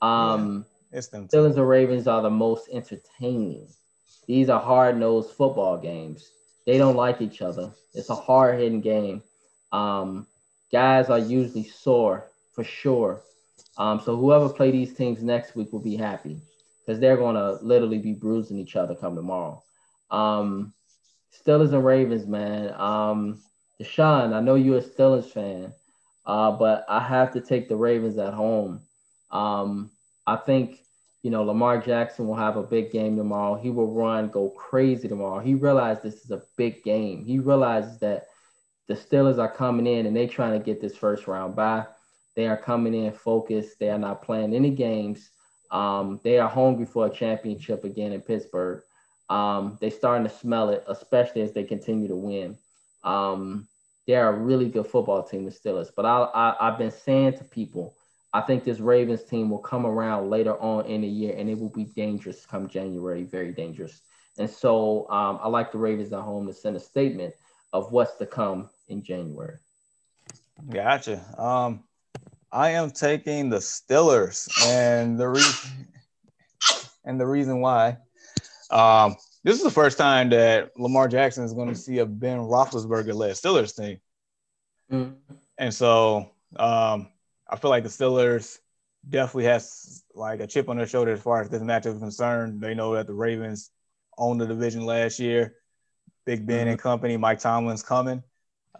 [0.00, 3.68] um, yeah, it's them Steelers and Ravens are the most entertaining.
[4.26, 6.30] These are hard nosed football games.
[6.66, 7.72] They don't like each other.
[7.94, 9.22] It's a hard hitting game.
[9.72, 10.26] Um,
[10.72, 13.22] guys are usually sore for sure.
[13.78, 16.40] Um, so whoever play these teams next week will be happy
[16.84, 19.62] because they're going to literally be bruising each other come tomorrow.
[20.10, 20.74] Um,
[21.32, 22.74] Steelers and Ravens, man.
[22.74, 23.40] Um,
[23.80, 25.72] Deshaun, I know you're a Steelers fan,
[26.26, 28.80] uh, but I have to take the Ravens at home.
[29.30, 29.90] Um,
[30.26, 30.80] I think,
[31.22, 33.54] you know, Lamar Jackson will have a big game tomorrow.
[33.54, 35.38] He will run, go crazy tomorrow.
[35.38, 37.24] He realized this is a big game.
[37.24, 38.26] He realizes that
[38.88, 41.86] the Steelers are coming in and they're trying to get this first round bye.
[42.38, 43.80] They are coming in focused.
[43.80, 45.32] They are not playing any games.
[45.72, 48.84] Um, they are hungry for a championship again in Pittsburgh.
[49.28, 52.56] Um, they're starting to smell it, especially as they continue to win.
[53.02, 53.66] Um,
[54.06, 55.88] they're a really good football team, the Steelers.
[55.96, 57.96] But I, I, I've been saying to people,
[58.32, 61.58] I think this Ravens team will come around later on in the year and it
[61.58, 64.00] will be dangerous come January, very dangerous.
[64.38, 67.34] And so um, I like the Ravens at home to send a statement
[67.72, 69.56] of what's to come in January.
[70.70, 71.20] Gotcha.
[71.36, 71.82] Um,
[72.50, 75.88] I am taking the Steelers, and the reason
[77.04, 77.98] and the reason why.
[78.70, 82.38] Um, this is the first time that Lamar Jackson is going to see a Ben
[82.38, 83.98] Roethlisberger led Steelers team,
[84.90, 85.34] mm-hmm.
[85.58, 87.08] and so um,
[87.48, 88.58] I feel like the Steelers
[89.08, 92.60] definitely has like a chip on their shoulder as far as this matchup is concerned.
[92.60, 93.70] They know that the Ravens
[94.16, 95.54] owned the division last year.
[96.24, 96.70] Big Ben mm-hmm.
[96.70, 98.22] and company, Mike Tomlin's coming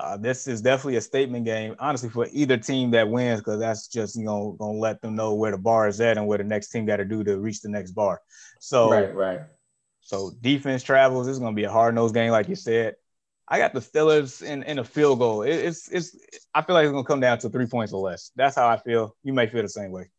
[0.01, 3.89] uh, this is definitely a statement game, honestly, for either team that wins, because that's
[3.89, 6.45] just you know gonna let them know where the bar is at and where the
[6.45, 8.21] next team got to do to reach the next bar.
[8.61, 9.41] So right, right.
[10.01, 11.27] So defense travels.
[11.27, 12.95] This is gonna be a hard nosed game, like you said.
[13.49, 15.43] I got the Steelers in, in a field goal.
[15.43, 16.17] It, it's it's.
[16.55, 18.31] I feel like it's gonna come down to three points or less.
[18.37, 19.17] That's how I feel.
[19.25, 20.11] You may feel the same way.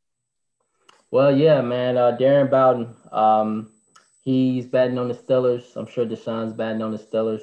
[1.11, 1.97] Well, yeah, man.
[1.97, 3.71] Uh, Darren Bowden, um,
[4.23, 5.75] he's batting on the Steelers.
[5.75, 7.41] I'm sure Deshaun's batting on the Steelers.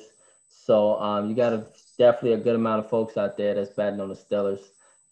[0.48, 1.66] So um, you got a
[1.96, 4.60] definitely a good amount of folks out there that's betting on the Steelers.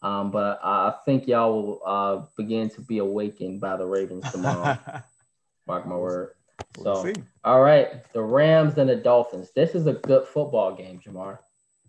[0.02, 4.78] Um, but I think y'all will uh, begin to be awakened by the Ravens tomorrow.
[5.66, 6.32] Mark my word.
[6.82, 9.50] So, we'll all right, the Rams and the Dolphins.
[9.54, 11.38] This is a good football game, Jamar.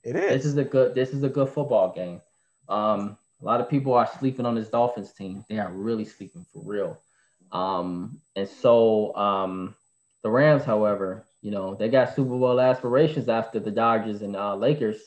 [0.04, 0.30] It is.
[0.32, 0.96] This is a good.
[0.96, 2.22] This is a good football game.
[2.70, 5.44] Um, a lot of people are sleeping on this Dolphins team.
[5.50, 7.02] They are really sleeping for real.
[7.52, 9.76] Um, and so um,
[10.24, 14.56] the Rams, however, you know, they got Super Bowl aspirations after the Dodgers and uh,
[14.56, 15.00] Lakers.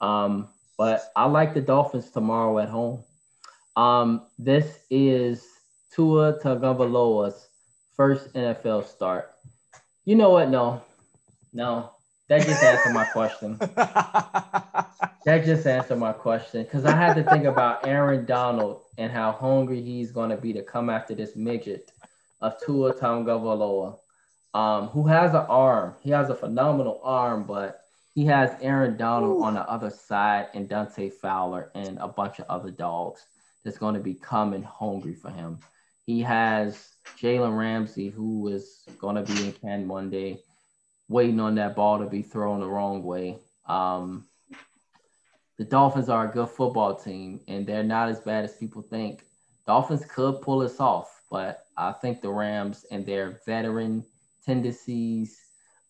[0.00, 0.46] Um,
[0.78, 3.02] but I like the Dolphins tomorrow at home.
[3.74, 5.44] Um, this is
[5.92, 7.48] Tua Tagovailoa's
[7.96, 9.32] first NFL start.
[10.04, 10.50] You know what?
[10.50, 10.82] No,
[11.52, 11.90] no,
[12.28, 13.56] that just answered my question.
[13.58, 19.32] that just answered my question because I had to think about Aaron Donald and how
[19.32, 21.90] hungry he's going to be to come after this midget
[22.40, 23.98] of Tua Tagovailoa
[24.54, 25.94] um, who has an arm.
[26.00, 27.80] He has a phenomenal arm, but
[28.14, 29.44] he has Aaron Donald Ooh.
[29.44, 33.26] on the other side and Dante Fowler and a bunch of other dogs
[33.64, 35.58] that's going to be coming hungry for him.
[36.04, 40.40] He has Jalen Ramsey, who is going to be in Canton one day,
[41.08, 43.38] waiting on that ball to be thrown the wrong way.
[43.66, 44.26] Um,
[45.58, 49.24] the Dolphins are a good football team, and they're not as bad as people think.
[49.66, 54.04] Dolphins could pull us off, but I think the Rams and their veteran
[54.44, 55.38] tendencies,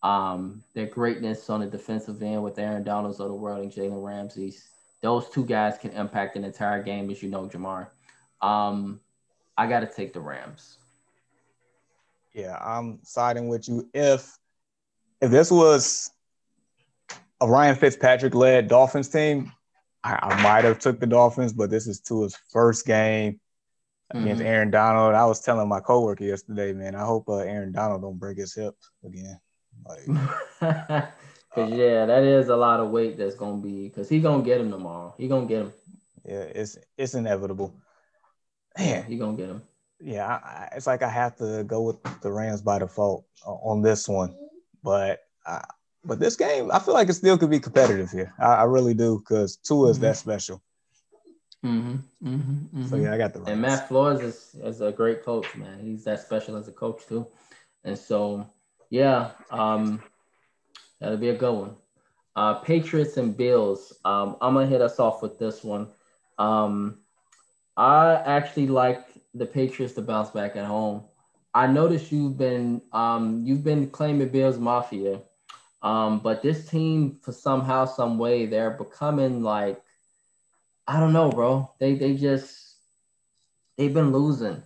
[0.03, 4.05] um, their greatness on the defensive end with Aaron Donalds of the world and Jalen
[4.05, 4.69] Ramsey's.
[5.01, 7.89] Those two guys can impact an entire game, as you know, Jamar.
[8.41, 9.01] Um,
[9.57, 10.79] I got to take the Rams.
[12.35, 13.89] Yeah, I'm siding with you.
[13.93, 14.39] If
[15.21, 16.11] if this was
[17.41, 19.53] a Ryan Fitzpatrick led Dolphins team,
[20.03, 23.39] I, I might have took the Dolphins, but this is Tua's first game
[24.15, 24.49] against mm-hmm.
[24.49, 25.15] Aaron Donald.
[25.15, 28.55] I was telling my coworker yesterday, man, I hope uh, Aaron Donald don't break his
[28.55, 28.75] hip
[29.05, 29.39] again.
[29.87, 30.07] Like,
[31.55, 34.43] Cause uh, yeah, that is a lot of weight that's gonna be because he gonna
[34.43, 35.15] get him tomorrow.
[35.19, 35.73] He gonna get him.
[36.25, 37.75] Yeah, it's it's inevitable.
[38.79, 39.63] Man, yeah, he gonna get him.
[40.01, 44.09] Yeah, I, it's like I have to go with the Rams by default on this
[44.09, 44.35] one,
[44.83, 45.63] but I,
[46.05, 48.33] but this game, I feel like it still could be competitive here.
[48.41, 50.07] I, I really do because Tua is mm-hmm.
[50.07, 50.63] that special.
[51.65, 51.95] Mm-hmm,
[52.27, 52.87] mm-hmm, mm-hmm.
[52.87, 53.41] So yeah, I got the.
[53.41, 53.51] Rams.
[53.51, 55.79] And Matt Flores is, is a great coach, man.
[55.81, 57.27] He's that special as a coach too,
[57.85, 58.47] and so
[58.91, 60.03] yeah, um,
[61.01, 61.77] that'll be a good one.
[62.35, 63.93] Uh, Patriots and Bills.
[64.05, 65.89] Um, I'm gonna hit us off with this one.
[66.39, 66.99] Um,
[67.77, 71.05] I actually like the Patriots to bounce back at home.
[71.55, 75.21] I noticed you've been um, you've been claiming Bills Mafia,
[75.83, 79.81] um, but this team for somehow, some way, they're becoming like
[80.87, 81.71] I don't know, bro.
[81.79, 82.77] They they just
[83.77, 84.63] they've been losing,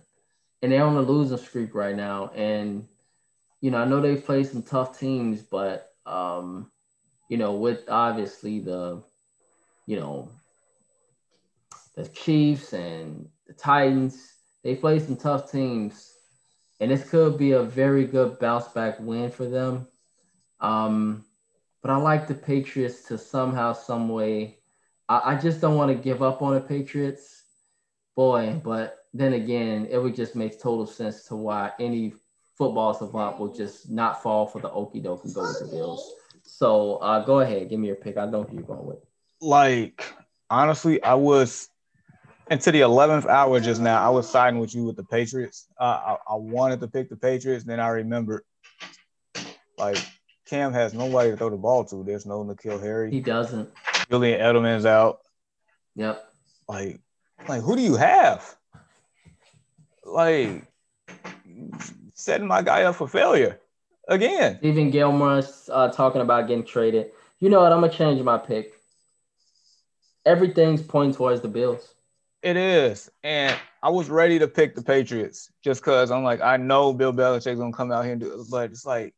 [0.61, 2.31] and they're on a losing streak right now.
[2.35, 2.87] And
[3.61, 6.71] you know, I know they've played some tough teams, but um,
[7.29, 9.03] you know, with obviously the,
[9.85, 10.29] you know,
[11.95, 14.33] the Chiefs and the Titans,
[14.63, 16.13] they played some tough teams,
[16.79, 19.87] and this could be a very good bounce back win for them.
[20.59, 21.25] Um,
[21.81, 24.56] but I like the Patriots to somehow, some way
[25.09, 27.43] I, I just don't want to give up on the Patriots,
[28.15, 28.59] boy.
[28.63, 32.13] But then again, it would just make total sense to why any
[32.57, 36.13] football savant will just not fall for the okey doke and go with the Bills.
[36.43, 38.17] So uh, go ahead, give me your pick.
[38.17, 38.99] I know who you're going with.
[39.41, 40.03] Like
[40.49, 41.69] honestly, I was
[42.49, 44.03] into the eleventh hour just now.
[44.03, 45.67] I was siding with you with the Patriots.
[45.79, 48.43] Uh, I, I wanted to pick the Patriots, then I remembered
[49.77, 49.97] like
[50.47, 52.03] Cam has nobody to throw the ball to.
[52.03, 53.11] There's no N'Keal Harry.
[53.11, 53.69] He doesn't.
[54.09, 55.19] Julian Edelman's out.
[55.95, 56.23] Yep.
[56.67, 56.99] Like,
[57.47, 58.55] like who do you have?
[60.03, 60.65] Like,
[62.13, 63.59] setting my guy up for failure
[64.07, 64.59] again.
[64.61, 67.11] Even Gilmore's uh, talking about getting traded.
[67.39, 67.71] You know what?
[67.71, 68.73] I'm gonna change my pick.
[70.25, 71.93] Everything's pointing towards the Bills.
[72.41, 76.57] It is, and I was ready to pick the Patriots just because I'm like, I
[76.57, 79.13] know Bill Belichick's gonna come out here and do it, but it's like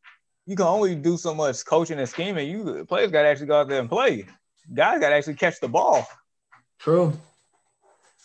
[0.46, 2.50] you can only do so much coaching and scheming.
[2.50, 4.26] You players got to actually go out there and play
[4.74, 6.08] guys got to actually catch the ball.
[6.80, 7.14] True.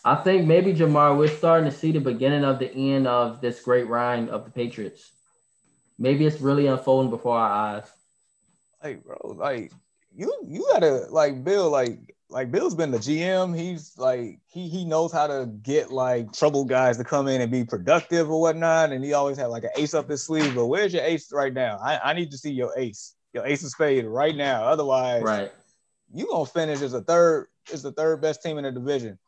[0.05, 3.61] I think maybe Jamar, we're starting to see the beginning of the end of this
[3.63, 5.11] great ride of the Patriots.
[5.99, 7.91] Maybe it's really unfolding before our eyes.
[8.83, 9.73] Like, bro, like
[10.15, 13.57] you you gotta like Bill, like like Bill's been the GM.
[13.57, 17.51] He's like he he knows how to get like trouble guys to come in and
[17.51, 18.93] be productive or whatnot.
[18.93, 20.55] And he always had like an ace up his sleeve.
[20.55, 21.79] But where's your ace right now?
[21.83, 24.65] I, I need to see your ace, your ace of spade right now.
[24.65, 25.53] Otherwise, right
[26.15, 29.19] you gonna finish as a third as the third best team in the division.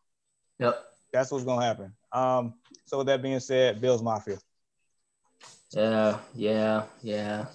[0.58, 0.82] Yep.
[1.12, 1.92] That's what's gonna happen.
[2.12, 2.54] Um,
[2.84, 4.38] so with that being said, Bills Mafia.
[5.72, 7.46] Yeah, yeah, yeah,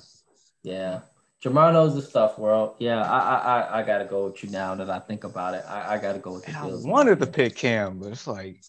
[0.63, 0.99] yeah.
[1.43, 2.75] Jamar knows the stuff, world.
[2.77, 5.63] Yeah, I, I, I gotta go with you now that I think about it.
[5.67, 6.85] I, I gotta go with the Bills.
[6.85, 8.61] I wanted to pick Cam, but it's like,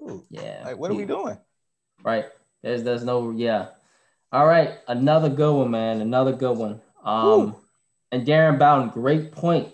[0.00, 0.62] ooh, yeah.
[0.64, 1.38] Like, what are we doing?
[2.04, 2.26] Right.
[2.62, 3.68] There's, there's no, yeah.
[4.30, 6.00] All right, another good one, man.
[6.00, 6.80] Another good one.
[7.04, 7.56] Um, ooh.
[8.12, 9.68] And Darren Bowden, great point.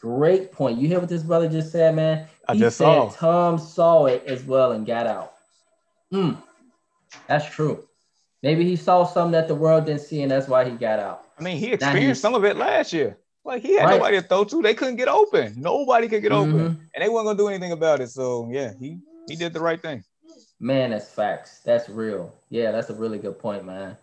[0.00, 0.78] Great point.
[0.78, 2.26] You hear what this brother just said, man?
[2.48, 3.10] I he just said saw.
[3.10, 5.34] Tom saw it as well and got out.
[6.10, 6.32] Hmm.
[7.26, 7.84] That's true.
[8.42, 11.24] Maybe he saw something that the world didn't see, and that's why he got out.
[11.38, 13.18] I mean, he experienced some of it last year.
[13.44, 13.96] Like he had right.
[13.96, 14.62] nobody to throw to.
[14.62, 15.54] They couldn't get open.
[15.56, 16.54] Nobody could get mm-hmm.
[16.54, 18.08] open, and they weren't gonna do anything about it.
[18.08, 18.98] So yeah, he
[19.28, 20.04] he did the right thing.
[20.58, 21.60] Man, that's facts.
[21.64, 22.32] That's real.
[22.50, 23.96] Yeah, that's a really good point, man.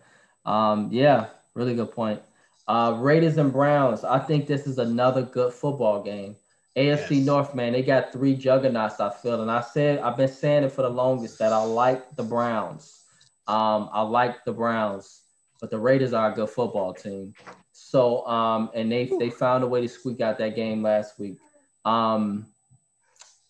[0.44, 2.20] Um, yeah, really good point.
[2.68, 4.04] Uh, Raiders and Browns.
[4.04, 6.36] I think this is another good football game.
[6.76, 7.26] AFC yes.
[7.26, 9.00] North, man, they got three juggernauts.
[9.00, 12.14] I feel, and I said I've been saying it for the longest that I like
[12.14, 13.04] the Browns.
[13.48, 15.22] Um, I like the Browns,
[15.60, 17.34] but the Raiders are a good football team.
[17.72, 21.38] So, um, and they they found a way to squeak out that game last week.
[21.86, 22.46] Um,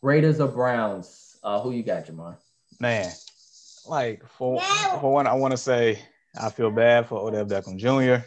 [0.01, 1.37] Raiders or Browns?
[1.43, 2.37] Uh, who you got, Jamar?
[2.79, 3.11] Man,
[3.87, 5.99] like for for one, I want to say
[6.41, 8.25] I feel bad for Odell Beckham Jr.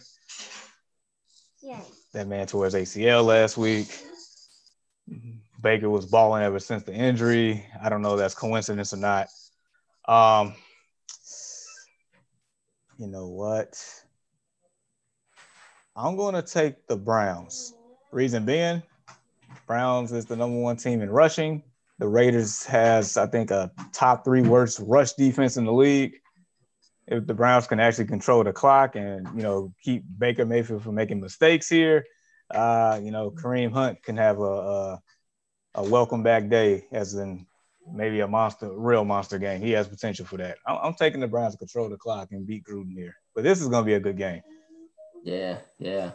[2.14, 3.88] That man tore his ACL last week.
[5.62, 7.66] Baker was balling ever since the injury.
[7.82, 9.28] I don't know if that's coincidence or not.
[10.08, 10.56] Um,
[12.98, 13.84] you know what?
[15.96, 17.76] I'm going to take the Browns.
[18.12, 18.82] Reason being,
[19.68, 21.64] Browns is the number one team in rushing.
[22.00, 26.20] The Raiders has, I think, a top three worst rush defense in the league
[27.12, 30.96] if the Browns can actually control the clock and you know keep Baker Mayfield from
[30.96, 32.06] making mistakes here,
[32.50, 35.02] uh, you know Kareem Hunt can have a, a,
[35.76, 37.46] a welcome back day, as in
[37.92, 39.62] maybe a monster, real monster game.
[39.62, 40.58] He has potential for that.
[40.66, 43.62] I'm, I'm taking the Browns to control the clock and beat Gruden here, but this
[43.62, 44.42] is going to be a good game.
[45.24, 46.12] Yeah, yeah.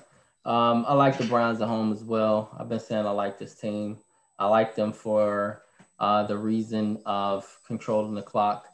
[0.46, 2.56] Um, I like the Browns at home as well.
[2.58, 3.98] I've been saying I like this team.
[4.38, 5.62] I like them for
[5.98, 8.66] uh, the reason of controlling the clock.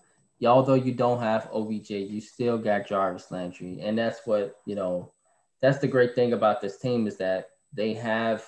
[0.51, 5.13] Although you don't have OBJ, you still got Jarvis Landry, and that's what you know.
[5.61, 8.45] That's the great thing about this team is that they have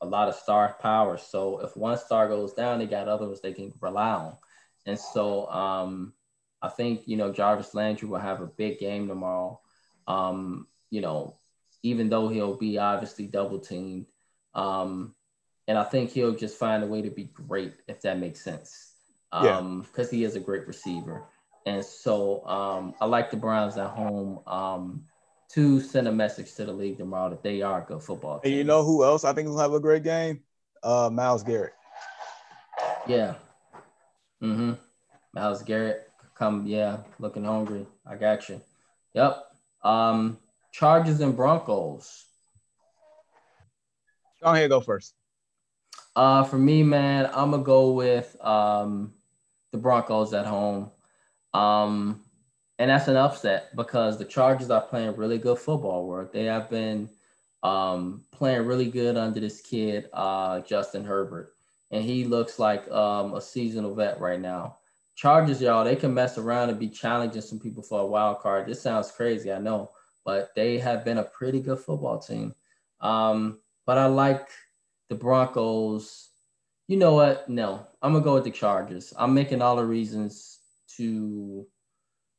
[0.00, 1.16] a lot of star power.
[1.16, 4.36] So if one star goes down, they got others they can rely on.
[4.84, 6.12] And so um,
[6.60, 9.60] I think you know Jarvis Landry will have a big game tomorrow.
[10.08, 11.36] Um, you know,
[11.82, 14.06] even though he'll be obviously double teamed.
[14.54, 15.14] Um,
[15.68, 18.92] and I think he'll just find a way to be great if that makes sense.
[19.32, 21.24] Um, because he is a great receiver.
[21.66, 25.04] And so um, I like the Browns at home um,
[25.50, 28.52] to send a message to the league tomorrow that they are a good football team.
[28.52, 30.42] And you know who else I think will have a great game?
[30.82, 31.72] Uh, Myles Garrett.
[33.08, 33.34] Yeah.
[34.40, 34.74] Mm-hmm.
[35.34, 37.84] Myles Garrett come, yeah, looking hungry.
[38.06, 38.60] I got you.
[39.14, 39.44] Yep.
[39.82, 40.38] Um,
[40.70, 42.26] Chargers and Broncos.
[44.40, 45.14] Go ahead, go first.
[46.14, 49.14] Uh, for me, man, I'm gonna go with um,
[49.72, 50.90] the Broncos at home.
[51.54, 52.22] Um,
[52.78, 56.32] and that's an upset because the Chargers are playing really good football work.
[56.32, 57.08] They have been
[57.62, 61.52] um, playing really good under this kid, uh, Justin Herbert,
[61.90, 64.76] and he looks like um, a seasonal vet right now.
[65.14, 68.66] Chargers, y'all, they can mess around and be challenging some people for a wild card.
[68.66, 69.90] This sounds crazy, I know,
[70.24, 72.54] but they have been a pretty good football team.
[73.00, 74.48] Um, but I like
[75.08, 76.28] the Broncos.
[76.88, 77.48] You know what?
[77.48, 79.14] No, I'm gonna go with the Chargers.
[79.16, 80.55] I'm making all the reasons
[80.96, 81.66] to,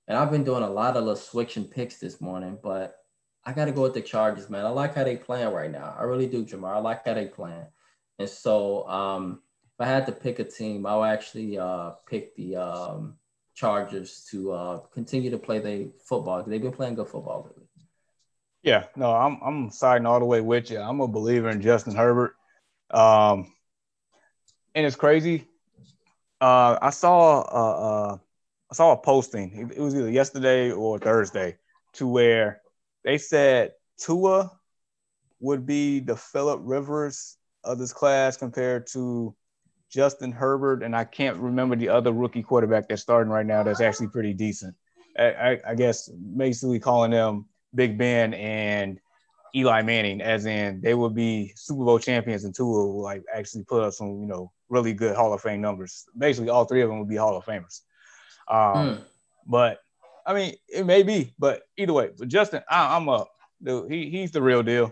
[0.07, 2.97] and I've been doing a lot of little switching picks this morning, but
[3.43, 4.65] I got to go with the Chargers, man.
[4.65, 5.95] I like how they playing right now.
[5.97, 6.75] I really do, Jamar.
[6.75, 7.67] I like how they playing,
[8.19, 9.41] and so um,
[9.79, 13.15] if I had to pick a team, I would actually uh, pick the um,
[13.53, 16.43] Chargers to uh, continue to play the football.
[16.43, 17.67] They've been playing good football lately.
[18.63, 20.79] Yeah, no, I'm I'm siding all the way with you.
[20.79, 22.35] I'm a believer in Justin Herbert.
[22.91, 23.53] Um,
[24.75, 25.47] and it's crazy.
[26.39, 28.17] Uh, I saw uh, uh,
[28.71, 29.71] I saw a posting.
[29.75, 31.57] It was either yesterday or Thursday,
[31.93, 32.61] to where
[33.03, 34.51] they said Tua
[35.39, 39.35] would be the Philip Rivers of this class compared to
[39.89, 43.81] Justin Herbert, and I can't remember the other rookie quarterback that's starting right now that's
[43.81, 44.75] actually pretty decent.
[45.17, 48.99] I, I, I guess basically calling them Big Ben and
[49.55, 53.63] Eli Manning, as in they will be Super Bowl champions and two will like actually
[53.63, 56.05] put up some, you know, really good Hall of Fame numbers.
[56.17, 57.81] Basically, all three of them will be Hall of Famers.
[58.49, 59.01] Um, mm.
[59.45, 59.79] But
[60.25, 62.09] I mean, it may be, but either way.
[62.17, 63.29] But Justin, I, am up.
[63.63, 64.91] Dude, he he's the real deal.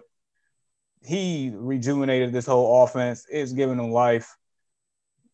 [1.04, 3.26] He rejuvenated this whole offense.
[3.30, 4.36] It's giving them life.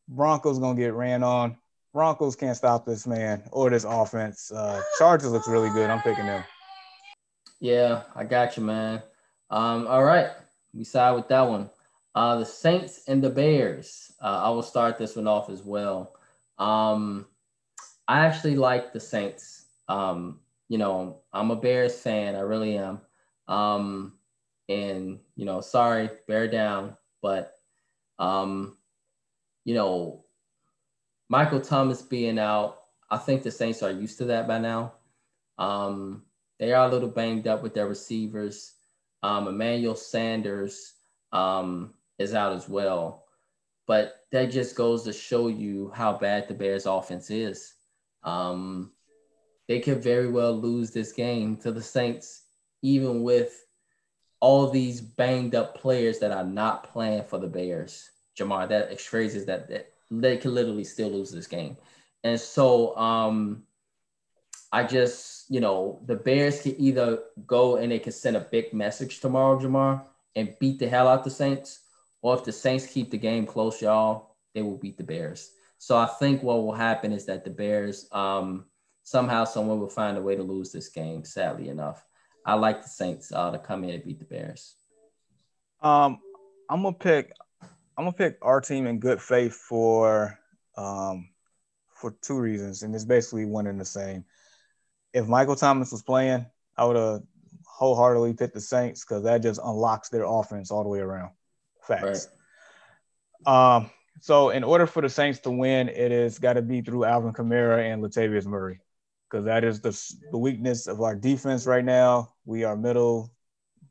[0.08, 1.58] Broncos gonna get ran on.
[1.94, 4.52] Broncos can't stop this man or this offense.
[4.52, 5.90] Uh, Chargers looks really good.
[5.90, 6.44] I'm picking them.
[7.60, 9.04] Yeah, I got you, man.
[9.50, 10.30] Um, all right,
[10.74, 11.70] we side with that one.
[12.16, 14.12] Uh, the Saints and the Bears.
[14.22, 16.16] Uh, I will start this one off as well.
[16.58, 17.28] Um,
[18.08, 19.66] I actually like the Saints.
[19.88, 22.36] Um, you know, I'm a Bears fan.
[22.36, 23.02] I really am.
[23.48, 24.14] Um,
[24.70, 27.54] and you know, sorry, bear down, but
[28.20, 28.78] um,
[29.66, 30.26] you know,
[31.30, 32.80] Michael Thomas being out,
[33.10, 34.94] I think the Saints are used to that by now.
[35.58, 36.24] Um,
[36.60, 38.74] they are a little banged up with their receivers.
[39.24, 40.94] Um, Emmanuel Sanders
[41.32, 43.26] um, is out as well.
[43.88, 47.74] But that just goes to show you how bad the Bears offense is.
[48.24, 48.92] Um,
[49.68, 52.44] they could very well lose this game to the Saints,
[52.82, 53.66] even with
[54.40, 58.10] all these banged up players that are not playing for the Bears.
[58.38, 61.78] Jamar, that expresses that, that they could literally still lose this game.
[62.24, 63.64] And so um,
[64.72, 68.74] I just, you know, the Bears can either go and they can send a big
[68.74, 70.02] message tomorrow, Jamar,
[70.36, 71.80] and beat the hell out the Saints,
[72.22, 75.52] or if the Saints keep the game close, y'all, they will beat the Bears.
[75.82, 78.66] So I think what will happen is that the Bears um,
[79.04, 81.24] somehow someone will find a way to lose this game.
[81.24, 82.06] Sadly enough,
[82.46, 84.76] I like the Saints uh, to come in and beat the Bears.
[85.82, 86.20] Um,
[86.70, 87.34] I'm gonna pick.
[87.98, 90.38] I'm gonna pick our team in good faith for
[90.78, 91.30] um,
[91.90, 94.24] for two reasons, and it's basically one and the same
[95.14, 96.46] if Michael Thomas was playing,
[96.78, 97.22] I would have
[97.66, 101.32] wholeheartedly picked the Saints because that just unlocks their offense all the way around.
[101.82, 102.28] Facts.
[103.46, 103.76] Right.
[103.76, 103.90] Um,
[104.22, 107.34] so in order for the Saints to win, it has got to be through Alvin
[107.34, 108.80] Kamara and Latavius Murray
[109.30, 110.00] because that is the,
[110.32, 112.30] the weakness of our defense right now.
[112.46, 113.32] We are middle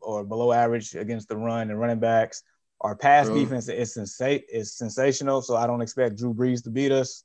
[0.01, 2.43] or below average against the run and running backs.
[2.81, 6.93] Our pass defense is, sensa- is sensational, so I don't expect Drew Brees to beat
[6.93, 7.25] us.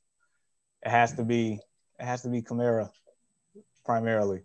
[0.84, 1.60] It has to be
[1.98, 2.90] it has to be Kamara
[3.84, 4.42] primarily.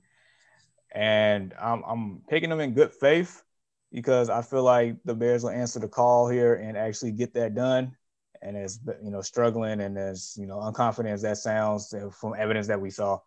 [0.93, 3.43] and I'm I'm picking them in good faith
[3.91, 7.55] because I feel like the Bears will answer the call here and actually get that
[7.55, 7.97] done.
[8.41, 12.68] And as you know, struggling and as you know, unconfident as that sounds from evidence
[12.68, 13.19] that we saw,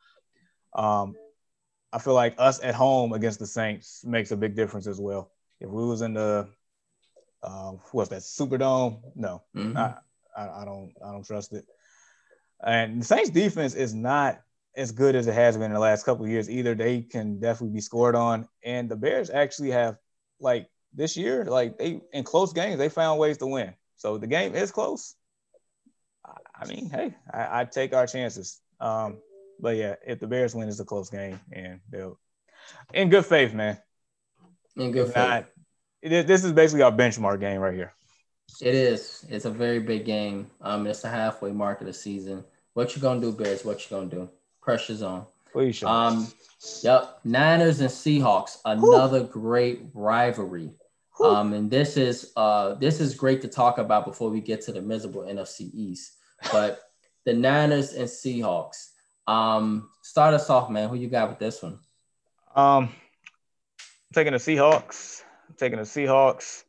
[0.74, 1.15] um,
[1.93, 5.31] I feel like us at home against the Saints makes a big difference as well.
[5.61, 6.49] If we was in the
[7.43, 9.01] uh, what's that Superdome?
[9.15, 9.77] No, mm-hmm.
[9.77, 9.95] I,
[10.36, 11.65] I, I don't I don't trust it.
[12.66, 14.41] And the Saints defense is not
[14.77, 16.74] as good as it has been in the last couple years either.
[16.74, 19.99] They can definitely be scored on, and the Bears actually have
[20.41, 23.74] like this year, like they in close games, they found ways to win.
[23.97, 25.15] So the game is close.
[26.55, 28.61] I mean, hey, I, I take our chances.
[28.81, 29.19] Um,
[29.61, 32.19] but yeah, if the Bears win, it's a close game, and they'll
[32.93, 33.79] in good faith, man.
[34.77, 35.29] In good if faith.
[35.29, 35.47] Not,
[36.03, 37.93] it, this is basically our benchmark game right here.
[38.61, 39.25] It is.
[39.29, 40.51] It's a very big game.
[40.61, 42.45] Um, it's the halfway mark of the season.
[42.75, 43.65] What you gonna do, Bears?
[43.65, 44.29] What you gonna do?
[44.61, 45.27] Pressure's on.
[45.53, 46.27] Please um,
[46.83, 47.21] yep.
[47.25, 50.73] Niners and Seahawks, another great rivalry.
[51.23, 54.73] Um, and this is uh this is great to talk about before we get to
[54.73, 56.15] the miserable NFC East.
[56.51, 56.81] But
[57.24, 58.91] the Niners and Seahawks.
[59.27, 60.89] Um, start us off, man.
[60.89, 61.78] Who you got with this one?
[62.55, 62.93] Um, I'm
[64.12, 65.23] taking the Seahawks.
[65.49, 66.65] I'm taking the Seahawks.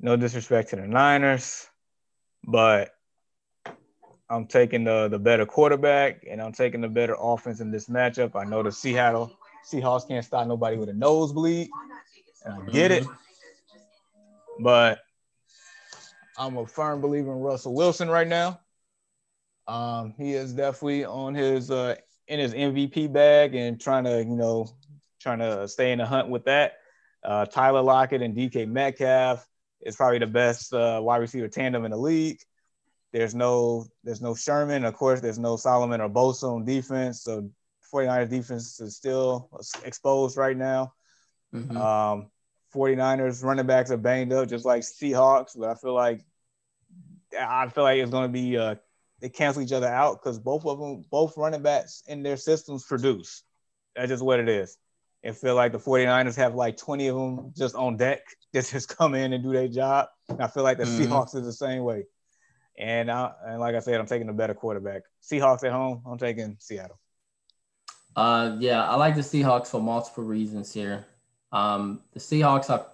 [0.00, 1.66] No disrespect to the Niners,
[2.46, 2.90] but
[4.28, 8.34] I'm taking the the better quarterback and I'm taking the better offense in this matchup.
[8.34, 9.32] I know the Seattle
[9.64, 11.70] Seahawks can't stop nobody with a nosebleed,
[12.44, 13.06] and I get it.
[14.60, 15.00] But
[16.38, 18.60] I'm a firm believer in Russell Wilson right now.
[19.66, 21.96] Um, he is definitely on his uh,
[22.28, 24.68] in his MVP bag and trying to you know
[25.20, 26.74] trying to stay in the hunt with that.
[27.22, 29.46] Uh, Tyler Lockett and DK Metcalf
[29.80, 32.38] is probably the best uh, wide receiver tandem in the league.
[33.12, 35.20] There's no there's no Sherman, of course.
[35.20, 37.22] There's no Solomon or Bosa on defense.
[37.22, 37.48] So
[37.92, 39.48] 49ers defense is still
[39.84, 40.92] exposed right now.
[41.54, 41.76] Mm-hmm.
[41.76, 42.30] Um,
[42.74, 46.24] 49ers running backs are banged up just like Seahawks, but I feel like
[47.38, 48.76] I feel like it's going to be uh,
[49.20, 52.84] they cancel each other out because both of them, both running backs in their systems
[52.84, 53.42] produce.
[53.96, 54.76] That's just what it is.
[55.22, 58.20] It feel like the 49ers have like 20 of them just on deck
[58.52, 60.08] that just come in and do their job.
[60.28, 61.10] And I feel like the mm-hmm.
[61.10, 62.04] Seahawks is the same way.
[62.76, 65.02] And I, and like I said, I'm taking a better quarterback.
[65.22, 66.02] Seahawks at home.
[66.04, 66.98] I'm taking Seattle.
[68.16, 71.06] Uh, yeah, I like the Seahawks for multiple reasons here.
[71.54, 72.86] Um, the Seahawks are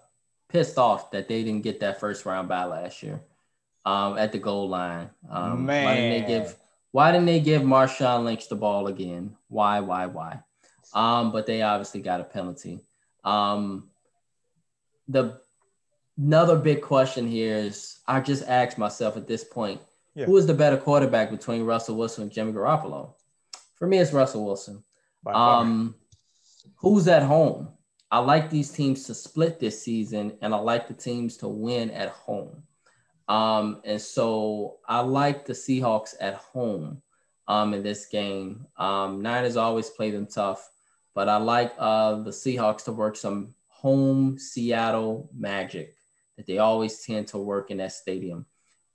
[0.49, 3.23] pissed off that they didn't get that first round bye last year
[3.87, 5.11] um, at the goal line.
[5.29, 5.85] Um, Man.
[5.85, 6.57] Why didn't they give
[6.91, 9.37] Why didn't they give Marshawn Lynch the ball again?
[9.49, 9.81] Why?
[9.81, 10.07] Why?
[10.07, 10.41] Why?
[10.93, 12.81] Um, but they obviously got a penalty.
[13.25, 13.89] Um,
[15.09, 15.41] the
[16.19, 19.81] another big question here is I just asked myself at this point,
[20.15, 20.27] yeah.
[20.27, 23.15] who is the better quarterback between Russell Wilson and Jimmy Garoppolo?
[23.77, 24.83] For me, it's Russell Wilson.
[25.27, 25.95] Um,
[26.77, 27.69] who's at home?
[28.11, 31.91] I like these teams to split this season, and I like the teams to win
[31.91, 32.65] at home.
[33.29, 37.03] Um, and so I like the Seahawks at home
[37.47, 38.67] um, in this game.
[38.77, 40.69] Um, Niners always play them tough,
[41.15, 45.97] but I like uh, the Seahawks to work some home Seattle magic
[46.37, 48.47] that they always tend to work in that stadium.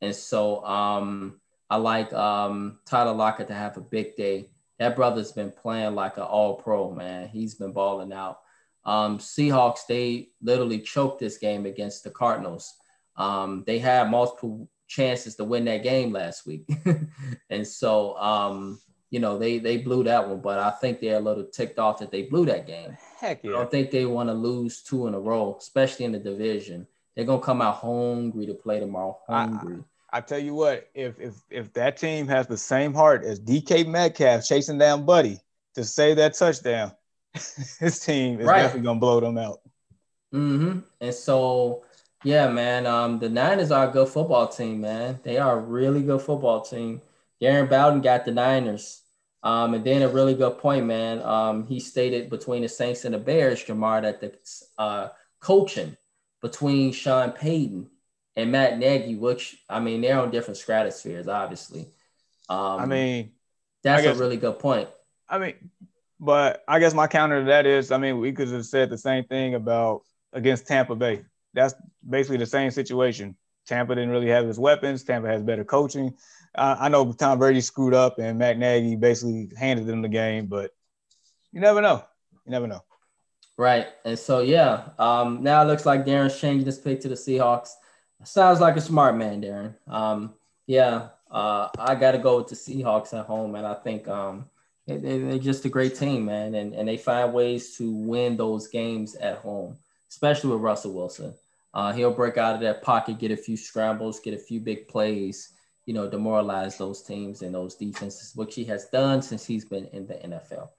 [0.02, 1.40] And so um,
[1.70, 4.50] I like um, Tyler Lockett to have a big day.
[4.80, 7.30] That brother's been playing like an all pro, man.
[7.30, 8.40] He's been balling out.
[8.86, 12.76] Um, Seahawks, they literally choked this game against the Cardinals.
[13.18, 16.70] Um, they had multiple chances to win that game last week.
[17.50, 18.80] and so, um,
[19.10, 22.00] you know, they they blew that one, but I think they're a little ticked off
[22.00, 22.98] that they blew that game.
[23.20, 23.52] Heck yeah.
[23.52, 26.88] I don't think they want to lose two in a row, especially in the division.
[27.16, 29.18] They're gonna come out hungry to play tomorrow.
[29.28, 29.84] Hungry.
[30.12, 33.40] I, I tell you what, if if if that team has the same heart as
[33.40, 35.40] DK Metcalf chasing down Buddy
[35.76, 36.92] to save that touchdown,
[37.80, 38.62] his team is right.
[38.62, 39.60] definitely gonna blow them out.
[40.34, 40.80] Mm-hmm.
[41.02, 41.84] And so,
[42.24, 45.20] yeah, man, um, the Niners are a good football team, man.
[45.24, 47.02] They are a really good football team.
[47.42, 49.02] Darren Bowden got the Niners.
[49.44, 51.22] Um, and then a really good point, man.
[51.22, 54.34] Um, he stated between the Saints and the Bears, Jamar, that the
[54.82, 55.10] uh,
[55.40, 55.96] coaching
[56.42, 57.88] between Sean Payton
[58.36, 61.82] and Matt Nagy, which I mean, they're on different stratospheres, obviously.
[62.50, 63.32] Um, I mean,
[63.84, 64.90] that's I guess, a really good point.
[65.30, 65.54] I mean,
[66.20, 68.98] but I guess my counter to that is, I mean, we could have said the
[68.98, 70.02] same thing about
[70.34, 71.24] against Tampa Bay.
[71.54, 71.74] That's
[72.08, 73.36] basically the same situation.
[73.66, 75.04] Tampa didn't really have his weapons.
[75.04, 76.14] Tampa has better coaching.
[76.54, 80.46] Uh, I know Tom Brady screwed up and Matt Nagy basically handed them the game,
[80.46, 80.72] but
[81.52, 82.04] you never know.
[82.46, 82.84] You never know.
[83.58, 83.88] Right.
[84.04, 87.72] And so, yeah, um, now it looks like Darren's changing his pick to the Seahawks.
[88.24, 89.76] Sounds like a smart man, Darren.
[89.88, 90.34] Um,
[90.68, 94.50] yeah, uh, I got to go with the Seahawks at home, and I think um,
[94.88, 98.68] They, are just a great team, man, and, and they find ways to win those
[98.68, 99.78] games at home,
[100.10, 101.34] especially with Russell Wilson.
[101.74, 104.88] Uh, he'll break out of that pocket, get a few scrambles, get a few big
[104.88, 105.54] plays,
[105.86, 109.86] you know, demoralize those teams and those defenses, which he has done since he's been
[109.88, 110.70] in the NFL.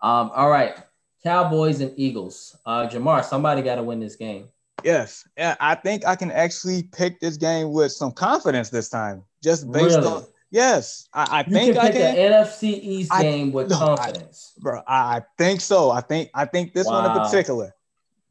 [0.00, 0.76] Um, all right,
[1.22, 2.56] Cowboys and Eagles.
[2.66, 4.48] Uh, Jamar, somebody got to win this game.
[4.84, 9.70] Yes, I think I can actually pick this game with some confidence this time, just
[9.72, 10.06] based really?
[10.06, 12.16] on Yes, I, I think can I can.
[12.16, 14.82] An NFC East I, game with no, confidence, I, bro.
[14.86, 15.90] I think so.
[15.90, 17.02] I think I think this wow.
[17.02, 17.74] one in particular,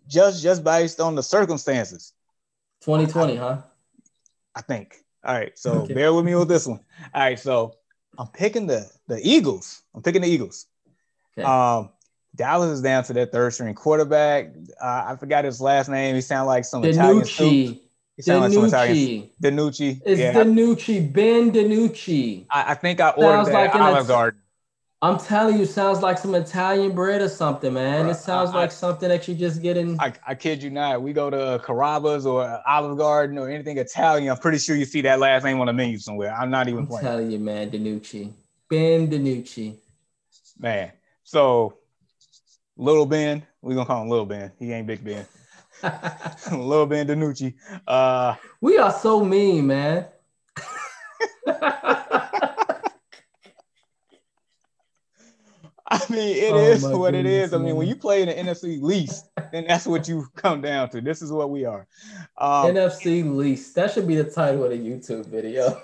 [0.08, 2.14] just just based on the circumstances.
[2.86, 3.58] 2020, huh?
[4.56, 5.04] I think.
[5.26, 5.94] All right, so okay.
[5.94, 6.80] bear with me with this one.
[7.14, 7.76] All right, so
[8.18, 9.82] I'm picking the the Eagles.
[9.94, 10.68] I'm picking the Eagles.
[11.38, 11.46] Okay.
[11.46, 11.90] Um,
[12.38, 14.54] Dallas is down to their third string quarterback.
[14.82, 16.16] Uh, I forgot his last name.
[16.16, 17.26] He sounded like some Italian.
[17.26, 17.83] Soup.
[18.16, 19.30] He sounds like DiNucci.
[19.42, 20.02] DiNucci.
[20.06, 20.34] It's yeah.
[20.34, 21.12] DiNucci.
[21.12, 22.46] Ben DiNucci.
[22.50, 24.40] I, I think I ordered sounds that like Olive Garden.
[25.02, 28.04] I'm telling you, sounds like some Italian bread or something, man.
[28.04, 30.00] Bro, it sounds I, like I, something that you just get in.
[30.00, 31.02] I, I kid you not.
[31.02, 34.32] We go to Carrabba's or Olive Garden or anything Italian.
[34.32, 36.34] I'm pretty sure you see that last name on the menu somewhere.
[36.34, 37.06] I'm not even I'm playing.
[37.06, 38.32] telling you, man, DiNucci.
[38.70, 39.76] Ben DiNucci.
[40.58, 40.92] Man.
[41.26, 41.80] So,
[42.78, 44.54] Little Ben, we're going to call him Little Ben.
[44.58, 45.26] He ain't Big Ben.
[46.52, 47.56] Little Ben DiNucci.
[47.88, 50.08] Uh, we are so mean, man.
[55.86, 57.52] I mean, it oh is what goodness, it is.
[57.52, 57.62] Man.
[57.62, 60.90] I mean, when you play in the NFC least, then that's what you come down
[60.90, 61.02] to.
[61.02, 61.86] This is what we are.
[62.38, 63.76] Um, NFC least.
[63.76, 65.82] That should be the title of the YouTube video.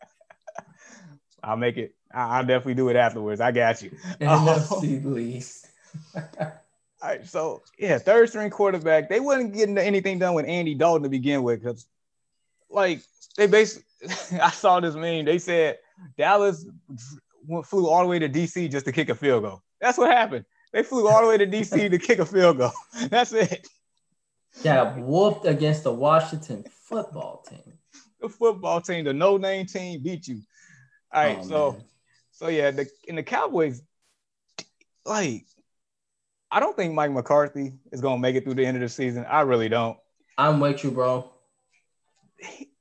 [1.42, 1.94] I'll make it.
[2.12, 3.40] I'll definitely do it afterwards.
[3.40, 3.90] I got you.
[4.20, 5.68] NFC um, least.
[7.02, 9.08] All right, so yeah, third string quarterback.
[9.08, 11.86] They wasn't getting anything done with Andy Dalton to begin with, because
[12.70, 13.00] like
[13.36, 13.84] they basically,
[14.40, 15.26] I saw this meme.
[15.26, 15.78] They said
[16.16, 16.64] Dallas
[17.64, 19.62] flew all the way to DC just to kick a field goal.
[19.80, 20.46] That's what happened.
[20.72, 22.72] They flew all the way to DC to kick a field goal.
[23.08, 23.66] That's it.
[24.62, 27.74] Yeah, whooped against the Washington football team.
[28.20, 30.40] The football team, the no name team, beat you.
[31.12, 31.84] All right, oh, so man.
[32.30, 33.82] so yeah, the in the Cowboys,
[35.04, 35.44] like
[36.50, 38.88] I don't think Mike McCarthy is going to make it through the end of the
[38.88, 39.26] season.
[39.28, 39.96] I really don't.
[40.38, 41.30] I'm with you, bro.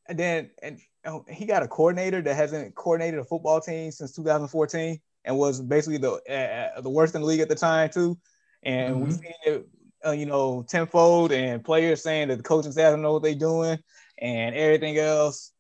[0.08, 4.16] and then and oh, he got a coordinator that hasn't coordinated a football team since
[4.16, 8.18] 2014 and was basically the uh, the worst in the league at the time too.
[8.64, 9.06] And mm-hmm.
[9.06, 9.68] we seen it,
[10.06, 13.36] uh, you know, tenfold and players saying that the coaching staff don't know what they're
[13.36, 13.80] doing
[14.18, 15.52] and everything else.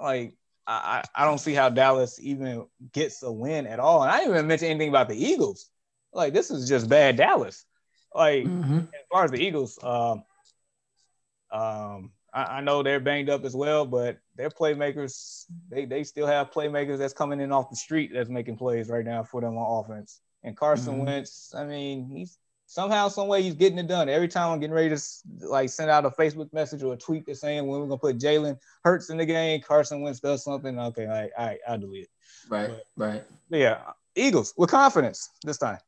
[0.00, 0.34] Like
[0.66, 4.02] I, I don't see how Dallas even gets a win at all.
[4.02, 5.68] And I didn't even mention anything about the Eagles.
[6.12, 7.64] Like this is just bad Dallas.
[8.14, 8.78] Like mm-hmm.
[8.78, 10.24] as far as the Eagles, um,
[11.50, 16.26] um, I, I, know they're banged up as well, but their playmakers, they they still
[16.26, 19.56] have playmakers that's coming in off the street that's making plays right now for them
[19.56, 20.20] on offense.
[20.44, 21.06] And Carson mm-hmm.
[21.06, 24.08] Wentz, I mean, he's somehow, some way, he's getting it done.
[24.08, 25.02] Every time I'm getting ready to
[25.46, 28.18] like send out a Facebook message or a tweet that's saying when we're gonna put
[28.18, 30.78] Jalen Hurts in the game, Carson Wentz does something.
[30.78, 32.10] Okay, all right, all right, I'll delete it.
[32.48, 33.24] Right, but, right.
[33.50, 33.80] yeah,
[34.14, 35.78] Eagles with confidence this time.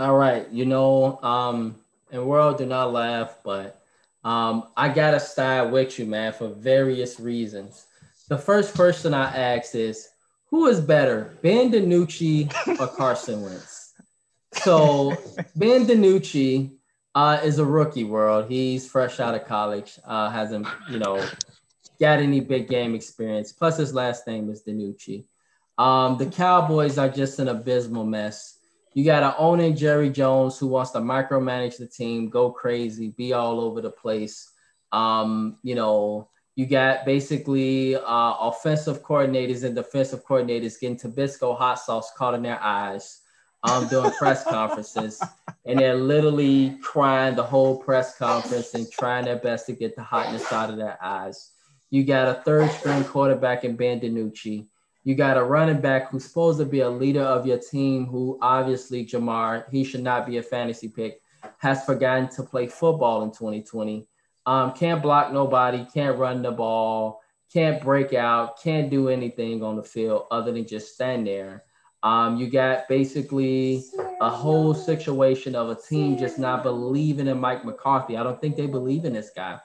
[0.00, 1.76] All right, you know, um,
[2.10, 3.82] and world do not laugh, but
[4.24, 7.84] um, I gotta side with you, man, for various reasons.
[8.30, 10.08] The first person I ask is,
[10.46, 13.92] who is better, Ben DiNucci or Carson Wentz?
[14.54, 15.10] So
[15.54, 16.70] Ben DiNucci
[17.14, 18.46] uh, is a rookie world.
[18.48, 21.22] He's fresh out of college, uh, hasn't, you know,
[22.00, 23.52] got any big game experience.
[23.52, 25.24] Plus, his last name is DiNucci.
[25.76, 28.59] Um, the Cowboys are just an abysmal mess.
[28.92, 33.32] You got an owning Jerry Jones who wants to micromanage the team, go crazy, be
[33.32, 34.50] all over the place.
[34.90, 41.78] Um, you know, you got basically uh, offensive coordinators and defensive coordinators getting Tabasco hot
[41.78, 43.20] sauce caught in their eyes
[43.62, 45.22] um, doing press conferences.
[45.66, 50.02] And they're literally crying the whole press conference and trying their best to get the
[50.02, 51.50] hotness out of their eyes.
[51.90, 54.66] You got a third string quarterback in Ben DiNucci.
[55.02, 58.38] You got a running back who's supposed to be a leader of your team, who
[58.42, 61.22] obviously Jamar, he should not be a fantasy pick,
[61.58, 64.06] has forgotten to play football in 2020.
[64.46, 67.22] Um, can't block nobody, can't run the ball,
[67.52, 71.64] can't break out, can't do anything on the field other than just stand there.
[72.02, 73.84] Um, you got basically
[74.20, 78.16] a whole situation of a team just not believing in Mike McCarthy.
[78.16, 79.58] I don't think they believe in this guy.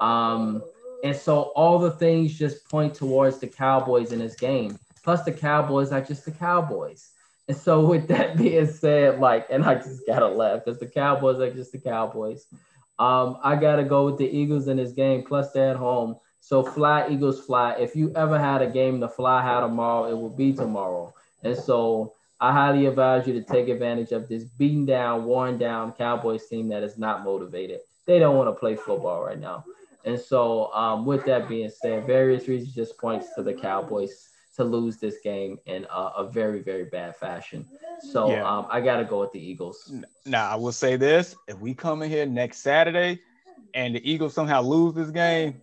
[0.00, 0.62] Um,
[1.02, 4.78] and so all the things just point towards the Cowboys in this game.
[5.02, 7.10] Plus, the Cowboys are just the Cowboys.
[7.48, 11.40] And so, with that being said, like, and I just gotta laugh because the Cowboys
[11.40, 12.46] are just the Cowboys.
[12.98, 15.24] Um, I gotta go with the Eagles in this game.
[15.24, 16.16] Plus, they're at home.
[16.40, 17.74] So, fly, Eagles, fly.
[17.78, 21.14] If you ever had a game to fly high tomorrow, it will be tomorrow.
[21.42, 25.92] And so, I highly advise you to take advantage of this beaten down, worn down
[25.92, 27.80] Cowboys team that is not motivated.
[28.06, 29.64] They don't want to play football right now.
[30.04, 34.64] And so, um, with that being said, various reasons just points to the Cowboys to
[34.64, 37.66] lose this game in a, a very, very bad fashion.
[38.12, 38.48] So yeah.
[38.48, 39.92] um, I got to go with the Eagles.
[40.26, 43.20] Now, I will say this if we come in here next Saturday
[43.74, 45.60] and the Eagles somehow lose this game,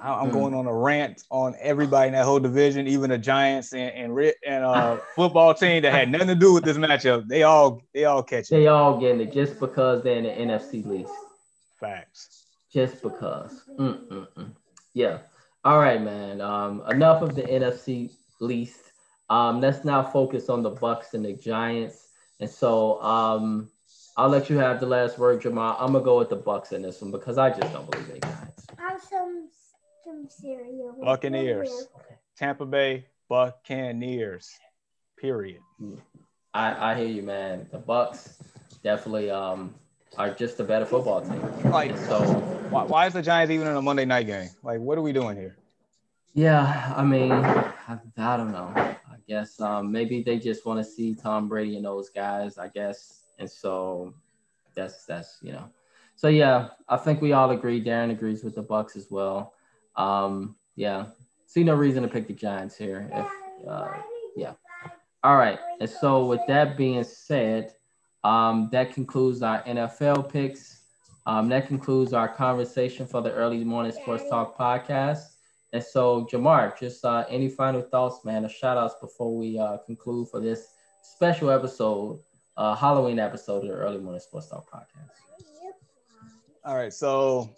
[0.00, 0.32] I'm mm.
[0.32, 4.32] going on a rant on everybody in that whole division, even the Giants and and,
[4.46, 7.26] and uh, football team that had nothing to do with this matchup.
[7.26, 8.50] They all they all catch it.
[8.50, 11.12] They all getting it just because they're in the NFC least.
[11.80, 12.41] Facts.
[12.72, 13.64] Just because.
[13.78, 14.52] Mm-mm-mm.
[14.94, 15.18] Yeah.
[15.64, 16.40] All right, man.
[16.40, 18.92] Um, enough of the NFC least.
[19.30, 22.08] Um, let's now focus on the Bucks and the Giants.
[22.40, 23.70] And so um,
[24.16, 25.76] I'll let you have the last word, Jamal.
[25.78, 28.20] I'm gonna go with the Bucks in this one because I just don't believe they
[28.20, 28.66] Giants.
[28.78, 29.48] I have some
[30.04, 30.96] some cereal.
[31.00, 31.88] Buccaneers.
[32.36, 34.50] Tampa Bay Buccaneers.
[35.16, 35.60] Period.
[36.52, 37.68] I, I hear you, man.
[37.70, 38.38] The Bucks
[38.82, 39.74] definitely um
[40.18, 41.40] are just a better football team.
[41.70, 42.20] Like so,
[42.70, 44.50] why, why is the Giants even in a Monday night game?
[44.62, 45.56] Like, what are we doing here?
[46.34, 48.72] Yeah, I mean, I, I don't know.
[48.74, 48.96] I
[49.28, 52.58] guess um, maybe they just want to see Tom Brady and those guys.
[52.58, 54.14] I guess, and so
[54.74, 55.68] that's that's you know.
[56.16, 57.82] So yeah, I think we all agree.
[57.82, 59.54] Darren agrees with the Bucks as well.
[59.96, 61.06] Um, yeah,
[61.46, 63.10] see no reason to pick the Giants here.
[63.12, 63.92] If uh,
[64.36, 64.52] yeah,
[65.22, 65.58] all right.
[65.80, 67.74] And so with that being said,
[68.24, 70.80] um, that concludes our NFL picks.
[71.26, 75.20] Um, that concludes our conversation for the early morning sports talk podcast.
[75.72, 79.78] And so, Jamar, just uh, any final thoughts, man, or shout outs before we uh,
[79.78, 80.68] conclude for this
[81.02, 82.20] special episode,
[82.56, 85.22] uh, Halloween episode of the Early Morning Sports Talk podcast.
[86.64, 86.92] All right.
[86.92, 87.50] So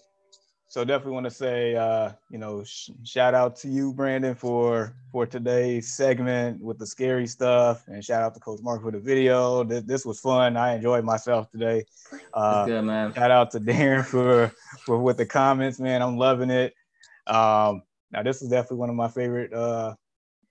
[0.74, 4.92] so definitely want to say, uh, you know, sh- shout out to you, Brandon, for
[5.12, 8.98] for today's segment with the scary stuff, and shout out to Coach Mark for the
[8.98, 9.62] video.
[9.62, 10.56] This, this was fun.
[10.56, 11.84] I enjoyed myself today.
[12.32, 13.14] Uh, good, man.
[13.14, 14.52] Shout out to Darren for
[14.84, 16.02] for with the comments, man.
[16.02, 16.74] I'm loving it.
[17.28, 19.94] Um, now this is definitely one of my favorite uh,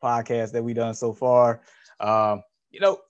[0.01, 1.63] podcasts that we've done so far.
[1.99, 3.01] Um, you know,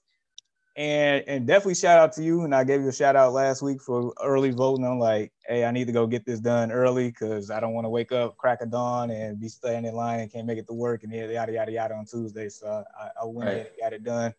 [0.76, 2.42] and and definitely shout out to you.
[2.42, 4.84] And I gave you a shout out last week for early voting.
[4.84, 7.84] I'm like, hey, I need to go get this done early because I don't want
[7.84, 10.66] to wake up crack of dawn and be standing in line and can't make it
[10.66, 12.48] to work and yada yada yada on Tuesday.
[12.48, 13.56] So I, I went right.
[13.58, 14.34] and got it done.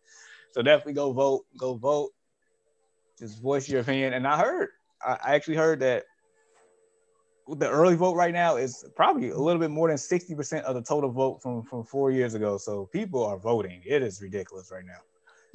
[0.51, 1.45] So definitely go vote.
[1.57, 2.11] Go vote.
[3.17, 4.13] Just voice your opinion.
[4.13, 4.69] And I heard,
[5.05, 6.03] I actually heard that
[7.47, 10.81] the early vote right now is probably a little bit more than 60% of the
[10.81, 12.57] total vote from, from four years ago.
[12.57, 13.81] So people are voting.
[13.85, 14.99] It is ridiculous right now.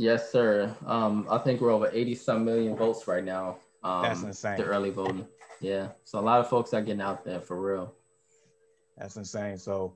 [0.01, 0.75] Yes, sir.
[0.87, 3.59] Um, I think we're over 80 some million votes right now.
[3.85, 4.57] Um, That's insane.
[4.57, 5.27] The early voting.
[5.61, 5.89] Yeah.
[6.05, 7.93] So a lot of folks are getting out there for real.
[8.97, 9.59] That's insane.
[9.59, 9.93] So,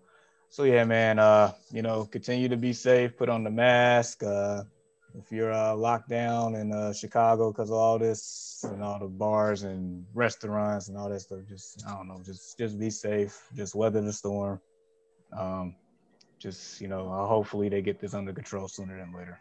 [0.50, 1.18] so yeah, man.
[1.18, 3.16] Uh, you know, continue to be safe.
[3.16, 4.22] Put on the mask.
[4.22, 4.64] Uh,
[5.14, 9.06] if you're uh, locked down in uh, Chicago because of all this and all the
[9.06, 13.40] bars and restaurants and all that stuff, just I don't know, just just be safe.
[13.56, 14.60] Just weather the storm.
[15.32, 15.76] Um,
[16.38, 19.40] just you know, uh, hopefully they get this under control sooner than later.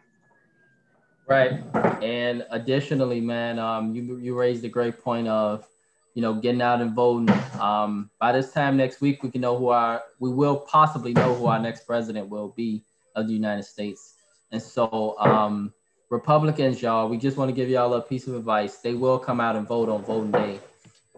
[1.26, 1.62] Right.
[2.02, 5.66] And additionally, man, um, you you raised a great point of,
[6.14, 7.34] you know, getting out and voting.
[7.58, 11.34] Um, by this time next week, we can know who our we will possibly know
[11.34, 12.82] who our next president will be
[13.16, 14.14] of the United States.
[14.52, 15.72] And so, um,
[16.10, 18.76] Republicans, y'all, we just want to give y'all a piece of advice.
[18.78, 20.60] They will come out and vote on voting day.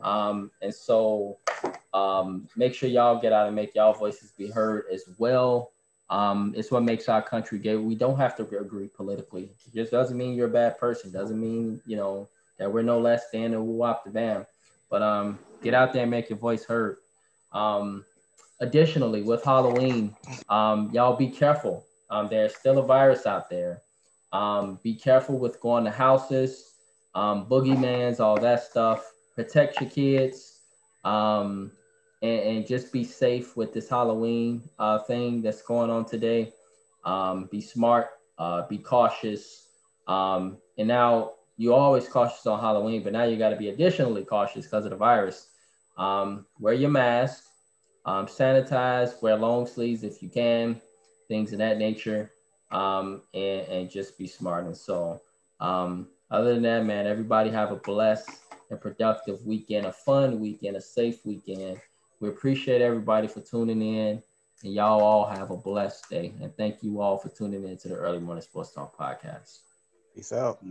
[0.03, 1.39] Um, and so,
[1.93, 5.73] um, make sure y'all get out and make y'all voices be heard as well.
[6.09, 7.77] Um, it's what makes our country great.
[7.77, 9.51] We don't have to agree politically.
[9.67, 11.11] It just doesn't mean you're a bad person.
[11.11, 12.29] Doesn't mean you know
[12.59, 14.47] that we're no less than or woo the bam.
[14.89, 16.99] But um, get out there and make your voice heard.
[17.53, 18.05] Um,
[18.61, 20.15] additionally, with Halloween,
[20.49, 21.85] um, y'all be careful.
[22.11, 23.83] Um, there's still a virus out there.
[24.33, 26.75] Um, be careful with going to houses,
[27.15, 29.11] um, boogeymans, all that stuff.
[29.35, 30.61] Protect your kids.
[31.05, 31.73] Um,
[32.27, 36.53] and, and just be safe with this Halloween uh, thing that's going on today.
[37.05, 39.69] Um, be smart, uh, be cautious.
[40.09, 44.25] Um, and now you're always cautious on Halloween, but now you got to be additionally
[44.25, 45.49] cautious because of the virus.
[45.97, 47.45] Um, wear your mask,
[48.05, 50.81] um, sanitize, wear long sleeves if you can,
[51.29, 52.31] things of that nature,
[52.71, 54.67] um, and, and just be smart.
[54.67, 55.21] And so,
[55.61, 58.29] um, other than that, man, everybody have a blessed
[58.71, 61.81] and productive weekend, a fun weekend, a safe weekend.
[62.21, 64.23] We appreciate everybody for tuning in.
[64.65, 66.33] And y'all all have a blessed day.
[66.41, 69.59] And thank you all for tuning in to the Early Morning Sports Talk podcast.
[70.15, 70.65] Peace out.